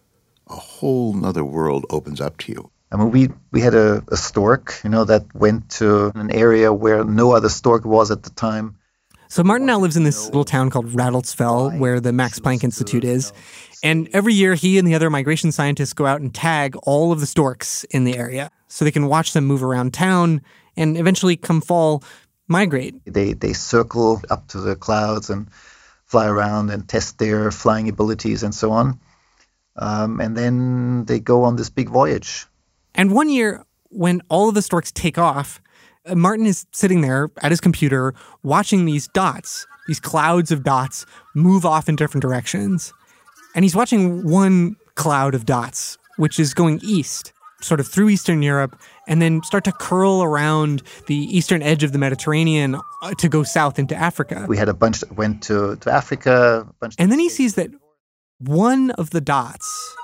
a 0.48 0.56
whole 0.56 1.14
nother 1.14 1.46
world 1.46 1.86
opens 1.90 2.20
up 2.20 2.38
to 2.40 2.52
you. 2.52 2.72
I 2.92 2.98
mean, 2.98 3.12
we, 3.12 3.30
we 3.52 3.62
had 3.62 3.76
a, 3.76 4.04
a 4.08 4.18
stork, 4.18 4.82
you 4.84 4.90
know, 4.90 5.06
that 5.06 5.36
went 5.36 5.70
to 5.72 6.12
an 6.16 6.32
area 6.32 6.74
where 6.74 7.04
no 7.04 7.32
other 7.34 7.50
stork 7.50 7.86
was 7.86 8.10
at 8.10 8.24
the 8.24 8.32
time. 8.32 8.79
So 9.32 9.44
Martin 9.44 9.68
now 9.68 9.78
lives 9.80 9.96
in 9.96 10.04
this 10.04 10.26
little 10.26 10.44
town 10.44 10.72
called 10.72 10.88
Radolfzell, 10.88 11.78
where 11.78 12.00
the 12.00 12.12
Max 12.12 12.40
Planck 12.40 12.64
Institute 12.64 13.04
is. 13.04 13.32
And 13.84 14.10
every 14.12 14.34
year, 14.34 14.56
he 14.56 14.80
and 14.80 14.88
the 14.88 14.96
other 14.96 15.12
migration 15.12 15.52
scientists 15.52 15.94
go 15.94 16.08
out 16.08 16.20
and 16.20 16.34
tag 16.34 16.76
all 16.82 17.12
of 17.12 17.20
the 17.20 17.28
storks 17.28 17.84
in 17.86 18.06
the 18.06 18.18
area 18.18 18.50
so 18.68 18.84
they 18.84 18.92
can 18.92 19.06
watch 19.06 19.34
them 19.34 19.46
move 19.46 19.64
around 19.64 19.94
town 19.94 20.42
and 20.76 20.98
eventually, 20.98 21.36
come 21.38 21.62
fall, 21.62 22.04
migrate. 22.48 22.96
They, 23.06 23.34
they 23.34 23.54
circle 23.54 24.20
up 24.32 24.48
to 24.48 24.62
the 24.62 24.76
clouds 24.76 25.30
and 25.30 25.48
fly 26.06 26.28
around 26.28 26.72
and 26.72 26.90
test 26.90 27.20
their 27.20 27.52
flying 27.52 27.88
abilities 27.88 28.42
and 28.42 28.56
so 28.56 28.72
on. 28.72 29.00
Um, 29.76 30.20
and 30.20 30.36
then 30.36 31.06
they 31.06 31.20
go 31.20 31.44
on 31.44 31.56
this 31.56 31.70
big 31.70 31.90
voyage. 31.90 32.48
And 32.96 33.12
one 33.12 33.30
year, 33.30 33.64
when 33.90 34.22
all 34.28 34.50
of 34.50 34.56
the 34.56 34.64
storks 34.64 34.92
take 34.92 35.20
off, 35.20 35.62
Martin 36.16 36.46
is 36.46 36.66
sitting 36.72 37.02
there 37.02 37.30
at 37.42 37.52
his 37.52 37.62
computer 37.62 38.14
watching 38.44 38.86
these 38.86 39.08
dots, 39.10 39.66
these 39.88 40.00
clouds 40.00 40.52
of 40.52 40.64
dots, 40.64 41.06
move 41.36 41.66
off 41.66 41.90
in 41.90 41.96
different 41.96 42.22
directions. 42.22 42.94
And 43.56 43.66
he's 43.66 43.76
watching 43.76 44.30
one 44.30 44.76
cloud 44.96 45.34
of 45.34 45.46
dots, 45.46 45.98
which 46.18 46.40
is 46.40 46.54
going 46.54 46.80
east, 46.84 47.34
sort 47.62 47.80
of 47.80 47.88
through 47.88 48.10
Eastern 48.10 48.42
Europe, 48.42 48.80
and 49.08 49.22
then 49.22 49.42
start 49.44 49.64
to 49.64 49.72
curl 49.72 50.22
around 50.22 50.84
the 51.08 51.16
eastern 51.16 51.62
edge 51.62 51.84
of 51.84 51.92
the 51.92 51.98
Mediterranean 51.98 52.76
uh, 53.02 53.14
to 53.18 53.28
go 53.28 53.44
south 53.44 53.80
into 53.80 53.96
Africa. 53.96 54.46
We 54.48 54.58
had 54.58 54.70
a 54.70 54.74
bunch 54.74 55.00
that 55.00 55.14
went 55.14 55.42
to, 55.44 55.78
to 55.78 55.92
Africa, 55.92 56.68
a 56.70 56.74
bunch 56.80 56.96
And 57.00 57.12
then 57.12 57.20
he 57.20 57.30
sees 57.30 57.56
that 57.56 57.72
one 58.40 58.92
of 58.92 59.10
the 59.10 59.22
dots, 59.22 59.96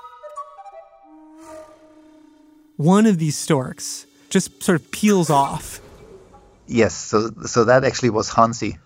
one 2.76 3.06
of 3.06 3.18
these 3.18 3.36
storks, 3.36 4.06
just 4.28 4.62
sort 4.62 4.80
of 4.80 4.90
peels 4.90 5.30
off. 5.30 5.80
Yes, 6.66 6.94
so 6.94 7.30
so 7.46 7.64
that 7.64 7.84
actually 7.84 8.10
was 8.10 8.28
Hansi. 8.28 8.78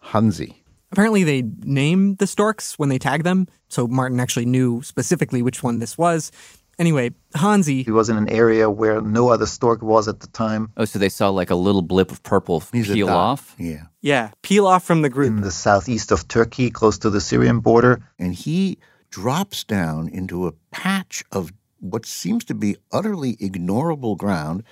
Hansi. 0.00 0.62
Apparently, 0.90 1.24
they 1.24 1.42
name 1.42 2.16
the 2.16 2.26
storks 2.26 2.78
when 2.78 2.88
they 2.88 2.98
tag 2.98 3.24
them, 3.24 3.48
so 3.68 3.86
Martin 3.86 4.20
actually 4.20 4.44
knew 4.44 4.82
specifically 4.82 5.40
which 5.40 5.62
one 5.62 5.78
this 5.78 5.96
was. 5.96 6.30
Anyway, 6.78 7.10
Hansi. 7.34 7.82
He 7.82 7.90
was 7.90 8.08
in 8.08 8.16
an 8.16 8.28
area 8.28 8.68
where 8.68 9.00
no 9.00 9.28
other 9.28 9.46
stork 9.46 9.82
was 9.82 10.08
at 10.08 10.20
the 10.20 10.26
time. 10.28 10.72
Oh, 10.76 10.84
so 10.84 10.98
they 10.98 11.08
saw 11.08 11.28
like 11.28 11.50
a 11.50 11.54
little 11.54 11.82
blip 11.82 12.10
of 12.10 12.22
purple 12.22 12.60
peel 12.60 13.08
off? 13.08 13.54
Yeah. 13.58 13.84
Yeah, 14.00 14.30
peel 14.42 14.66
off 14.66 14.84
from 14.84 15.02
the 15.02 15.08
group. 15.08 15.28
In 15.28 15.42
the 15.42 15.50
southeast 15.50 16.10
of 16.12 16.28
Turkey, 16.28 16.70
close 16.70 16.98
to 16.98 17.10
the 17.10 17.20
Syrian 17.20 17.60
border. 17.60 18.02
And 18.18 18.34
he 18.34 18.78
drops 19.10 19.64
down 19.64 20.08
into 20.08 20.46
a 20.46 20.52
patch 20.70 21.22
of 21.30 21.52
what 21.78 22.06
seems 22.06 22.44
to 22.46 22.54
be 22.54 22.76
utterly 22.90 23.36
ignorable 23.36 24.16
ground 24.16 24.64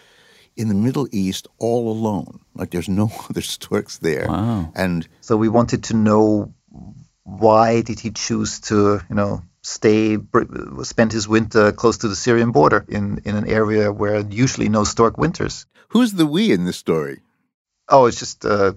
in 0.56 0.68
the 0.68 0.74
Middle 0.74 1.08
East 1.12 1.48
all 1.58 1.90
alone. 1.90 2.40
Like 2.54 2.70
there's 2.70 2.88
no 2.88 3.10
other 3.30 3.42
storks 3.42 3.98
there. 3.98 4.26
Wow. 4.28 4.72
And 4.74 5.06
So 5.20 5.36
we 5.36 5.48
wanted 5.48 5.84
to 5.84 5.96
know 5.96 6.54
why 7.24 7.82
did 7.82 8.00
he 8.00 8.10
choose 8.10 8.60
to, 8.60 9.00
you 9.08 9.16
know, 9.16 9.42
stay, 9.62 10.18
spend 10.82 11.12
his 11.12 11.28
winter 11.28 11.72
close 11.72 11.98
to 11.98 12.08
the 12.08 12.16
Syrian 12.16 12.50
border 12.50 12.84
in, 12.88 13.20
in 13.24 13.36
an 13.36 13.48
area 13.48 13.92
where 13.92 14.20
usually 14.20 14.68
no 14.68 14.84
stork 14.84 15.18
winters. 15.18 15.66
Who's 15.90 16.12
the 16.12 16.26
we 16.26 16.52
in 16.52 16.64
this 16.64 16.76
story? 16.76 17.20
Oh, 17.88 18.06
it's 18.06 18.18
just 18.18 18.44
uh, 18.44 18.72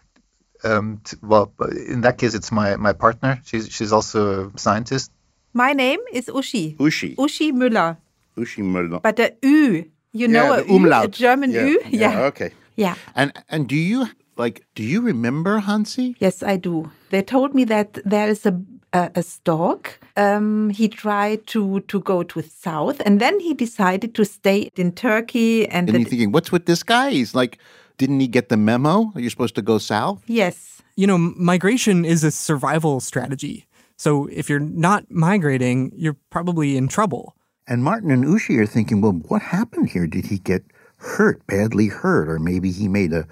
um, 0.64 1.00
t- 1.04 1.16
well, 1.22 1.52
in 1.86 2.02
that 2.02 2.18
case, 2.18 2.34
it's 2.34 2.52
my 2.52 2.76
my 2.76 2.92
partner. 2.92 3.40
She's 3.44 3.68
she's 3.68 3.92
also 3.92 4.50
a 4.54 4.58
scientist. 4.58 5.10
My 5.52 5.72
name 5.72 6.00
is 6.12 6.26
Uschi. 6.26 6.76
Uschi. 6.76 7.16
Uschi 7.16 7.52
Müller. 7.52 7.96
Uschi 8.36 8.62
Müller. 8.62 9.02
But 9.02 9.16
the 9.16 9.34
Ü, 9.42 9.90
you 10.14 10.28
know, 10.28 10.44
yeah, 10.54 10.60
a 10.60 10.64
the 10.64 10.74
umlaut. 10.74 11.04
a 11.04 11.08
German 11.08 11.50
yeah. 11.50 11.66
Ü? 11.66 11.78
Yeah. 11.90 12.28
Okay. 12.30 12.50
Yeah. 12.76 12.94
And 13.14 13.32
and 13.48 13.68
do 13.68 13.76
you 13.76 14.06
like 14.36 14.62
do 14.74 14.82
you 14.82 15.00
remember 15.06 15.58
Hansi? 15.60 16.14
Yes, 16.20 16.42
I 16.42 16.56
do. 16.56 16.90
They 17.10 17.22
told 17.22 17.54
me 17.54 17.64
that 17.66 17.98
there 18.10 18.30
is 18.30 18.46
a 18.46 18.52
a, 18.92 19.10
a 19.14 19.22
stork. 19.22 19.98
Um, 20.16 20.70
he 20.70 20.88
tried 20.88 21.46
to 21.46 21.80
to 21.80 22.00
go 22.00 22.22
to 22.24 22.42
south, 22.42 23.02
and 23.06 23.20
then 23.20 23.40
he 23.40 23.54
decided 23.54 24.14
to 24.14 24.24
stay 24.24 24.70
in 24.76 24.92
Turkey. 24.92 25.66
And 25.68 25.88
And 25.88 25.94
the- 25.94 26.00
you're 26.00 26.08
thinking, 26.10 26.32
what's 26.32 26.50
with 26.52 26.64
this 26.66 26.82
guy? 26.84 27.10
He's 27.10 27.34
like, 27.34 27.58
didn't 27.98 28.20
he 28.20 28.28
get 28.28 28.48
the 28.48 28.56
memo? 28.56 29.12
You're 29.16 29.30
supposed 29.30 29.54
to 29.56 29.62
go 29.62 29.78
south. 29.78 30.22
yes, 30.28 30.82
You 30.96 31.06
know, 31.06 31.18
migration 31.18 32.04
is 32.04 32.24
a 32.24 32.30
survival 32.30 33.00
strategy. 33.00 33.66
So 33.96 34.28
if 34.32 34.48
you're 34.50 34.66
not 34.88 35.02
migrating, 35.10 35.92
you're 35.96 36.16
probably 36.30 36.76
in 36.76 36.88
trouble. 36.88 37.34
And 37.66 37.82
Martin 37.82 38.10
and 38.10 38.24
Uschi 38.24 38.58
are 38.58 38.66
thinking, 38.66 39.00
well, 39.00 39.12
what 39.28 39.42
happened 39.42 39.88
here? 39.88 40.06
Did 40.06 40.26
he 40.26 40.38
get 40.38 40.64
hurt, 40.98 41.46
badly 41.46 41.88
hurt, 41.88 42.28
or 42.28 42.38
maybe 42.38 42.70
he 42.70 42.88
made 42.88 43.12
a 43.12 43.26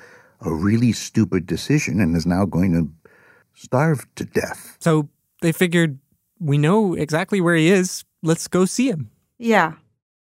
a 0.45 0.53
really 0.53 0.93
stupid 0.93 1.47
decision 1.47 2.01
and 2.01 2.17
is 2.17 2.27
now 2.27 2.45
going 2.45 2.73
to 2.73 2.91
starve 3.55 4.07
to 4.17 4.25
death? 4.25 4.77
So 4.81 5.09
they 5.41 5.53
figured 5.53 5.99
we 6.41 6.59
know 6.59 6.95
exactly 6.95 7.41
where 7.41 7.55
he 7.55 7.69
is. 7.71 8.05
Let's 8.23 8.49
go 8.49 8.65
see 8.65 8.89
him. 8.89 9.11
yeah. 9.39 9.75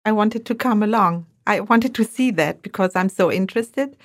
I 0.05 0.13
wanted 0.13 0.47
to 0.47 0.55
come 0.55 0.85
along. 0.85 1.27
I 1.49 1.59
wanted 1.59 1.93
to 1.97 2.05
see 2.05 2.31
that 2.31 2.63
because 2.63 2.95
I'm 2.95 3.09
so 3.09 3.33
interested, 3.33 3.97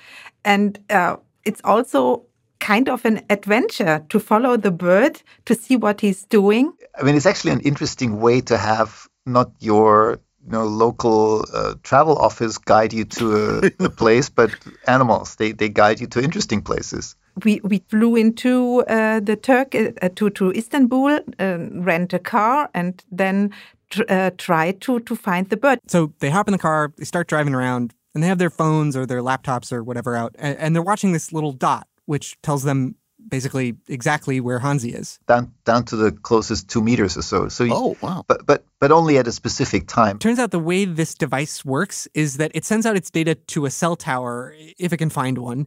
and 0.44 0.76
uh, 0.90 1.16
it's 1.44 1.60
also 1.62 2.24
kind 2.58 2.88
of 2.88 3.04
an 3.04 3.20
adventure 3.30 4.04
to 4.08 4.18
follow 4.18 4.56
the 4.56 4.72
bird 4.72 5.22
to 5.44 5.54
see 5.54 5.76
what 5.76 6.00
he's 6.00 6.24
doing. 6.24 6.72
I 6.98 7.04
mean, 7.04 7.14
it's 7.14 7.26
actually 7.26 7.52
an 7.52 7.60
interesting 7.60 8.20
way 8.20 8.40
to 8.40 8.58
have 8.58 9.08
not 9.26 9.50
your 9.60 10.18
you 10.44 10.52
know 10.52 10.64
local 10.64 11.44
uh, 11.54 11.74
travel 11.82 12.16
office 12.16 12.58
guide 12.58 12.92
you 12.92 13.04
to 13.04 13.36
a, 13.36 13.84
a 13.84 13.90
place, 14.02 14.28
but 14.28 14.50
animals. 14.86 15.36
They 15.36 15.52
they 15.52 15.68
guide 15.68 16.00
you 16.00 16.06
to 16.08 16.22
interesting 16.22 16.62
places. 16.62 17.16
we 17.44 17.60
we 17.62 17.82
flew 17.88 18.16
into 18.16 18.84
uh, 18.88 19.20
the 19.20 19.36
Turk 19.36 19.74
uh, 19.74 20.08
to 20.16 20.30
to 20.30 20.52
Istanbul, 20.52 21.20
uh, 21.38 21.58
rent 21.72 22.12
a 22.12 22.18
car, 22.18 22.68
and 22.74 23.02
then 23.10 23.50
tr- 23.90 24.02
uh, 24.08 24.30
try 24.36 24.72
to 24.72 25.00
to 25.00 25.16
find 25.16 25.48
the 25.48 25.56
bird. 25.56 25.78
So 25.86 26.12
they 26.18 26.30
hop 26.30 26.48
in 26.48 26.52
the 26.52 26.58
car, 26.58 26.92
they 26.96 27.04
start 27.04 27.28
driving 27.28 27.54
around, 27.54 27.94
and 28.14 28.22
they 28.22 28.28
have 28.28 28.38
their 28.38 28.50
phones 28.50 28.96
or 28.96 29.06
their 29.06 29.22
laptops 29.22 29.72
or 29.72 29.82
whatever 29.82 30.16
out, 30.16 30.34
and, 30.38 30.58
and 30.58 30.74
they're 30.74 30.82
watching 30.82 31.12
this 31.12 31.32
little 31.32 31.52
dot, 31.52 31.86
which 32.06 32.36
tells 32.42 32.62
them 32.64 32.96
basically 33.28 33.74
exactly 33.88 34.40
where 34.40 34.58
Hansi 34.58 34.90
is. 34.90 35.18
Down 35.26 35.52
down 35.64 35.84
to 35.86 35.96
the 35.96 36.12
closest 36.12 36.68
two 36.68 36.82
meters 36.82 37.16
or 37.16 37.22
so. 37.22 37.48
So 37.48 37.64
you, 37.64 37.72
oh 37.74 37.96
wow! 38.00 38.24
But 38.26 38.46
but 38.46 38.64
but 38.80 38.92
only 38.92 39.18
at 39.18 39.26
a 39.26 39.32
specific 39.32 39.86
time. 39.86 40.18
Turns 40.18 40.38
out 40.38 40.50
the 40.50 40.58
way 40.58 40.84
this 40.84 41.14
device 41.14 41.64
works 41.64 42.08
is 42.14 42.36
that 42.36 42.50
it 42.54 42.64
sends 42.64 42.86
out 42.86 42.96
its 42.96 43.10
data 43.10 43.34
to 43.34 43.66
a 43.66 43.70
cell 43.70 43.96
tower 43.96 44.54
if 44.78 44.92
it 44.92 44.96
can 44.96 45.10
find 45.10 45.38
one, 45.38 45.66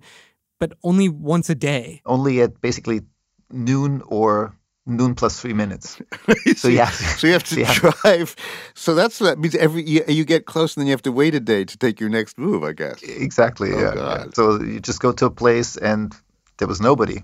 but 0.60 0.74
only 0.84 1.10
once 1.10 1.49
a 1.49 1.56
day. 1.56 2.01
Only 2.06 2.41
at 2.41 2.62
basically 2.62 3.01
noon 3.51 4.01
or 4.08 4.58
noon 4.86 5.16
plus 5.16 5.39
three 5.39 5.53
minutes. 5.53 6.01
so 6.56 6.68
yeah, 6.68 6.89
so 6.89 7.28
you 7.28 7.34
have 7.34 7.43
to 7.43 7.64
drive. 8.03 8.36
So 8.74 8.95
that's 8.95 9.20
that 9.20 9.39
means 9.39 9.56
every 9.56 9.84
you, 9.84 10.03
you 10.08 10.26
get 10.26 10.45
close 10.45 10.76
and 10.76 10.82
then 10.82 10.88
you 10.88 10.91
have 10.91 11.01
to 11.03 11.12
wait 11.12 11.36
a 11.36 11.39
day 11.39 11.66
to 11.66 11.78
take 11.78 11.99
your 11.99 12.10
next 12.10 12.38
move. 12.38 12.64
I 12.64 12.74
guess 12.74 13.01
exactly. 13.01 13.74
Oh, 13.74 13.80
yeah, 13.80 13.95
God. 13.95 14.36
So 14.36 14.62
you 14.62 14.80
just 14.80 14.99
go 14.99 15.12
to 15.14 15.26
a 15.26 15.32
place 15.32 15.78
and 15.78 16.14
there 16.58 16.68
was 16.68 16.82
nobody. 16.82 17.24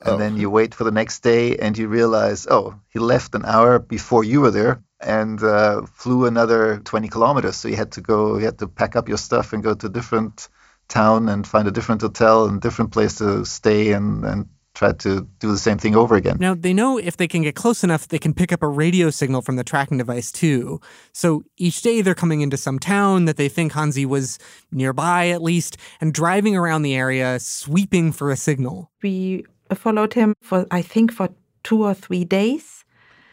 And 0.00 0.14
Oh. 0.14 0.18
then 0.18 0.36
you 0.36 0.48
wait 0.50 0.74
for 0.74 0.84
the 0.84 0.90
next 0.92 1.20
day 1.22 1.56
and 1.56 1.76
you 1.76 1.88
realize, 1.88 2.46
oh, 2.50 2.74
he 2.88 2.98
left 2.98 3.34
an 3.34 3.44
hour 3.44 3.78
before 3.78 4.22
you 4.24 4.40
were 4.40 4.50
there 4.52 4.80
and 5.00 5.42
uh, 5.42 5.82
flew 5.94 6.26
another 6.26 6.80
20 6.84 7.08
kilometers. 7.08 7.56
So 7.56 7.68
you 7.68 7.76
had 7.76 7.92
to 7.92 8.00
go, 8.00 8.38
you 8.38 8.44
had 8.44 8.58
to 8.58 8.68
pack 8.68 8.96
up 8.96 9.08
your 9.08 9.18
stuff 9.18 9.52
and 9.52 9.62
go 9.62 9.74
to 9.74 9.86
a 9.86 9.90
different 9.90 10.48
town 10.88 11.28
and 11.28 11.46
find 11.46 11.66
a 11.68 11.70
different 11.72 12.02
hotel 12.02 12.46
and 12.46 12.60
different 12.60 12.92
place 12.92 13.16
to 13.18 13.44
stay 13.44 13.92
and, 13.92 14.24
and 14.24 14.46
try 14.74 14.92
to 14.92 15.28
do 15.40 15.50
the 15.50 15.58
same 15.58 15.76
thing 15.78 15.96
over 15.96 16.14
again. 16.14 16.36
Now, 16.38 16.54
they 16.54 16.72
know 16.72 16.98
if 16.98 17.16
they 17.16 17.26
can 17.26 17.42
get 17.42 17.56
close 17.56 17.82
enough, 17.82 18.06
they 18.06 18.18
can 18.18 18.32
pick 18.32 18.52
up 18.52 18.62
a 18.62 18.68
radio 18.68 19.10
signal 19.10 19.42
from 19.42 19.56
the 19.56 19.64
tracking 19.64 19.98
device 19.98 20.30
too. 20.30 20.80
So 21.12 21.42
each 21.56 21.82
day 21.82 22.00
they're 22.00 22.14
coming 22.14 22.40
into 22.42 22.56
some 22.56 22.78
town 22.78 23.24
that 23.24 23.36
they 23.36 23.48
think 23.48 23.72
Hansi 23.72 24.06
was 24.06 24.38
nearby 24.70 25.28
at 25.30 25.42
least 25.42 25.76
and 26.00 26.14
driving 26.14 26.56
around 26.56 26.82
the 26.82 26.94
area, 26.94 27.40
sweeping 27.40 28.12
for 28.12 28.30
a 28.30 28.36
signal. 28.36 28.90
We 29.02 29.46
followed 29.74 30.14
him 30.14 30.34
for 30.42 30.66
I 30.70 30.82
think 30.82 31.12
for 31.12 31.28
two 31.62 31.84
or 31.84 31.94
three 31.94 32.24
days. 32.24 32.84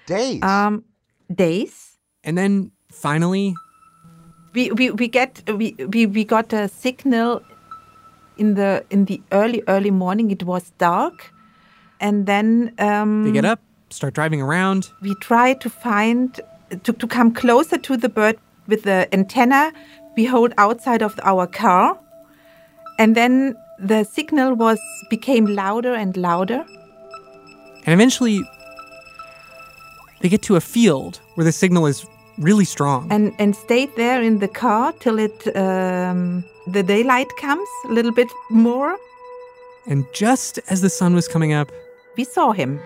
Days. 0.05 0.43
Um, 0.43 0.83
days. 1.33 1.97
And 2.23 2.37
then 2.37 2.71
finally, 2.91 3.55
we 4.53 4.71
we, 4.71 4.91
we 4.91 5.07
get 5.07 5.43
we, 5.47 5.75
we 5.87 6.05
we 6.05 6.23
got 6.23 6.53
a 6.53 6.67
signal 6.67 7.41
in 8.37 8.55
the 8.55 8.83
in 8.89 9.05
the 9.05 9.21
early 9.31 9.63
early 9.67 9.91
morning. 9.91 10.31
It 10.31 10.43
was 10.43 10.71
dark, 10.77 11.31
and 11.99 12.25
then 12.25 12.73
um, 12.79 13.23
they 13.23 13.31
get 13.31 13.45
up, 13.45 13.59
start 13.89 14.13
driving 14.13 14.41
around. 14.41 14.91
we 15.01 15.15
try 15.15 15.53
to 15.53 15.69
find 15.69 16.39
to, 16.83 16.93
to 16.93 17.07
come 17.07 17.31
closer 17.33 17.77
to 17.77 17.97
the 17.97 18.09
bird 18.09 18.37
with 18.67 18.83
the 18.83 19.07
antenna 19.13 19.71
we 20.17 20.25
hold 20.25 20.53
outside 20.57 21.01
of 21.01 21.19
our 21.23 21.45
car 21.47 21.97
and 22.97 23.15
then 23.15 23.55
the 23.79 24.03
signal 24.03 24.53
was 24.55 24.79
became 25.09 25.45
louder 25.47 25.93
and 25.93 26.15
louder 26.17 26.63
And 27.85 27.93
eventually 27.93 28.39
they 30.21 30.29
get 30.29 30.41
to 30.43 30.55
a 30.55 30.61
field 30.61 31.19
where 31.35 31.45
the 31.45 31.51
signal 31.51 31.85
is 31.85 32.05
really 32.37 32.65
strong. 32.65 33.11
and 33.11 33.33
and 33.39 33.55
stayed 33.55 33.89
there 33.95 34.21
in 34.23 34.39
the 34.39 34.47
car 34.47 34.93
till 34.99 35.19
it 35.19 35.47
um, 35.55 36.43
the 36.73 36.83
daylight 36.83 37.27
comes 37.41 37.69
a 37.89 37.91
little 37.93 38.11
bit 38.13 38.27
more 38.49 38.97
And 39.87 40.03
just 40.13 40.59
as 40.73 40.79
the 40.81 40.89
sun 40.89 41.13
was 41.15 41.27
coming 41.27 41.53
up, 41.59 41.69
we 42.17 42.23
saw 42.23 42.51
him 42.53 42.79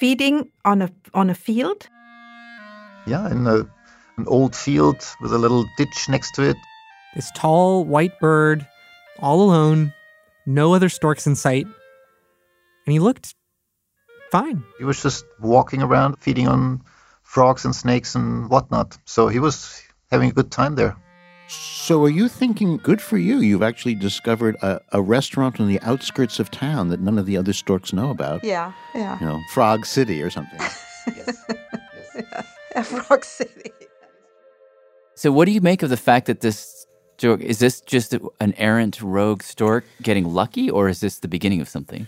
feeding 0.00 0.48
on 0.64 0.82
a 0.82 0.88
on 1.12 1.30
a 1.30 1.34
field 1.34 1.88
Yeah, 3.06 3.30
in 3.30 3.46
a, 3.46 3.56
an 4.16 4.26
old 4.26 4.54
field 4.56 4.96
with 5.20 5.32
a 5.34 5.38
little 5.38 5.64
ditch 5.76 6.08
next 6.08 6.34
to 6.36 6.42
it. 6.42 6.56
This 7.14 7.30
tall 7.34 7.84
white 7.84 8.18
bird, 8.20 8.66
all 9.18 9.42
alone, 9.42 9.92
no 10.46 10.74
other 10.74 10.88
storks 10.88 11.26
in 11.26 11.36
sight. 11.36 11.66
And 12.86 12.92
he 12.92 12.98
looked 12.98 13.34
fine. 14.30 14.62
He 14.78 14.84
was 14.84 15.02
just 15.02 15.24
walking 15.40 15.82
around, 15.82 16.16
feeding 16.20 16.48
on 16.48 16.82
frogs 17.22 17.64
and 17.64 17.74
snakes 17.74 18.14
and 18.14 18.50
whatnot. 18.50 18.98
So 19.04 19.28
he 19.28 19.38
was 19.38 19.82
having 20.10 20.30
a 20.30 20.32
good 20.32 20.50
time 20.50 20.74
there. 20.74 20.96
So 21.48 22.02
are 22.04 22.08
you 22.10 22.28
thinking, 22.28 22.78
good 22.78 23.00
for 23.02 23.18
you? 23.18 23.38
You've 23.38 23.62
actually 23.62 23.94
discovered 23.94 24.56
a, 24.62 24.80
a 24.92 25.02
restaurant 25.02 25.60
on 25.60 25.68
the 25.68 25.80
outskirts 25.82 26.40
of 26.40 26.50
town 26.50 26.88
that 26.88 27.00
none 27.00 27.18
of 27.18 27.26
the 27.26 27.36
other 27.36 27.52
storks 27.52 27.92
know 27.92 28.10
about. 28.10 28.42
yeah 28.42 28.72
yeah 28.94 29.18
You 29.20 29.26
know, 29.26 29.40
Frog 29.52 29.84
City 29.86 30.22
or 30.22 30.30
something. 30.30 30.58
Yes, 31.06 31.44
frog 32.88 33.26
city 33.26 33.70
So, 35.14 35.30
what 35.30 35.44
do 35.44 35.52
you 35.52 35.60
make 35.60 35.82
of 35.82 35.90
the 35.90 35.98
fact 35.98 36.26
that 36.28 36.40
this 36.40 36.83
stork 37.24 37.40
is 37.40 37.58
this 37.58 37.80
just 37.80 38.14
an 38.40 38.54
errant 38.58 39.00
rogue 39.00 39.42
stork 39.42 39.84
getting 40.02 40.32
lucky, 40.32 40.70
or 40.70 40.88
is 40.88 41.00
this 41.00 41.20
the 41.20 41.28
beginning 41.28 41.60
of 41.60 41.68
something? 41.68 42.06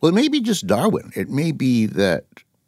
Well, 0.00 0.10
it 0.10 0.14
may 0.14 0.28
be 0.28 0.40
just 0.40 0.66
Darwin. 0.66 1.12
It 1.14 1.28
may 1.28 1.52
be 1.52 1.86
that, 1.86 2.24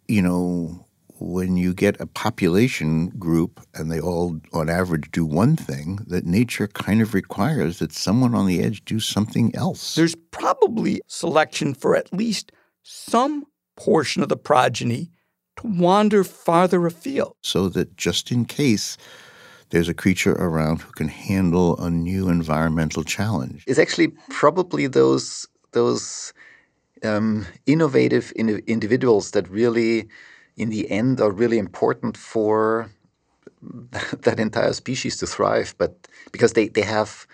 you 0.06 0.22
know, 0.22 0.84
when 1.20 1.56
you 1.56 1.74
get 1.74 2.00
a 2.00 2.06
population 2.06 3.08
group 3.18 3.60
and 3.74 3.90
they 3.90 4.00
all, 4.00 4.38
on 4.52 4.68
average, 4.68 5.10
do 5.10 5.24
one 5.24 5.56
thing, 5.56 5.98
that 6.06 6.24
nature 6.24 6.68
kind 6.68 7.00
of 7.00 7.14
requires 7.14 7.78
that 7.78 7.92
someone 7.92 8.34
on 8.34 8.46
the 8.46 8.62
edge 8.62 8.84
do 8.84 9.00
something 9.00 9.54
else. 9.54 9.94
There's 9.94 10.14
probably 10.30 11.00
selection 11.06 11.74
for 11.74 11.96
at 11.96 12.12
least 12.12 12.52
some 12.82 13.44
portion 13.76 14.22
of 14.22 14.28
the 14.28 14.36
progeny 14.36 15.10
to 15.56 15.66
wander 15.66 16.22
farther 16.22 16.86
afield. 16.86 17.34
so 17.42 17.68
that 17.68 17.96
just 17.96 18.30
in 18.30 18.44
case 18.44 18.96
there's 19.70 19.88
a 19.88 19.94
creature 19.94 20.32
around 20.32 20.82
who 20.82 20.92
can 20.92 21.08
handle 21.08 21.76
a 21.78 21.90
new 21.90 22.28
environmental 22.28 23.04
challenge. 23.04 23.64
It's 23.66 23.78
actually 23.78 24.08
probably 24.30 24.86
those 24.86 25.46
those 25.72 26.32
um, 27.04 27.46
innovative 27.66 28.32
in- 28.36 28.62
individuals 28.66 29.30
that 29.32 29.48
really, 29.48 30.08
in 30.56 30.70
the 30.70 30.90
end, 30.90 31.20
are 31.20 31.30
really 31.30 31.58
important 31.58 32.16
for 32.16 32.90
that 34.22 34.40
entire 34.40 34.72
species 34.72 35.16
to 35.18 35.26
thrive. 35.26 35.74
But 35.78 36.08
because 36.32 36.54
they, 36.54 36.68
they 36.68 36.82
have 36.82 37.26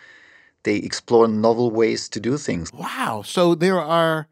they 0.65 0.77
explore 0.77 1.29
novel 1.29 1.71
ways 1.71 2.09
to 2.09 2.21
do 2.21 2.37
things. 2.39 2.73
Wow. 2.73 3.23
So 3.25 3.55
there 3.55 3.81
are 3.81 4.27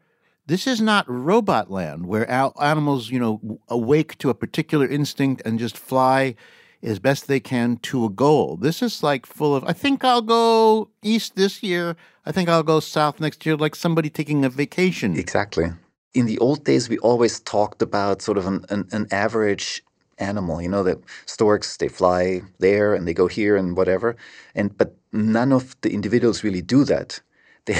This 0.45 0.67
is 0.67 0.81
not 0.81 1.05
robot 1.07 1.71
land 1.71 2.05
where 2.05 2.29
al- 2.29 2.55
animals, 2.59 3.09
you 3.09 3.19
know, 3.19 3.59
awake 3.69 4.17
to 4.17 4.29
a 4.29 4.33
particular 4.33 4.85
instinct 4.85 5.41
and 5.45 5.57
just 5.57 5.77
fly 5.77 6.35
as 6.83 6.99
best 6.99 7.27
they 7.27 7.39
can 7.39 7.77
to 7.77 8.05
a 8.05 8.09
goal. 8.09 8.57
This 8.57 8.81
is 8.81 9.01
like 9.01 9.25
full 9.25 9.55
of, 9.55 9.63
I 9.63 9.73
think 9.73 10.03
I'll 10.03 10.21
go 10.21 10.89
east 11.01 11.35
this 11.35 11.63
year. 11.63 11.95
I 12.25 12.31
think 12.31 12.49
I'll 12.49 12.63
go 12.63 12.79
south 12.79 13.19
next 13.19 13.45
year, 13.45 13.55
like 13.55 13.75
somebody 13.75 14.09
taking 14.09 14.43
a 14.43 14.49
vacation. 14.49 15.17
Exactly. 15.17 15.71
In 16.13 16.25
the 16.25 16.37
old 16.39 16.63
days, 16.65 16.89
we 16.89 16.97
always 16.99 17.39
talked 17.39 17.81
about 17.81 18.21
sort 18.21 18.37
of 18.37 18.45
an, 18.45 18.65
an, 18.69 18.87
an 18.91 19.07
average 19.11 19.81
animal. 20.19 20.61
You 20.61 20.69
know, 20.69 20.83
the 20.83 21.01
storks, 21.25 21.77
they 21.77 21.87
fly 21.87 22.41
there 22.59 22.93
and 22.93 23.07
they 23.07 23.13
go 23.13 23.27
here 23.27 23.55
and 23.55 23.75
whatever. 23.75 24.15
And 24.53 24.77
but 24.77 24.95
none 25.11 25.51
of 25.51 25.75
the 25.81 25.93
individuals 25.93 26.43
really 26.43 26.61
do 26.61 26.83
that. 26.85 27.19
They 27.65 27.77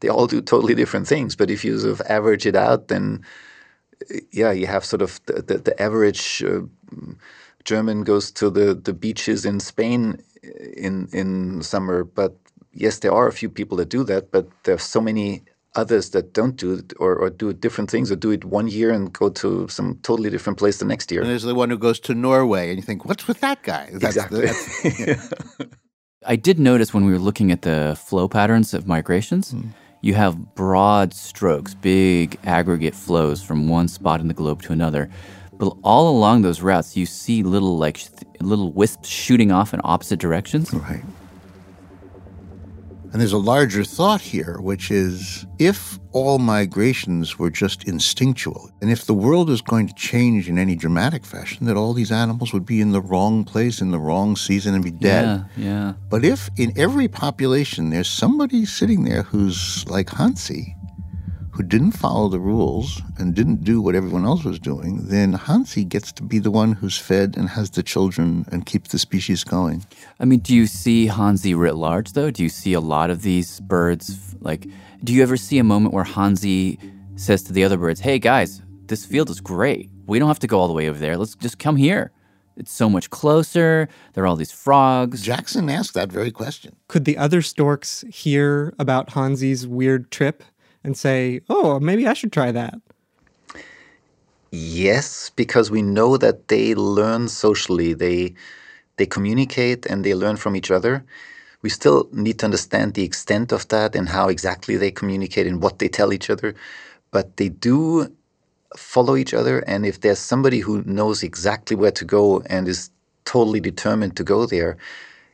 they 0.00 0.08
all 0.08 0.26
do 0.26 0.40
totally 0.40 0.74
different 0.74 1.06
things. 1.06 1.36
But 1.36 1.50
if 1.50 1.62
you 1.62 1.78
sort 1.78 1.92
of 1.92 2.00
average 2.08 2.46
it 2.46 2.56
out, 2.56 2.88
then 2.88 3.22
yeah, 4.32 4.52
you 4.52 4.66
have 4.66 4.86
sort 4.86 5.02
of 5.02 5.20
the, 5.26 5.42
the, 5.42 5.58
the 5.58 5.82
average 5.82 6.42
uh, 6.42 6.62
German 7.64 8.04
goes 8.04 8.30
to 8.32 8.50
the, 8.50 8.74
the 8.74 8.92
beaches 8.92 9.44
in 9.44 9.60
Spain 9.60 10.22
in 10.76 11.08
in 11.12 11.62
summer. 11.62 12.04
But 12.04 12.36
yes, 12.72 12.98
there 13.00 13.12
are 13.12 13.26
a 13.28 13.32
few 13.32 13.48
people 13.48 13.76
that 13.78 13.88
do 13.88 14.04
that, 14.04 14.30
but 14.30 14.48
there 14.64 14.74
are 14.74 14.78
so 14.78 15.00
many 15.00 15.42
others 15.74 16.10
that 16.10 16.32
don't 16.32 16.56
do 16.56 16.74
it 16.74 16.92
or, 16.98 17.14
or 17.14 17.30
do 17.30 17.52
different 17.52 17.90
things 17.90 18.10
or 18.10 18.16
do 18.16 18.30
it 18.30 18.44
one 18.44 18.68
year 18.68 18.90
and 18.90 19.12
go 19.12 19.28
to 19.28 19.68
some 19.68 19.98
totally 20.02 20.30
different 20.30 20.58
place 20.58 20.78
the 20.78 20.84
next 20.84 21.10
year. 21.10 21.20
And 21.20 21.30
there's 21.30 21.42
the 21.42 21.54
one 21.54 21.70
who 21.70 21.78
goes 21.78 22.00
to 22.00 22.14
Norway, 22.14 22.68
and 22.68 22.76
you 22.76 22.82
think, 22.82 23.04
what's 23.04 23.28
with 23.28 23.40
that 23.40 23.62
guy? 23.62 23.88
That's 23.92 24.16
Exactly. 24.16 24.40
that's- 24.40 25.00
yeah. 25.00 25.66
I 26.26 26.36
did 26.36 26.58
notice 26.58 26.92
when 26.92 27.04
we 27.04 27.12
were 27.12 27.18
looking 27.18 27.52
at 27.52 27.62
the 27.62 27.96
flow 27.98 28.28
patterns 28.28 28.74
of 28.74 28.86
migrations, 28.88 29.52
hmm. 29.52 29.68
you 30.02 30.14
have 30.14 30.54
broad 30.56 31.14
strokes, 31.14 31.74
big 31.74 32.38
aggregate 32.44 32.94
flows 32.94 33.42
from 33.42 33.68
one 33.68 33.88
spot 33.88 34.20
in 34.20 34.26
the 34.26 34.34
globe 34.34 34.60
to 34.62 34.72
another. 34.72 35.08
But 35.58 35.76
all 35.82 36.16
along 36.16 36.42
those 36.42 36.62
routes, 36.62 36.96
you 36.96 37.04
see 37.04 37.42
little 37.42 37.76
like 37.76 38.00
little 38.40 38.72
wisps 38.72 39.08
shooting 39.08 39.50
off 39.50 39.74
in 39.74 39.80
opposite 39.84 40.20
directions. 40.20 40.72
Right. 40.72 41.02
And 43.10 43.22
there's 43.22 43.32
a 43.32 43.38
larger 43.38 43.84
thought 43.84 44.20
here, 44.20 44.58
which 44.60 44.90
is 44.90 45.46
if 45.58 45.98
all 46.12 46.38
migrations 46.38 47.38
were 47.38 47.48
just 47.48 47.84
instinctual, 47.84 48.70
and 48.82 48.90
if 48.90 49.06
the 49.06 49.14
world 49.14 49.48
is 49.48 49.62
going 49.62 49.88
to 49.88 49.94
change 49.94 50.46
in 50.48 50.58
any 50.58 50.76
dramatic 50.76 51.24
fashion, 51.24 51.64
that 51.66 51.76
all 51.76 51.94
these 51.94 52.12
animals 52.12 52.52
would 52.52 52.66
be 52.66 52.82
in 52.82 52.92
the 52.92 53.00
wrong 53.00 53.44
place 53.44 53.80
in 53.80 53.92
the 53.92 53.98
wrong 53.98 54.36
season 54.36 54.74
and 54.74 54.84
be 54.84 54.90
dead. 54.90 55.46
Yeah, 55.56 55.64
yeah. 55.64 55.92
But 56.10 56.22
if 56.22 56.50
in 56.58 56.78
every 56.78 57.08
population 57.08 57.88
there's 57.90 58.10
somebody 58.10 58.66
sitting 58.66 59.04
there 59.04 59.22
who's 59.22 59.88
like 59.88 60.10
Hansi, 60.10 60.76
who 61.58 61.64
didn't 61.64 61.90
follow 61.90 62.28
the 62.28 62.38
rules 62.38 63.02
and 63.18 63.34
didn't 63.34 63.64
do 63.64 63.82
what 63.82 63.96
everyone 63.96 64.24
else 64.24 64.44
was 64.44 64.60
doing, 64.60 65.08
then 65.08 65.32
Hansi 65.32 65.82
gets 65.82 66.12
to 66.12 66.22
be 66.22 66.38
the 66.38 66.52
one 66.52 66.70
who's 66.70 66.96
fed 66.96 67.34
and 67.36 67.48
has 67.48 67.70
the 67.70 67.82
children 67.82 68.46
and 68.52 68.64
keeps 68.64 68.92
the 68.92 68.98
species 68.98 69.42
going. 69.42 69.84
I 70.20 70.24
mean, 70.24 70.38
do 70.38 70.54
you 70.54 70.68
see 70.68 71.08
Hansi 71.08 71.54
writ 71.54 71.74
large 71.74 72.12
though? 72.12 72.30
Do 72.30 72.44
you 72.44 72.48
see 72.48 72.74
a 72.74 72.80
lot 72.80 73.10
of 73.10 73.22
these 73.22 73.58
birds? 73.58 74.36
Like, 74.38 74.68
do 75.02 75.12
you 75.12 75.20
ever 75.20 75.36
see 75.36 75.58
a 75.58 75.64
moment 75.64 75.92
where 75.92 76.04
Hansi 76.04 76.78
says 77.16 77.42
to 77.42 77.52
the 77.52 77.64
other 77.64 77.76
birds, 77.76 77.98
"Hey 77.98 78.20
guys, 78.20 78.62
this 78.86 79.04
field 79.04 79.28
is 79.28 79.40
great. 79.40 79.90
We 80.06 80.20
don't 80.20 80.28
have 80.28 80.38
to 80.38 80.46
go 80.46 80.60
all 80.60 80.68
the 80.68 80.74
way 80.74 80.88
over 80.88 81.00
there. 81.00 81.16
Let's 81.16 81.34
just 81.34 81.58
come 81.58 81.74
here. 81.74 82.12
It's 82.56 82.70
so 82.70 82.88
much 82.88 83.10
closer. 83.10 83.88
There 84.12 84.22
are 84.22 84.28
all 84.28 84.36
these 84.36 84.52
frogs." 84.52 85.22
Jackson 85.22 85.68
asked 85.68 85.94
that 85.94 86.12
very 86.12 86.30
question. 86.30 86.76
Could 86.86 87.04
the 87.04 87.18
other 87.18 87.42
storks 87.42 88.04
hear 88.08 88.72
about 88.78 89.14
Hansi's 89.14 89.66
weird 89.66 90.12
trip 90.12 90.44
and 90.84 90.96
say, 90.96 91.40
"Oh, 91.48 91.80
maybe 91.80 92.06
I 92.06 92.14
should 92.14 92.32
try 92.32 92.52
that"? 92.52 92.80
Yes, 94.50 95.30
because 95.36 95.70
we 95.70 95.82
know 95.82 96.16
that 96.16 96.48
they 96.48 96.74
learn 96.74 97.28
socially. 97.28 97.92
They 97.94 98.34
they 98.96 99.06
communicate 99.06 99.86
and 99.86 100.04
they 100.04 100.14
learn 100.14 100.36
from 100.36 100.56
each 100.56 100.70
other. 100.70 101.04
We 101.62 101.70
still 101.70 102.08
need 102.12 102.38
to 102.40 102.46
understand 102.46 102.94
the 102.94 103.04
extent 103.04 103.52
of 103.52 103.68
that 103.68 103.94
and 103.94 104.08
how 104.08 104.28
exactly 104.28 104.76
they 104.76 104.90
communicate 104.90 105.46
and 105.46 105.62
what 105.62 105.78
they 105.78 105.88
tell 105.88 106.12
each 106.12 106.30
other. 106.30 106.54
But 107.10 107.36
they 107.36 107.48
do 107.48 108.12
follow 108.76 109.16
each 109.16 109.34
other 109.34 109.60
and 109.60 109.86
if 109.86 110.00
there's 110.00 110.18
somebody 110.18 110.60
who 110.60 110.82
knows 110.84 111.22
exactly 111.22 111.76
where 111.76 111.90
to 111.92 112.04
go 112.04 112.42
and 112.46 112.68
is 112.68 112.90
totally 113.24 113.60
determined 113.60 114.16
to 114.16 114.24
go 114.24 114.46
there, 114.46 114.76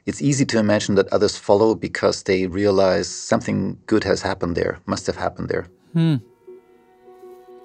it's 0.07 0.21
easy 0.21 0.45
to 0.45 0.59
imagine 0.59 0.95
that 0.97 1.09
others 1.13 1.37
follow 1.37 1.75
because 1.75 2.25
they 2.25 2.47
realize 2.47 3.09
something 3.09 3.79
good 3.87 4.05
has 4.05 4.23
happened 4.23 4.57
there, 4.57 4.79
must 4.87 5.07
have 5.07 5.17
happened 5.17 5.49
there. 5.49 5.67
Hmm. 5.93 6.17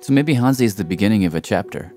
So 0.02 0.14
maybe 0.14 0.34
Hansi 0.34 0.64
is 0.64 0.76
the 0.76 0.86
beginning 0.86 1.26
of 1.26 1.36
a 1.36 1.42
chapter, 1.42 1.94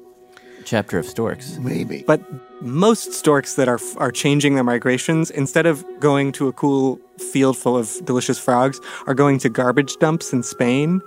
a 0.59 0.63
chapter 0.65 0.99
of 0.99 1.07
storks. 1.07 1.59
Maybe. 1.59 2.03
But 2.05 2.21
most 2.61 3.13
storks 3.13 3.55
that 3.55 3.69
are 3.69 3.79
are 3.99 4.11
changing 4.11 4.55
their 4.57 4.65
migrations, 4.65 5.31
instead 5.31 5.67
of 5.67 5.85
going 6.01 6.33
to 6.33 6.49
a 6.49 6.53
cool 6.53 6.99
field 7.23 7.57
full 7.57 7.77
of 7.77 8.05
delicious 8.05 8.39
frogs, 8.39 8.81
are 9.07 9.15
going 9.15 9.39
to 9.39 9.49
garbage 9.49 9.97
dumps 9.99 10.33
in 10.33 10.43
Spain 10.43 11.01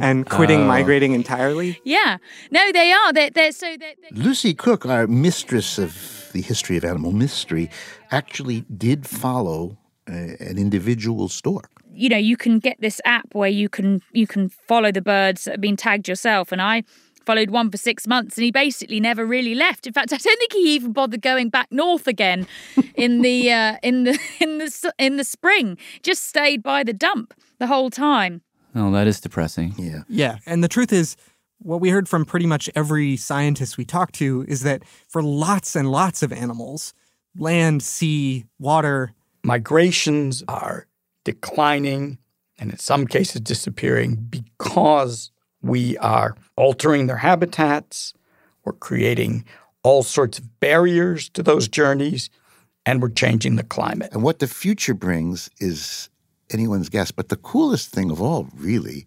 and 0.00 0.28
quitting 0.28 0.60
Oh. 0.62 0.66
migrating 0.66 1.12
entirely. 1.14 1.80
Yeah. 1.84 2.18
No, 2.50 2.70
they 2.72 2.92
are. 2.92 3.12
They're, 3.12 3.30
they're 3.30 3.52
so 3.52 3.76
they're, 3.78 3.94
Lucy 4.12 4.54
Cooke, 4.54 4.86
our 4.86 5.06
mistress 5.06 5.78
of 5.78 6.30
the 6.32 6.40
history 6.42 6.76
of 6.76 6.84
animal 6.84 7.12
mystery, 7.12 7.70
actually 8.10 8.64
did 8.76 9.06
follow 9.06 9.76
uh, 10.08 10.12
an 10.12 10.58
individual 10.58 11.28
stork. 11.28 11.70
you 11.94 12.08
know 12.08 12.16
you 12.16 12.36
can 12.36 12.58
get 12.58 12.76
this 12.80 13.00
app 13.04 13.34
where 13.34 13.50
you 13.50 13.68
can 13.68 14.00
you 14.12 14.26
can 14.26 14.48
follow 14.48 14.90
the 14.90 15.02
birds 15.02 15.44
that 15.44 15.52
have 15.52 15.60
been 15.60 15.76
tagged 15.76 16.08
yourself 16.08 16.50
and 16.52 16.60
i 16.62 16.82
followed 17.24 17.50
one 17.50 17.70
for 17.70 17.76
six 17.76 18.06
months 18.06 18.36
and 18.36 18.44
he 18.44 18.50
basically 18.50 19.00
never 19.00 19.24
really 19.24 19.54
left 19.54 19.86
in 19.86 19.92
fact 19.92 20.12
i 20.12 20.16
don't 20.16 20.38
think 20.38 20.52
he 20.52 20.74
even 20.74 20.92
bothered 20.92 21.22
going 21.22 21.48
back 21.48 21.68
north 21.70 22.06
again 22.06 22.46
in 22.94 23.22
the 23.22 23.50
uh, 23.50 23.76
in 23.82 24.04
the 24.04 24.18
in 24.40 24.58
the 24.58 24.92
in 24.98 25.16
the 25.16 25.24
spring 25.24 25.76
just 26.02 26.24
stayed 26.24 26.62
by 26.62 26.82
the 26.82 26.92
dump 26.92 27.34
the 27.58 27.66
whole 27.66 27.90
time 27.90 28.42
Oh, 28.74 28.90
that 28.92 29.06
is 29.06 29.20
depressing. 29.20 29.74
Yeah. 29.76 30.02
Yeah. 30.08 30.38
And 30.46 30.64
the 30.64 30.68
truth 30.68 30.92
is, 30.92 31.16
what 31.58 31.80
we 31.80 31.90
heard 31.90 32.08
from 32.08 32.24
pretty 32.24 32.46
much 32.46 32.68
every 32.74 33.16
scientist 33.16 33.76
we 33.76 33.84
talked 33.84 34.14
to 34.16 34.44
is 34.48 34.62
that 34.62 34.82
for 35.08 35.22
lots 35.22 35.76
and 35.76 35.90
lots 35.90 36.22
of 36.22 36.32
animals, 36.32 36.92
land, 37.36 37.82
sea, 37.82 38.46
water, 38.58 39.12
migrations 39.44 40.42
are 40.48 40.86
declining 41.24 42.18
and 42.58 42.70
in 42.70 42.78
some 42.78 43.06
cases 43.06 43.40
disappearing 43.40 44.16
because 44.16 45.30
we 45.62 45.96
are 45.98 46.36
altering 46.56 47.06
their 47.06 47.18
habitats, 47.18 48.14
we're 48.64 48.72
creating 48.72 49.44
all 49.82 50.02
sorts 50.02 50.38
of 50.38 50.60
barriers 50.60 51.28
to 51.30 51.42
those 51.42 51.68
journeys, 51.68 52.30
and 52.86 53.00
we're 53.00 53.10
changing 53.10 53.56
the 53.56 53.62
climate. 53.62 54.10
And 54.12 54.22
what 54.22 54.38
the 54.38 54.46
future 54.46 54.94
brings 54.94 55.50
is 55.58 56.10
anyone's 56.50 56.88
guess. 56.88 57.10
But 57.10 57.28
the 57.28 57.36
coolest 57.36 57.90
thing 57.90 58.10
of 58.10 58.20
all, 58.20 58.48
really, 58.54 59.06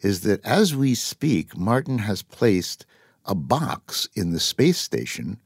is 0.00 0.20
that 0.22 0.44
as 0.44 0.74
we 0.74 0.94
speak, 0.94 1.56
Martin 1.56 1.98
has 1.98 2.22
placed 2.22 2.86
a 3.24 3.34
box 3.34 4.08
in 4.14 4.32
the 4.32 4.40
space 4.40 4.78
station 4.78 5.40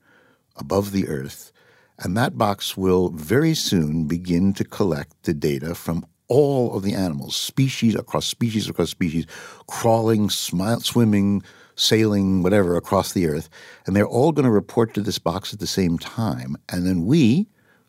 above 0.56 0.92
the 0.92 1.08
Earth, 1.08 1.52
and 1.98 2.16
that 2.16 2.36
box 2.36 2.76
will 2.76 3.10
very 3.10 3.54
soon 3.54 4.06
begin 4.06 4.52
to 4.54 4.64
collect 4.64 5.22
the 5.22 5.34
data 5.34 5.74
from 5.74 6.04
all 6.30 6.74
of 6.74 6.84
the 6.84 6.94
animals, 6.94 7.36
species 7.36 7.94
across 7.94 8.24
species 8.24 8.68
across 8.68 8.88
species, 8.88 9.26
crawling, 9.66 10.30
smile, 10.30 10.80
swimming, 10.80 11.42
sailing, 11.74 12.42
whatever, 12.42 12.76
across 12.76 13.12
the 13.12 13.26
Earth. 13.26 13.50
And 13.84 13.94
they're 13.94 14.06
all 14.06 14.32
going 14.32 14.44
to 14.44 14.50
report 14.50 14.94
to 14.94 15.02
this 15.02 15.18
box 15.18 15.52
at 15.52 15.58
the 15.58 15.66
same 15.66 15.98
time. 15.98 16.56
And 16.70 16.86
then 16.86 17.04
we, 17.04 17.48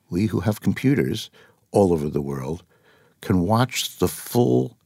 we 0.09 0.25
who 0.25 0.39
have 0.41 0.59
computers 0.59 1.29
all 1.71 1.93
over 1.93 2.09
the 2.09 2.21
world, 2.21 2.63
can 3.21 3.41
watch 3.41 3.99
the 3.99 4.07
full 4.07 4.77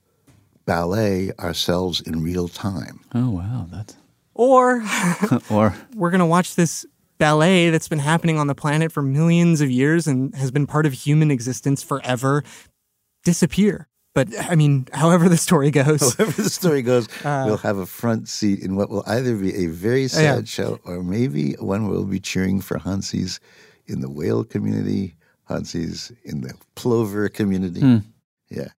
ballet 0.65 1.31
ourselves 1.39 2.01
in 2.01 2.21
real 2.21 2.47
time. 2.47 2.99
Oh 3.13 3.29
wow, 3.29 3.67
that's 3.71 3.95
or 4.33 4.83
or 5.49 5.75
we're 5.95 6.11
going 6.11 6.19
to 6.19 6.25
watch 6.25 6.55
this 6.55 6.85
ballet 7.17 7.69
that's 7.69 7.87
been 7.87 7.99
happening 7.99 8.37
on 8.37 8.47
the 8.47 8.55
planet 8.55 8.91
for 8.91 9.01
millions 9.01 9.61
of 9.61 9.71
years 9.71 10.05
and 10.05 10.35
has 10.35 10.51
been 10.51 10.67
part 10.67 10.85
of 10.85 10.91
human 10.91 11.31
existence 11.31 11.81
forever 11.81 12.43
disappear. 13.25 13.89
But 14.13 14.29
I 14.49 14.55
mean, 14.55 14.87
however 14.93 15.27
the 15.27 15.35
story 15.35 15.71
goes. 15.71 16.13
However 16.17 16.41
the 16.43 16.49
story 16.49 16.81
goes, 16.81 17.09
Uh, 17.25 17.43
we'll 17.45 17.57
have 17.57 17.77
a 17.77 17.85
front 17.85 18.29
seat 18.29 18.59
in 18.61 18.77
what 18.77 18.89
will 18.89 19.03
either 19.05 19.35
be 19.35 19.53
a 19.65 19.67
very 19.67 20.07
sad 20.07 20.23
Yeah. 20.23 20.43
show 20.45 20.79
or 20.85 21.03
maybe 21.03 21.51
one 21.59 21.83
where 21.89 21.97
we'll 21.97 22.05
be 22.05 22.21
cheering 22.21 22.61
for 22.61 22.77
Hansies 22.77 23.41
in 23.87 23.99
the 23.99 24.09
whale 24.09 24.45
community, 24.45 25.15
Hansies 25.49 26.13
in 26.23 26.39
the 26.41 26.53
plover 26.75 27.27
community. 27.27 27.81
Hmm. 27.81 27.97
Yeah. 28.49 28.69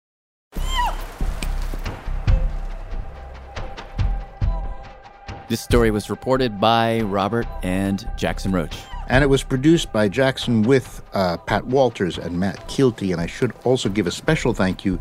This 5.49 5.61
story 5.61 5.91
was 5.91 6.09
reported 6.09 6.59
by 6.59 6.99
Robert 7.01 7.47
and 7.63 8.05
Jackson 8.17 8.51
Roach. 8.51 8.77
And 9.07 9.23
it 9.23 9.27
was 9.27 9.43
produced 9.43 9.91
by 9.93 10.09
Jackson 10.09 10.63
with 10.63 11.01
uh, 11.13 11.37
Pat 11.37 11.65
Walters 11.65 12.17
and 12.17 12.39
Matt 12.39 12.67
Kielty. 12.67 13.11
And 13.11 13.21
I 13.21 13.25
should 13.25 13.53
also 13.63 13.89
give 13.89 14.05
a 14.05 14.11
special 14.11 14.53
thank 14.53 14.83
you 14.83 14.99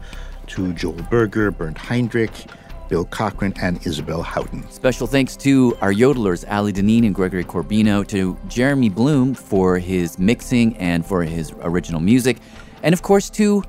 to 0.49 0.73
Joel 0.75 0.95
Berger, 1.11 1.51
Bernd 1.51 1.77
Heinrich, 1.77 2.47
Bill 2.89 3.05
Cochran, 3.05 3.53
and 3.61 3.85
Isabel 3.87 4.23
Houghton. 4.23 4.69
Special 4.71 5.07
thanks 5.07 5.37
to 5.39 5.77
our 5.81 5.93
yodelers, 5.93 6.45
Ali 6.51 6.73
Deneen 6.73 7.05
and 7.05 7.15
Gregory 7.15 7.45
Corbino, 7.45 8.07
to 8.09 8.39
Jeremy 8.49 8.89
Bloom 8.89 9.35
for 9.35 9.79
his 9.79 10.19
mixing 10.19 10.77
and 10.77 11.05
for 11.05 11.23
his 11.23 11.53
original 11.63 12.01
music, 12.01 12.39
and 12.83 12.93
of 12.93 13.03
course 13.03 13.31
to 13.31 13.63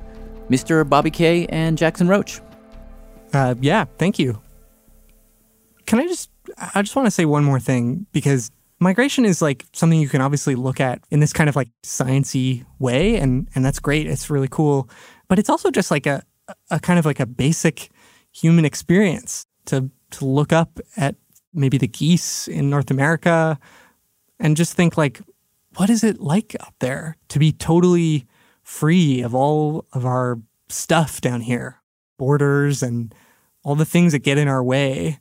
Mr. 0.48 0.88
Bobby 0.88 1.10
Kay 1.10 1.46
and 1.46 1.76
Jackson 1.76 2.08
Roach. 2.08 2.40
Uh, 3.32 3.54
yeah, 3.60 3.84
thank 3.98 4.18
you. 4.18 4.40
Can 5.86 5.98
I 5.98 6.06
just, 6.06 6.30
I 6.74 6.82
just 6.82 6.94
want 6.96 7.06
to 7.06 7.10
say 7.10 7.24
one 7.24 7.44
more 7.44 7.60
thing 7.60 8.06
because 8.12 8.50
migration 8.80 9.24
is 9.24 9.42
like 9.42 9.66
something 9.72 10.00
you 10.00 10.08
can 10.08 10.20
obviously 10.20 10.54
look 10.54 10.80
at 10.80 11.00
in 11.10 11.20
this 11.20 11.32
kind 11.32 11.48
of 11.48 11.56
like 11.56 11.68
sciency 11.82 12.64
way, 12.78 13.16
and 13.16 13.48
and 13.54 13.64
that's 13.64 13.80
great. 13.80 14.06
It's 14.06 14.30
really 14.30 14.48
cool, 14.50 14.88
but 15.28 15.38
it's 15.38 15.50
also 15.50 15.70
just 15.70 15.90
like 15.90 16.06
a 16.06 16.22
a 16.70 16.80
kind 16.80 16.98
of 16.98 17.04
like 17.04 17.20
a 17.20 17.26
basic 17.26 17.90
human 18.32 18.64
experience 18.64 19.46
to 19.66 19.90
to 20.10 20.24
look 20.24 20.52
up 20.52 20.80
at 20.96 21.16
maybe 21.52 21.78
the 21.78 21.88
geese 21.88 22.48
in 22.48 22.70
North 22.70 22.90
America 22.90 23.58
and 24.38 24.56
just 24.56 24.74
think 24.74 24.96
like, 24.96 25.20
what 25.76 25.90
is 25.90 26.04
it 26.04 26.20
like 26.20 26.56
up 26.60 26.74
there 26.78 27.16
to 27.28 27.38
be 27.38 27.52
totally 27.52 28.26
free 28.62 29.22
of 29.22 29.34
all 29.34 29.86
of 29.92 30.04
our 30.04 30.38
stuff 30.68 31.20
down 31.20 31.40
here, 31.40 31.80
borders 32.18 32.82
and 32.82 33.14
all 33.64 33.74
the 33.74 33.84
things 33.84 34.12
that 34.12 34.20
get 34.20 34.38
in 34.38 34.48
our 34.48 34.62
way. 34.62 35.18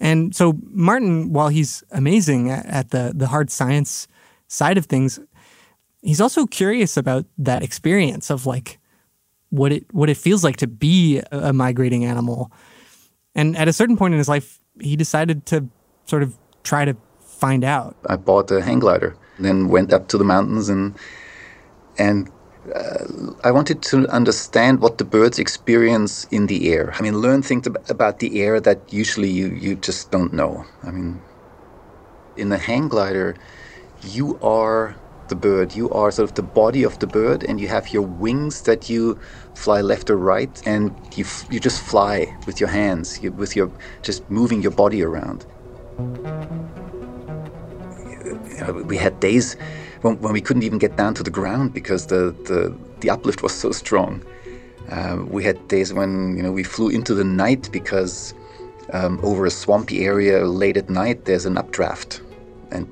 And 0.00 0.34
so 0.34 0.58
Martin, 0.70 1.32
while 1.32 1.48
he's 1.48 1.82
amazing 1.90 2.50
at 2.50 2.90
the 2.90 3.12
the 3.14 3.28
hard 3.28 3.50
science 3.50 4.08
side 4.48 4.78
of 4.78 4.86
things, 4.86 5.18
he's 6.02 6.20
also 6.20 6.46
curious 6.46 6.96
about 6.96 7.26
that 7.38 7.62
experience 7.62 8.30
of 8.30 8.46
like 8.46 8.78
what 9.50 9.72
it 9.72 9.84
what 9.92 10.10
it 10.10 10.16
feels 10.16 10.44
like 10.44 10.56
to 10.58 10.66
be 10.66 11.22
a 11.32 11.52
migrating 11.52 12.04
animal. 12.04 12.50
And 13.34 13.56
at 13.56 13.68
a 13.68 13.72
certain 13.72 13.96
point 13.96 14.14
in 14.14 14.18
his 14.18 14.28
life, 14.28 14.60
he 14.80 14.96
decided 14.96 15.46
to 15.46 15.68
sort 16.06 16.22
of 16.22 16.36
try 16.62 16.84
to 16.84 16.96
find 17.20 17.64
out. 17.64 17.96
I 18.06 18.16
bought 18.16 18.50
a 18.50 18.62
hang 18.62 18.80
glider, 18.80 19.16
then 19.38 19.68
went 19.68 19.92
up 19.92 20.08
to 20.08 20.18
the 20.18 20.24
mountains 20.24 20.68
and 20.68 20.94
and 21.98 22.30
uh, 22.74 23.06
I 23.44 23.50
wanted 23.50 23.82
to 23.82 24.08
understand 24.08 24.80
what 24.80 24.98
the 24.98 25.04
birds 25.04 25.38
experience 25.38 26.24
in 26.30 26.46
the 26.46 26.72
air. 26.72 26.92
I 26.98 27.02
mean, 27.02 27.18
learn 27.18 27.42
things 27.42 27.66
about 27.88 28.18
the 28.18 28.42
air 28.42 28.60
that 28.60 28.92
usually 28.92 29.30
you, 29.30 29.48
you 29.48 29.76
just 29.76 30.10
don't 30.10 30.32
know. 30.32 30.64
I 30.82 30.90
mean, 30.90 31.20
in 32.36 32.48
the 32.48 32.58
hang 32.58 32.88
glider, 32.88 33.36
you 34.02 34.38
are 34.42 34.96
the 35.28 35.36
bird. 35.36 35.74
You 35.74 35.90
are 35.90 36.10
sort 36.10 36.30
of 36.30 36.34
the 36.36 36.42
body 36.42 36.82
of 36.82 36.98
the 36.98 37.06
bird, 37.06 37.44
and 37.44 37.60
you 37.60 37.68
have 37.68 37.92
your 37.92 38.02
wings 38.02 38.62
that 38.62 38.88
you 38.88 39.18
fly 39.54 39.80
left 39.80 40.10
or 40.10 40.16
right, 40.16 40.62
and 40.66 40.94
you 41.16 41.24
you 41.50 41.60
just 41.60 41.82
fly 41.82 42.34
with 42.46 42.60
your 42.60 42.68
hands, 42.68 43.20
you, 43.22 43.32
with 43.32 43.56
your 43.56 43.70
just 44.02 44.28
moving 44.30 44.62
your 44.62 44.72
body 44.72 45.02
around. 45.02 45.46
You 48.48 48.58
know, 48.60 48.72
we 48.86 48.96
had 48.96 49.18
days 49.20 49.56
when, 50.06 50.20
when, 50.20 50.32
we 50.32 50.40
couldn't 50.40 50.62
even 50.62 50.78
get 50.78 50.96
down 50.96 51.14
to 51.14 51.22
the 51.22 51.30
ground 51.30 51.72
because 51.74 52.06
the 52.06 52.34
the, 52.44 52.74
the 53.00 53.10
uplift 53.10 53.42
was 53.42 53.54
so 53.54 53.72
strong. 53.72 54.22
Uh, 54.90 55.18
we 55.28 55.42
had 55.42 55.56
days 55.68 55.92
when 55.92 56.36
you 56.36 56.42
know 56.42 56.52
we 56.52 56.62
flew 56.62 56.88
into 56.88 57.14
the 57.14 57.24
night 57.24 57.68
because 57.72 58.34
um, 58.92 59.18
over 59.22 59.44
a 59.46 59.50
swampy 59.50 60.04
area 60.04 60.46
late 60.46 60.76
at 60.76 60.88
night 60.88 61.24
there's 61.24 61.46
an 61.46 61.58
updraft, 61.58 62.22
and 62.70 62.86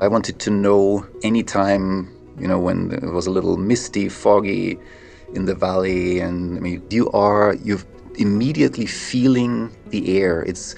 I 0.00 0.08
wanted 0.08 0.38
to 0.40 0.50
know 0.50 1.06
anytime, 1.22 2.08
you 2.38 2.48
know, 2.48 2.58
when 2.58 2.92
it 2.92 3.12
was 3.12 3.26
a 3.26 3.30
little 3.30 3.58
misty, 3.58 4.08
foggy 4.08 4.78
in 5.34 5.44
the 5.44 5.54
valley, 5.54 6.20
and 6.20 6.56
I 6.56 6.60
mean, 6.60 6.82
you 6.90 7.10
are 7.10 7.54
you're 7.62 7.84
immediately 8.16 8.86
feeling 8.86 9.70
the 9.88 10.18
air. 10.18 10.42
It's 10.42 10.74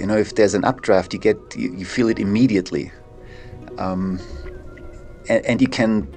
you 0.00 0.06
know, 0.06 0.16
if 0.16 0.36
there's 0.36 0.54
an 0.54 0.64
updraft, 0.64 1.12
you 1.12 1.18
get 1.18 1.36
you, 1.54 1.74
you 1.74 1.84
feel 1.84 2.08
it 2.08 2.18
immediately, 2.18 2.92
um, 3.78 4.18
and, 5.28 5.44
and 5.44 5.60
you 5.60 5.68
can 5.68 6.08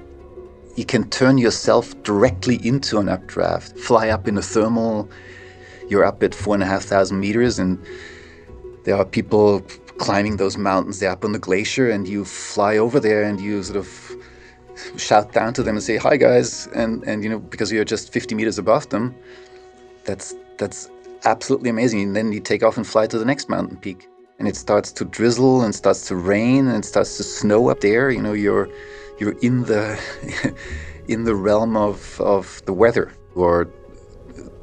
you 0.76 0.84
can 0.84 1.08
turn 1.10 1.36
yourself 1.38 2.00
directly 2.02 2.56
into 2.66 2.98
an 2.98 3.08
updraft. 3.08 3.78
Fly 3.78 4.08
up 4.08 4.26
in 4.26 4.38
a 4.38 4.42
thermal. 4.42 5.08
You're 5.88 6.04
up 6.04 6.22
at 6.22 6.34
four 6.34 6.54
and 6.54 6.62
a 6.62 6.66
half 6.66 6.84
thousand 6.84 7.20
meters, 7.20 7.58
and 7.58 7.78
there 8.84 8.96
are 8.96 9.04
people 9.04 9.60
climbing 9.98 10.38
those 10.38 10.56
mountains. 10.56 10.98
They're 11.00 11.10
up 11.10 11.24
on 11.24 11.32
the 11.32 11.38
glacier, 11.38 11.90
and 11.90 12.08
you 12.08 12.24
fly 12.24 12.78
over 12.78 12.98
there 12.98 13.22
and 13.22 13.40
you 13.40 13.62
sort 13.62 13.76
of 13.76 14.16
shout 14.96 15.32
down 15.32 15.52
to 15.54 15.62
them 15.62 15.76
and 15.76 15.82
say, 15.82 15.96
"Hi, 15.98 16.16
guys!" 16.16 16.68
And 16.74 17.04
and 17.04 17.22
you 17.22 17.28
know 17.28 17.38
because 17.38 17.70
you're 17.70 17.84
just 17.84 18.12
50 18.12 18.34
meters 18.34 18.58
above 18.58 18.88
them, 18.88 19.14
that's 20.04 20.34
that's 20.56 20.90
absolutely 21.24 21.70
amazing. 21.70 22.00
And 22.02 22.16
then 22.16 22.32
you 22.32 22.40
take 22.40 22.62
off 22.62 22.76
and 22.76 22.86
fly 22.86 23.06
to 23.06 23.18
the 23.18 23.24
next 23.26 23.50
mountain 23.50 23.76
peak, 23.76 24.08
and 24.38 24.48
it 24.48 24.56
starts 24.56 24.90
to 24.92 25.04
drizzle 25.04 25.62
and 25.62 25.74
starts 25.74 26.08
to 26.08 26.16
rain 26.16 26.66
and 26.66 26.78
it 26.78 26.86
starts 26.86 27.16
to 27.18 27.22
snow 27.22 27.68
up 27.68 27.80
there. 27.80 28.10
You 28.10 28.22
know, 28.22 28.32
you're 28.32 28.68
you're 29.22 29.38
in 29.40 29.62
the 29.62 30.00
in 31.06 31.22
the 31.22 31.34
realm 31.34 31.76
of 31.76 32.20
of 32.20 32.60
the 32.66 32.72
weather, 32.72 33.12
or 33.36 33.68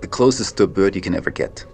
the 0.02 0.08
closest 0.08 0.58
to 0.58 0.64
a 0.64 0.68
bird 0.68 0.96
you 0.96 1.02
can 1.02 1.16
ever 1.16 1.32
get. 1.32 1.66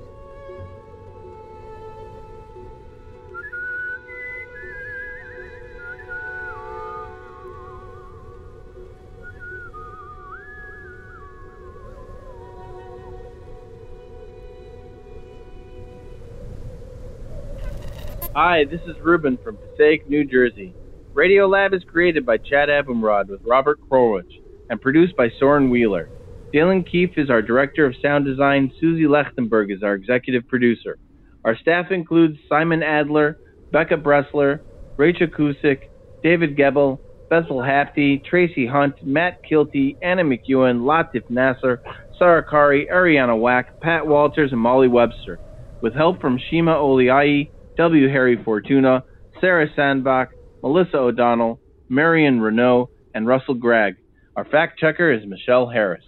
Hi, 18.35 18.65
this 18.65 18.81
is 18.81 18.99
Ruben 18.99 19.37
from 19.37 19.57
Passaic, 19.57 20.07
New 20.07 20.23
Jersey. 20.23 20.75
Radiolab 21.15 21.73
is 21.73 21.81
created 21.85 22.25
by 22.25 22.35
Jad 22.35 22.67
Abumrad 22.67 23.29
with 23.29 23.39
Robert 23.45 23.79
Krulwich 23.89 24.41
and 24.69 24.81
produced 24.81 25.15
by 25.15 25.29
Soren 25.39 25.69
Wheeler. 25.69 26.09
Dylan 26.53 26.85
Keefe 26.85 27.17
is 27.17 27.29
our 27.29 27.41
director 27.41 27.85
of 27.85 27.95
sound 28.01 28.25
design. 28.25 28.69
Susie 28.81 29.05
Lechtenberg 29.05 29.73
is 29.73 29.81
our 29.81 29.93
executive 29.93 30.45
producer. 30.49 30.97
Our 31.45 31.55
staff 31.55 31.85
includes 31.91 32.37
Simon 32.49 32.83
Adler, 32.83 33.37
Becca 33.71 33.95
Bressler, 33.95 34.59
Rachel 34.97 35.27
Cusick, 35.27 35.83
David 36.21 36.57
Gebel, 36.57 36.99
Bethel 37.29 37.59
Habte, 37.59 38.25
Tracy 38.25 38.67
Hunt, 38.67 38.95
Matt 39.01 39.39
Kielty, 39.49 39.95
Anna 40.01 40.23
McEwen, 40.23 40.81
Latif 40.81 41.29
Nasser, 41.29 41.81
Sarah 42.19 42.45
Qari, 42.45 42.91
Ariana 42.91 43.39
Wack, 43.39 43.79
Pat 43.79 44.05
Walters, 44.05 44.51
and 44.51 44.59
Molly 44.59 44.89
Webster, 44.89 45.39
with 45.81 45.93
help 45.93 46.19
from 46.19 46.37
Shima 46.49 46.73
Oliai, 46.73 47.51
W. 47.77 48.09
Harry 48.09 48.37
Fortuna, 48.43 49.03
Sarah 49.39 49.67
Sandbach, 49.75 50.27
Melissa 50.65 50.97
O'Donnell, 50.97 51.59
Marion 51.89 52.41
Renault, 52.41 52.89
and 53.13 53.27
Russell 53.27 53.53
Gregg. 53.53 53.97
Our 54.35 54.45
fact 54.45 54.79
checker 54.79 55.11
is 55.11 55.23
Michelle 55.27 55.69
Harris. 55.69 56.03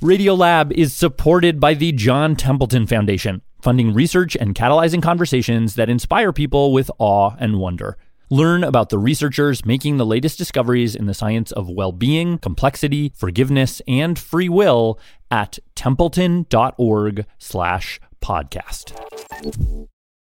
Radiolab 0.00 0.72
is 0.72 0.94
supported 0.94 1.60
by 1.60 1.74
the 1.74 1.92
John 1.92 2.36
Templeton 2.36 2.86
Foundation, 2.86 3.42
funding 3.60 3.92
research 3.92 4.34
and 4.34 4.54
catalyzing 4.54 5.02
conversations 5.02 5.74
that 5.74 5.90
inspire 5.90 6.32
people 6.32 6.72
with 6.72 6.90
awe 6.98 7.32
and 7.38 7.58
wonder. 7.58 7.98
Learn 8.34 8.64
about 8.64 8.88
the 8.88 8.98
researchers 8.98 9.64
making 9.64 9.96
the 9.96 10.04
latest 10.04 10.38
discoveries 10.38 10.96
in 10.96 11.06
the 11.06 11.14
science 11.14 11.52
of 11.52 11.70
well 11.70 11.92
being, 11.92 12.38
complexity, 12.38 13.12
forgiveness, 13.14 13.80
and 13.86 14.18
free 14.18 14.48
will 14.48 14.98
at 15.30 15.60
templeton.org 15.76 17.26
slash 17.38 18.00
podcast. 18.20 19.86